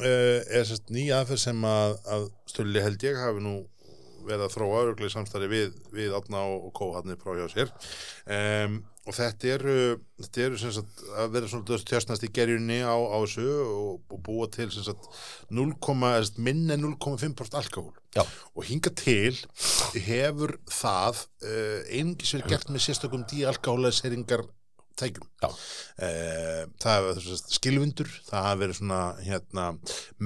uh, 0.00 0.40
er 0.50 0.66
sérst 0.66 0.90
ný 0.94 1.06
aðferð 1.14 1.44
sem 1.44 1.68
að, 1.70 1.94
að 2.16 2.26
stölli 2.50 2.82
held 2.82 3.06
ég 3.06 3.22
hafi 3.22 3.46
nú 3.46 3.54
verið 4.24 4.46
að 4.46 4.54
þróa 4.56 4.82
örglega 4.88 5.10
í 5.10 5.14
samstarfi 5.14 5.50
við, 5.50 5.78
við 5.94 6.14
Átna 6.16 6.42
og, 6.48 6.68
og 6.68 6.74
Kó 6.76 6.90
hann 6.96 7.14
frá 7.20 7.36
hjá 7.38 7.46
sér. 7.52 7.72
Um, 8.26 8.80
og 9.04 9.12
þetta 9.12 9.50
eru, 9.58 9.76
þetta 10.22 10.42
eru 10.46 10.58
sem 10.60 10.72
sagt 10.72 11.02
að 11.20 11.34
vera 11.34 11.48
svona 11.50 11.78
tjastnast 11.90 12.24
í 12.24 12.30
gerjunni 12.32 12.80
á, 12.80 12.96
á 12.96 13.16
þessu 13.20 13.44
og, 13.64 13.98
og 14.08 14.22
búa 14.24 14.48
til 14.52 14.70
sem 14.72 14.86
sagt 14.86 15.08
0, 15.52 15.74
eða 15.76 16.12
sem 16.22 16.28
sagt, 16.30 16.40
minna 16.46 16.78
en 16.78 16.86
0,5% 16.86 17.58
alkohól. 17.60 17.92
Já. 18.16 18.24
Og 18.56 18.64
hinga 18.68 18.94
til 18.96 19.36
hefur 20.06 20.56
það 20.70 21.24
uh, 21.44 21.80
einungis 21.90 22.32
verið 22.36 22.54
gert 22.54 22.72
með 22.72 22.86
sérstökum 22.86 23.26
díalkohólæseringar 23.28 24.46
tækjum. 25.00 25.26
Já. 25.42 25.48
Uh, 25.48 26.62
það 26.82 27.08
hefur 27.10 27.42
skilvindur, 27.56 28.10
það 28.28 28.46
hafa 28.46 28.60
verið 28.62 28.78
svona 28.78 29.00
hérna 29.24 29.66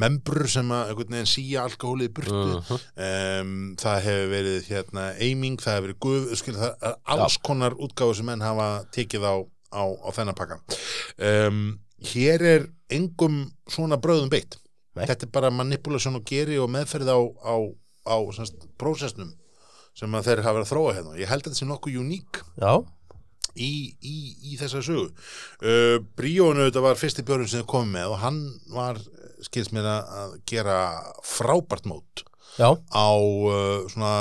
membrur 0.04 0.50
sem 0.52 0.72
að 0.74 1.04
síja 1.28 1.64
alkohólið 1.64 2.12
burtu. 2.18 2.44
Mhm. 2.58 2.86
Um, 3.08 3.56
það 3.80 4.00
hefur 4.06 4.32
verið 4.34 4.70
hérna 4.72 5.08
aiming, 5.16 5.58
það 5.62 5.76
hefur 5.78 5.88
verið 5.88 6.00
guð, 6.06 6.30
skil, 6.40 6.56
það 6.60 6.96
alls 7.16 7.38
konar 7.44 7.76
útgáfu 7.78 8.20
sem 8.20 8.28
menn 8.28 8.44
hafa 8.44 8.68
tekið 8.94 9.28
á, 9.28 9.34
á, 9.72 9.84
á 9.84 10.08
þennan 10.16 10.38
pakka. 10.38 10.60
Um, 11.18 11.80
hér 12.12 12.46
er 12.54 12.68
engum 12.94 13.46
svona 13.68 13.98
bröðum 14.00 14.30
beitt. 14.32 14.58
Nei. 14.96 15.06
Þetta 15.06 15.28
er 15.28 15.34
bara 15.34 15.50
manipulation 15.54 16.18
og 16.18 16.24
geri 16.26 16.58
og 16.58 16.70
meðferð 16.72 17.10
á, 17.12 17.18
á, 17.44 18.16
prósessnum 18.80 19.34
sem 19.98 20.14
að 20.14 20.30
þeir 20.30 20.42
hafa 20.46 20.56
verið 20.58 20.66
að 20.66 20.72
þróa 20.72 20.94
hérna. 20.96 21.18
Ég 21.18 21.30
held 21.30 21.42
að 21.42 21.50
þetta 21.50 21.60
sé 21.60 21.68
nokkuð 21.68 21.98
uník 22.02 22.40
Já, 22.58 22.72
í, 23.58 23.72
í, 24.00 24.16
í 24.52 24.58
þessa 24.60 24.82
sögu. 24.86 25.08
Uh, 25.62 25.98
Bríónu 26.18 26.68
þetta 26.68 26.84
var 26.84 27.00
fyrsti 27.00 27.26
björn 27.26 27.48
sem 27.48 27.62
þið 27.62 27.70
komið 27.74 27.94
með 27.96 28.14
og 28.14 28.22
hann 28.24 28.40
var, 28.74 29.02
skils 29.46 29.72
mér 29.74 29.90
að 29.92 30.38
gera 30.48 30.78
frábært 31.26 31.88
mót 31.90 32.24
já, 32.58 32.70
á 32.74 33.08
uh, 33.18 33.84
svona 33.90 34.14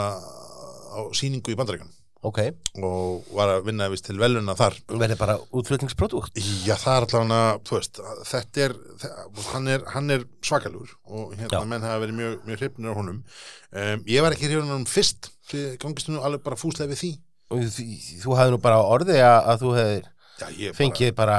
á 0.97 0.99
síningu 1.15 1.53
í 1.53 1.57
bandaríkan 1.57 1.93
ok 2.25 2.39
og 2.81 3.27
var 3.35 3.51
að 3.53 3.67
vinna 3.67 3.87
vist 3.91 4.07
til 4.07 4.17
veluna 4.19 4.55
þar 4.57 4.75
verði 4.89 5.17
bara 5.19 5.37
útflutningsprodukt 5.55 6.39
Já, 6.65 6.73
það 6.79 6.95
er 6.95 7.05
allavega, 7.05 8.07
þetta 8.27 8.63
er, 8.65 8.75
hann 9.51 9.69
er, 9.71 9.85
hann 9.93 10.15
er 10.15 10.25
svakalur 10.45 10.95
og 11.05 11.35
hérna 11.37 11.61
Já. 11.61 11.69
menn 11.69 11.85
hafa 11.85 12.01
verið 12.03 12.19
mjög, 12.19 12.35
mjög 12.47 12.61
hrifnir 12.63 12.91
á 12.91 12.97
honum. 12.97 13.21
Um, 13.71 14.03
ég 14.09 14.25
var 14.25 14.35
ekki 14.35 14.49
hrifnir 14.49 14.65
á 14.65 14.73
honum 14.73 14.89
fyrst, 14.89 15.31
því 15.51 15.63
gangist 15.81 16.11
nú 16.11 16.23
alveg 16.25 16.43
bara 16.45 16.59
fúslega 16.59 16.91
við 16.91 17.03
því. 17.03 17.11
Þú, 17.49 18.37
hafði 18.37 18.53
nú 18.53 18.61
bara 18.63 18.79
á 18.79 18.83
orði 18.85 19.17
að, 19.23 19.39
að 19.53 19.65
þú 19.65 19.73
hefðir 19.79 20.05
Já, 20.37 20.47
ég 20.53 20.69
bara, 20.69 20.77
fengið 20.77 21.13
bara, 21.17 21.37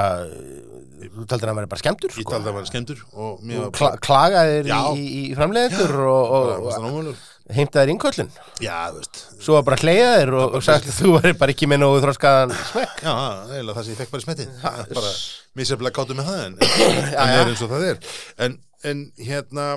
þú 0.99 1.25
taldir 1.31 1.47
að 1.47 1.51
hann 1.53 1.59
væri 1.61 1.71
bara 1.71 1.83
skemmtur 1.85 2.11
ég 2.11 2.17
sko. 2.19 2.33
taldi 2.33 2.43
að 2.43 2.49
það 2.49 2.57
var 2.57 2.69
skemmtur 2.73 3.03
og 3.15 3.75
Kla, 3.79 3.91
klagaðir 4.03 4.71
Já. 4.73 4.79
í, 4.99 5.05
í, 5.07 5.21
framleiðendur 5.39 6.01
og, 6.03 6.33
og, 6.35 6.73
og 6.83 7.53
heimtaðir 7.55 7.93
innköllun 7.95 8.33
Já, 8.65 8.91
þú 8.91 8.99
veist, 8.99 9.21
svo 9.45 9.55
var 9.55 9.67
bara 9.69 9.79
hleyjaðir 9.85 10.35
og, 10.41 10.57
og 10.59 10.65
sagt 10.67 10.91
þú 10.99 11.13
væri 11.15 11.37
bara 11.39 11.55
ekki 11.55 11.69
með 11.71 11.85
nógu 11.85 12.03
þróskaðan 12.05 12.57
smekk 12.73 13.05
já, 13.07 13.15
eiginlega 13.53 13.77
það 13.79 13.87
sem 13.87 13.95
ég 13.95 14.01
fekk 14.03 14.15
bara 14.17 14.25
í 14.25 14.27
smetti. 14.27 14.49
bara 14.99 15.13
misjaflega 15.61 15.97
káttu 16.01 16.19
með 16.19 16.33
það 16.33 16.43
en, 16.49 16.59
en 16.59 17.09
Já, 17.15 17.23
það 17.23 17.37
er 17.39 17.53
eins 17.53 17.63
og 17.65 17.73
það 17.73 17.87
er. 17.93 18.03
En, 18.45 18.59
en 18.91 19.05
hérna, 19.31 19.69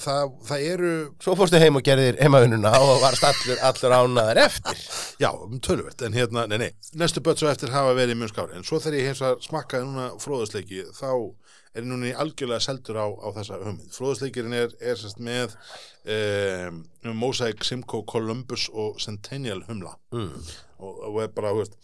það, 0.00 0.32
það 0.48 0.64
eru, 0.72 0.92
svo 1.22 1.34
fórstu 1.38 1.60
heim 1.62 1.78
og 1.78 1.84
gerðir 1.86 2.18
heimaununa 2.22 2.72
og 2.80 2.92
varst 3.02 3.26
allur, 3.28 3.60
allur 3.68 3.94
ánaðar 3.96 4.40
eftir 4.46 4.80
já, 5.22 5.30
um 5.32 5.60
töluvert, 5.62 6.04
en 6.06 6.16
hérna, 6.16 6.46
nei, 6.50 6.58
nei, 6.64 6.70
næstu 7.00 7.22
börn 7.24 7.40
svo 7.40 7.50
eftir 7.52 7.72
hafa 7.74 7.94
verið 7.98 8.20
mjög 8.20 8.34
skári. 8.34 8.56
En 8.58 8.66
svo 8.66 8.80
þegar 8.82 8.98
ég 8.98 9.10
hins 9.10 9.22
að 9.26 9.40
smakkaði 9.46 9.88
núna 9.88 10.08
fróðasleiki, 10.22 10.84
þá 10.96 11.10
er 11.76 11.86
núna 11.86 12.10
í 12.10 12.14
algjörlega 12.24 12.64
seldur 12.64 12.98
á, 12.98 13.06
á 13.06 13.28
þessa 13.38 13.60
hugmynd. 13.62 13.94
Fróðasleikirinn 13.94 14.56
er, 14.58 14.72
er 14.82 14.98
sérst 14.98 15.20
með 15.22 15.54
um, 16.16 16.82
Mosaic, 17.14 17.62
Simcoe, 17.66 18.06
Columbus 18.10 18.66
og 18.72 18.98
Centennial 19.02 19.62
humla. 19.68 19.94
mm. 20.16 20.54
og, 20.80 21.04
og 21.12 21.20
er 21.22 21.34
bara, 21.36 21.54
þú 21.54 21.62
veist 21.62 21.78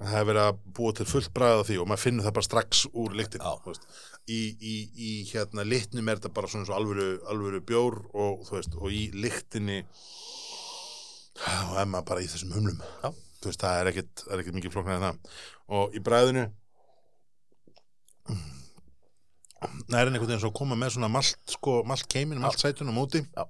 það 0.00 0.14
hefur 0.14 0.28
verið 0.30 0.46
að 0.46 0.60
búa 0.76 0.92
til 0.96 1.06
fullt 1.08 1.32
bræða 1.36 1.64
því 1.68 1.76
og 1.82 1.88
maður 1.90 2.02
finnur 2.04 2.26
það 2.26 2.36
bara 2.38 2.48
strax 2.48 2.84
úr 2.90 3.16
lyktin 3.18 3.44
Já. 3.44 3.50
þú 3.60 3.72
veist. 3.72 3.88
í, 4.30 4.40
í, 4.56 4.74
í 4.96 5.10
hérna 5.28 5.66
litnum 5.66 6.08
er 6.08 6.20
þetta 6.20 6.32
bara 6.38 6.50
svona 6.52 6.68
svo 6.68 6.76
alvöru, 6.78 7.08
alvöru 7.28 7.60
bjór 7.68 7.98
og 8.14 8.46
þú 8.48 8.56
veist, 8.56 8.78
og 8.80 8.94
í 8.96 9.02
lyktinni 9.16 9.82
og 11.40 11.76
er 11.80 11.90
maður 11.90 12.08
bara 12.12 12.24
í 12.24 12.30
þessum 12.32 12.56
humlum 12.56 12.80
Já. 12.80 13.12
þú 13.12 13.52
veist, 13.52 13.60
það 13.60 13.82
er 13.82 13.92
það 13.92 14.32
er 14.32 14.42
ekkit 14.44 14.58
mikið 14.58 14.76
flóknar 14.76 14.98
en 14.98 15.06
það 15.06 15.38
og 15.80 15.94
í 15.96 16.04
bræðinu 16.08 16.48
það 19.60 19.98
er 20.00 20.08
einhvern 20.08 20.28
veginn 20.30 20.40
svo 20.40 20.52
að 20.54 20.58
koma 20.62 20.78
með 20.80 20.94
svona 20.96 21.12
malt, 21.12 21.40
sko, 21.52 21.80
malt 21.84 22.08
keimin, 22.08 22.40
malt 22.40 22.60
sætun 22.62 22.88
á 22.88 22.94
móti 22.96 23.20
Já. 23.28 23.44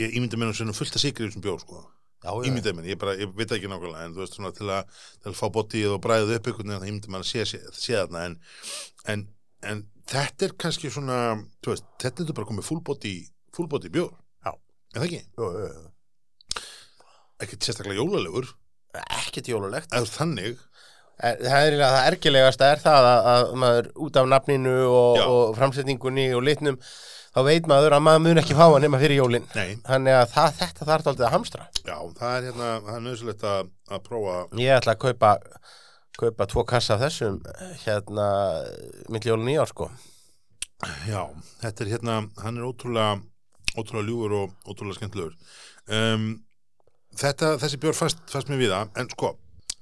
ég 0.00 0.16
ímyndi 0.16 0.40
mér 0.40 0.48
nú 0.48 0.56
svona 0.56 0.76
fullt 0.76 0.96
að 0.96 1.04
sigri 1.04 1.26
í 1.26 1.28
þessum 1.28 1.44
bjór, 1.44 1.60
sko 1.60 1.84
ímyndið 2.22 2.76
minn, 2.76 2.88
ég 2.92 2.98
bara, 3.00 3.14
ég 3.18 3.32
veit 3.36 3.54
ekki 3.56 3.70
nákvæmlega 3.70 4.06
en 4.06 4.16
þú 4.16 4.22
veist 4.22 4.36
svona 4.38 4.52
til 4.56 4.68
að, 4.70 4.98
til 5.22 5.32
að 5.32 5.38
fá 5.38 5.46
botíð 5.56 5.94
og 5.96 6.02
bræðið 6.04 6.34
upp 6.36 6.50
einhvern 6.50 6.72
veginn, 6.72 6.82
það 6.82 6.92
ímyndið 6.92 7.14
maður 7.14 7.26
að 7.26 7.30
sé, 7.32 7.46
sé, 7.50 7.60
sé 7.74 7.96
þarna 7.98 8.24
en, 8.28 8.36
en, 9.14 9.24
en 9.72 9.84
þetta 10.12 10.48
er 10.48 10.56
kannski 10.64 10.92
svona, 10.94 11.18
þú 11.64 11.74
veist, 11.74 11.88
þetta 12.02 12.26
er 12.26 12.36
bara 12.38 12.50
komið 12.52 12.68
fullbóti, 12.70 13.14
fullbóti 13.56 13.92
bjór 13.94 14.12
Já. 14.46 14.52
er 14.52 15.00
það 15.00 15.08
ekki? 15.08 15.22
já, 15.26 15.46
já, 15.58 15.70
já. 15.72 16.66
Ekkert 17.42 17.66
sérstaklega 17.66 17.98
jólalegur 17.98 18.52
ekkert 19.02 19.48
jólulegt 19.50 19.94
eða 19.94 20.12
þannig, 20.18 20.60
Það 21.22 21.66
er 21.68 21.74
það 21.78 21.96
ergilegasta 22.08 22.68
er 22.72 22.80
það 22.82 23.06
að, 23.06 23.26
að 23.30 23.50
maður 23.62 23.88
út 24.06 24.16
af 24.18 24.28
nafninu 24.32 24.72
og, 24.88 25.18
og 25.22 25.52
framsetningunni 25.54 26.24
og 26.34 26.42
litnum 26.42 26.78
þá 27.32 27.40
veit 27.48 27.68
maður 27.70 27.96
að 27.96 28.04
maður 28.06 28.24
mun 28.26 28.42
ekki 28.42 28.56
fá 28.58 28.64
hann 28.66 28.84
nema 28.86 29.00
fyrir 29.02 29.20
jólin. 29.22 29.48
Nei, 29.56 29.78
þannig 29.86 30.18
að 30.18 30.26
það, 30.34 30.54
þetta 30.60 30.88
þarf 30.90 31.10
aldrei 31.12 31.26
að 31.26 31.34
hamstra. 31.36 31.68
Já, 31.82 31.96
það 32.18 32.36
er 32.36 32.46
hérna 32.48 32.70
það 32.86 32.94
er 32.94 33.04
nöðsulegt 33.06 33.46
að, 33.52 33.72
að 33.90 34.04
prófa. 34.08 34.36
Ég 34.60 34.78
ætla 34.78 34.96
að 34.96 35.02
kaupa 35.06 35.34
kaupa 36.22 36.46
tvo 36.50 36.64
kassa 36.68 36.96
af 36.96 37.04
þessum 37.06 37.38
hérna 37.86 38.26
mitt 39.12 39.26
jólun 39.26 39.48
í 39.48 39.58
ár 39.58 39.70
sko. 39.70 39.88
Já, 41.08 41.22
þetta 41.62 41.84
er 41.84 41.92
hérna, 41.94 42.16
hann 42.42 42.58
er 42.58 42.66
ótrúlega 42.66 43.20
ótrúlega 43.78 44.08
ljúfur 44.08 44.34
og 44.36 44.68
ótrúlega 44.68 44.98
skemmtilegur. 44.98 45.36
Um, 45.88 46.26
þetta, 47.18 47.56
þessi 47.62 47.80
bjór 47.80 47.96
fast, 47.96 48.20
fast 48.30 48.50
mér 48.50 48.60
við 48.60 48.74
það, 48.74 48.92
en 49.00 49.10
sko 49.14 49.32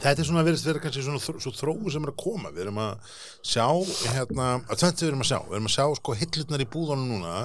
þetta 0.01 0.23
er 0.23 0.29
svona 0.29 0.47
verið 0.47 0.65
vera 0.69 0.83
kannski 0.85 1.05
svona 1.07 1.21
svo 1.23 1.53
þróu 1.55 1.93
sem 1.93 2.07
er 2.07 2.13
að 2.15 2.21
koma. 2.23 2.53
Við 2.55 2.65
erum 2.67 2.81
að 2.83 3.13
sjá 3.53 3.67
hérna, 4.15 4.49
að 4.67 4.81
tvennt 4.83 5.05
við 5.05 5.11
erum 5.11 5.25
að 5.27 5.31
sjá, 5.33 5.39
við 5.47 5.59
erum 5.59 5.71
að 5.71 5.77
sjá 5.77 5.85
sko 6.01 6.17
hillutnar 6.23 6.65
í 6.65 6.71
búðunum 6.73 7.13
núna 7.15 7.37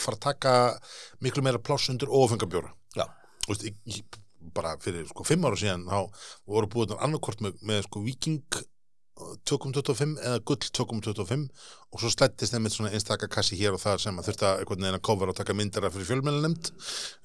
fara 0.00 0.16
að 0.16 0.24
taka 0.24 0.52
miklu 1.20 1.44
meira 1.44 1.62
veist, 3.50 3.66
í, 3.66 3.72
í, 3.90 4.02
bara 4.54 4.74
fyrir 4.82 5.08
sko 5.10 5.26
fimm 5.26 5.46
ára 5.46 5.58
síðan 5.58 5.86
þá 5.88 6.26
voru 6.48 6.70
búið 6.72 6.96
annarkort 6.98 7.42
með, 7.44 7.58
með 7.66 7.84
sko 7.86 8.02
viking 8.04 8.60
2.25 9.50 10.16
eða 10.24 10.42
gull 10.46 10.60
2.25 10.80 11.46
og 11.90 12.02
svo 12.02 12.10
slættist 12.14 12.54
þeim 12.54 12.68
eitt 12.68 12.76
svona 12.76 12.92
einstaka 12.94 13.28
kassi 13.30 13.58
hér 13.60 13.76
og 13.76 13.82
það 13.82 14.04
sem 14.04 14.20
að 14.20 14.30
þurfti 14.30 14.46
að 14.48 14.62
einhvern 14.62 14.84
veginn 14.86 14.98
að 15.00 15.06
cover 15.10 15.32
og 15.32 15.38
taka 15.38 15.56
myndara 15.58 15.90
fyrir 15.94 16.08
fjölmjölunemnd 16.10 16.70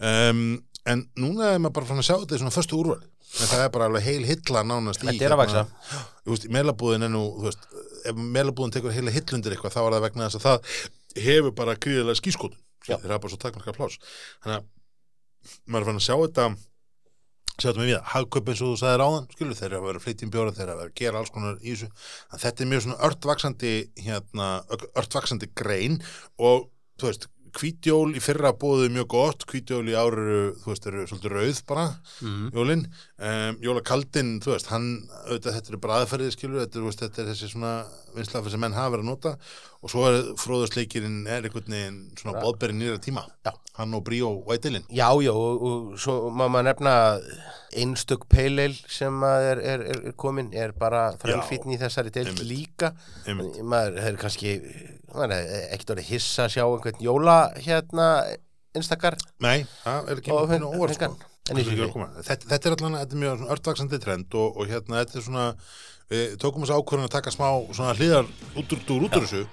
um, 0.10 0.44
en 0.86 1.04
núna 1.18 1.54
er 1.54 1.62
maður 1.62 1.78
bara 1.80 1.90
fann 1.92 2.02
að 2.02 2.08
sjá 2.10 2.16
þetta 2.18 2.38
í 2.38 2.42
svona 2.44 2.54
föstu 2.54 2.78
úrvali. 2.78 3.08
En 3.36 3.50
það 3.50 3.64
er 3.64 3.72
bara 3.74 3.88
alveg 3.90 4.06
heil 4.06 4.28
hilla 4.30 4.62
nánast 4.64 5.02
í 5.02 5.08
Þetta 5.10 5.26
er 5.26 5.34
að 5.34 5.42
veist, 6.30 6.46
í 6.46 6.52
meilabúðin 6.54 7.08
er 7.08 7.12
nú, 7.12 7.24
þú 7.40 7.48
veist, 7.48 7.66
ef 8.06 8.22
meilabúðin 8.38 8.76
tekur 8.76 8.94
heila 8.96 9.14
hillundir 9.16 9.56
eitthvað, 9.56 9.74
þá 9.74 9.82
er 9.82 9.96
það 9.96 10.06
vegna 10.06 10.30
þess 10.30 10.40
að 10.40 10.46
það 10.46 11.26
hefur 11.26 11.56
bara 11.58 11.76
gríðilega 11.82 12.22
skískotun. 12.22 12.62
Já. 12.86 13.00
þeir 13.02 13.16
hafa 13.16 13.24
bara 13.24 13.34
svo 13.34 13.42
takmarka 13.42 13.74
pláss. 13.74 13.98
Þannig 14.46 14.60
að 14.60 14.70
maður 15.66 15.82
er 15.82 15.90
fann 15.90 16.00
að 16.02 16.06
sjá 16.06 16.16
þetta 16.22 16.48
sjá 17.56 17.70
þetta 17.70 17.82
með 17.82 17.92
við, 17.92 18.00
hagkaup 18.14 18.50
eins 18.52 18.64
og 18.64 18.72
þú 18.72 18.80
sagðir 18.82 19.06
áðan 19.06 19.30
skilur 19.36 19.60
þeir 19.60 19.70
eru 19.70 19.80
að 19.80 19.88
vera 19.90 20.04
flytjum 20.06 20.34
bjóra, 20.34 20.56
þeir 20.56 20.66
eru 20.66 20.74
að 20.76 20.82
vera 20.82 20.92
að 20.92 20.98
gera 21.02 21.22
alls 21.22 21.34
konar 21.36 21.62
í 21.62 21.76
þessu, 21.76 21.92
en 22.32 22.44
þetta 22.44 22.66
er 22.66 22.72
mjög 22.72 22.84
svona 22.86 23.00
örtvaksandi 23.10 23.74
hérna, 24.06 24.50
örtvaksandi 24.96 25.52
grein 25.56 26.02
og 26.36 26.68
þú 27.00 27.10
veist 27.10 27.30
hvítjól 27.56 28.16
í 28.16 28.22
fyrra 28.24 28.52
bóðu 28.58 28.90
mjög 28.94 29.08
gott 29.14 29.46
hvítjól 29.50 29.84
í 29.88 29.96
áru, 29.98 30.56
þú 30.62 30.72
veist, 30.72 30.88
eru 30.90 31.06
svolítið 31.10 31.36
rauð 31.36 31.62
bara, 31.70 31.86
mm. 32.26 32.48
jólin. 32.56 32.84
Um, 33.16 33.60
jólakaldin, 33.64 34.34
þú 34.44 34.54
veist, 34.56 34.72
hann 34.74 34.90
auðvitað 35.26 35.58
þetta 35.60 35.74
er 35.74 35.82
bara 35.86 36.00
aðferðið, 36.02 36.34
skilur 36.36 36.64
þetta 36.66 36.86
veist, 36.86 37.06
þetta 37.06 37.24
er 37.24 37.32
þessi 37.32 37.52
svona 37.54 37.74
vinslafið 38.16 38.56
sem 38.56 38.64
menn 38.66 38.78
hafa 38.78 38.96
verið 38.96 39.06
að 39.08 39.12
nota 39.12 39.36
og 39.86 39.92
svo 39.94 40.08
er 40.10 40.16
fróðusleikirinn 40.42 41.28
er 41.30 41.46
einhvern 41.46 41.76
veginn 41.76 42.00
svona 42.18 42.42
bóðberinn 42.42 42.82
nýra 42.82 42.98
tíma. 43.04 43.22
Já. 43.46 43.54
hann 43.78 43.94
og 43.94 44.06
Bríó 44.08 44.30
Vætilin 44.48 44.86
Já, 44.90 45.10
já, 45.22 45.32
og, 45.32 45.62
og 45.62 46.00
svo 46.00 46.32
má 46.32 46.48
maður 46.48 46.70
nefna 46.72 46.94
einstök 47.76 48.24
peileil 48.32 48.74
sem 48.90 49.24
að 49.28 49.48
er, 49.52 49.62
er, 49.74 49.84
er, 49.92 50.16
komin 50.18 50.50
er 50.56 50.74
bara 50.80 51.10
þrælfítni 51.20 51.76
í 51.76 51.82
þessari 51.82 52.14
einmitt. 52.16 52.44
líka. 52.48 52.94
Einmitt. 53.28 53.60
maður 53.62 54.00
er 54.00 54.20
kannski 54.22 54.56
er 54.56 55.36
ekkert 55.76 55.96
orðið 55.96 56.12
hissa 56.14 56.48
að 56.48 56.56
sjá 56.56 56.64
einhvern 56.66 57.04
jóla 57.04 57.38
hérna 57.60 58.08
einstakar. 58.76 59.20
Nei, 59.44 59.68
það 59.84 60.10
er 60.12 60.22
ekki 60.24 60.34
Og 60.36 60.50
mjög 60.50 60.66
óvart 60.72 60.96
sko. 60.98 61.12
að 61.52 62.24
þetta, 62.26 62.50
þetta 62.54 62.70
er 62.72 62.78
allan 62.78 62.98
þetta 63.02 63.16
er 63.16 63.22
mjög 63.26 63.38
svona 63.38 63.54
örtvaksandi 63.58 64.02
trend 64.02 64.40
og, 64.40 64.58
og 64.58 64.72
hérna 64.72 65.04
þetta 65.04 65.20
er 65.20 65.28
svona 65.28 65.46
við 66.10 66.40
tókum 66.42 66.66
þessu 66.66 66.80
ákvörðun 66.80 67.10
að 67.10 67.16
taka 67.20 67.34
smá 67.34 67.48
svona 67.76 67.94
hliðar 67.98 68.28
út 68.56 68.74
úr 68.74 68.82
þessu 69.20 69.46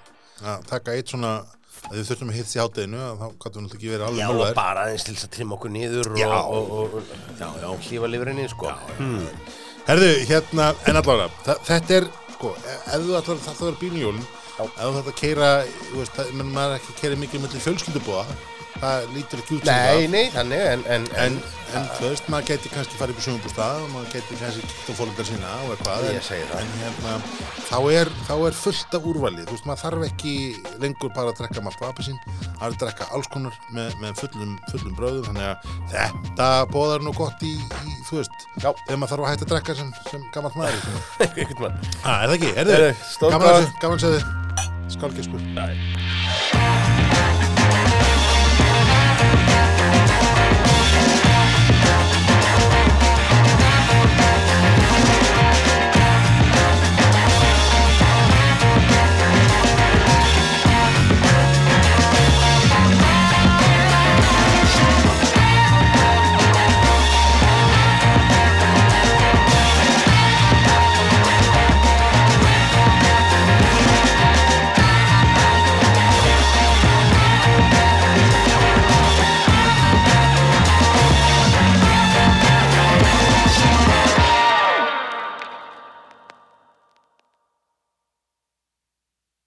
að 0.42 0.64
taka 0.70 0.94
eitt 0.96 1.12
svona 1.12 1.32
að 1.82 1.96
við 1.96 2.08
þurftum 2.08 2.30
að 2.30 2.36
hitta 2.38 2.54
í 2.54 2.60
hátteginu 2.62 3.00
þá 3.02 3.24
gætum 3.42 3.56
við 3.58 3.64
náttúrulega 3.64 3.78
ekki 3.78 3.90
verið 3.92 4.06
alveg 4.06 4.20
Já, 4.22 4.26
og 4.28 4.36
málaðir 4.36 4.58
bara 4.58 4.84
aðeins 4.86 5.06
til 5.06 5.14
þess 5.16 5.26
að 5.26 5.32
trimma 5.36 5.56
okkur 5.56 5.72
niður 5.74 6.10
Já. 6.18 6.28
og, 6.30 6.70
og, 6.76 6.94
og, 6.98 7.10
já, 7.40 7.48
já. 7.62 7.68
hlífa 7.88 8.10
lifurinni, 8.12 8.46
sko 8.52 8.70
hmm. 8.98 9.26
Herðu, 9.88 10.10
hérna, 10.28 10.68
en 10.86 11.00
allavega 11.00 11.56
þetta 11.66 11.96
er, 11.98 12.08
sko, 12.36 12.52
e- 12.62 12.78
ef 12.78 13.02
þú 13.02 13.16
ætlar 13.18 13.42
þetta 13.42 13.56
að 13.56 13.64
vera 13.66 13.80
bílnjólin, 13.82 14.26
Já. 14.52 14.62
ef 14.62 14.82
þú 14.82 14.92
þetta 14.98 15.14
að 15.14 15.20
keira 15.22 15.50
þú 15.66 15.98
veist, 15.98 16.18
það, 16.20 16.32
maður 16.42 16.68
er 16.68 16.78
ekki 16.78 16.92
að 16.94 17.00
keira 17.02 17.20
mikið 17.24 17.44
mellir 17.46 17.66
fjölskyldubúða, 17.66 18.24
það 18.80 19.08
lítur 19.16 19.42
ekki 19.42 19.56
út 19.58 19.66
sem 19.66 19.74
Nei, 19.74 19.98
það. 20.02 20.12
nei, 20.12 20.24
þannig 20.36 20.62
en, 20.72 20.82
en, 20.96 21.04
en, 21.24 21.36
en 21.76 21.86
þú 21.98 22.08
veist, 22.08 22.28
maður 22.32 22.46
geti 22.50 22.72
kannski 22.72 22.98
farið 23.00 23.14
upp 23.16 23.20
í 23.20 23.24
sumumbústað 23.26 23.80
og 23.82 23.88
maður 23.92 24.08
geti 24.14 24.38
kannski 24.40 24.62
kitt 24.70 24.88
á 24.88 24.94
fólundar 24.98 25.28
sína 25.28 25.52
og 25.62 25.72
eitthvað 25.74 26.06
Ég 26.08 26.24
segi 26.26 26.46
það. 26.50 26.58
en 26.62 26.70
hérna, 26.80 27.12
þá 27.68 27.78
er, 28.00 28.12
þá 28.28 28.32
er 28.48 28.58
fullt 28.62 28.96
af 28.98 29.08
úrvali 29.12 29.42
þú 29.46 29.52
veist, 29.56 29.68
maður 29.70 29.82
þarf 29.84 30.06
ekki 30.08 30.34
lengur 30.82 31.12
bara 31.16 31.32
að 31.32 31.38
drekka 31.42 31.64
malt 31.66 31.80
og 31.82 31.88
apisín, 31.92 32.18
það 32.42 32.66
er 32.66 32.70
að 32.70 32.78
drekka 32.84 33.08
alls 33.18 33.30
konar 33.32 33.54
með, 33.76 33.88
með 34.02 34.12
fullum, 34.22 34.52
fullum 34.72 34.94
bröðum 34.98 35.28
þannig 35.30 35.46
að 35.48 35.56
þetta 35.94 36.48
bóðar 36.72 37.00
nú 37.06 37.12
gott 37.16 37.40
í, 37.46 37.54
í 37.56 37.96
þú 38.08 38.20
veist, 38.20 38.36
Já. 38.58 38.70
þegar 38.86 39.00
maður 39.02 39.12
þarf 39.14 39.22
að 39.22 39.32
hætta 39.32 39.44
að 39.48 39.52
drekka 39.54 39.78
sem, 39.78 39.94
sem 40.10 40.22
gammalt 40.34 40.58
maður. 40.58 40.78
Einhvern 41.28 41.62
mann 41.66 41.76
ah, 42.02 42.22
er 42.22 42.32
það 42.32 42.36
ekki, 42.38 42.50
er 42.56 42.72
þið? 42.72 43.06
stór 43.12 43.30
Gaman 43.36 43.98
að 44.02 44.22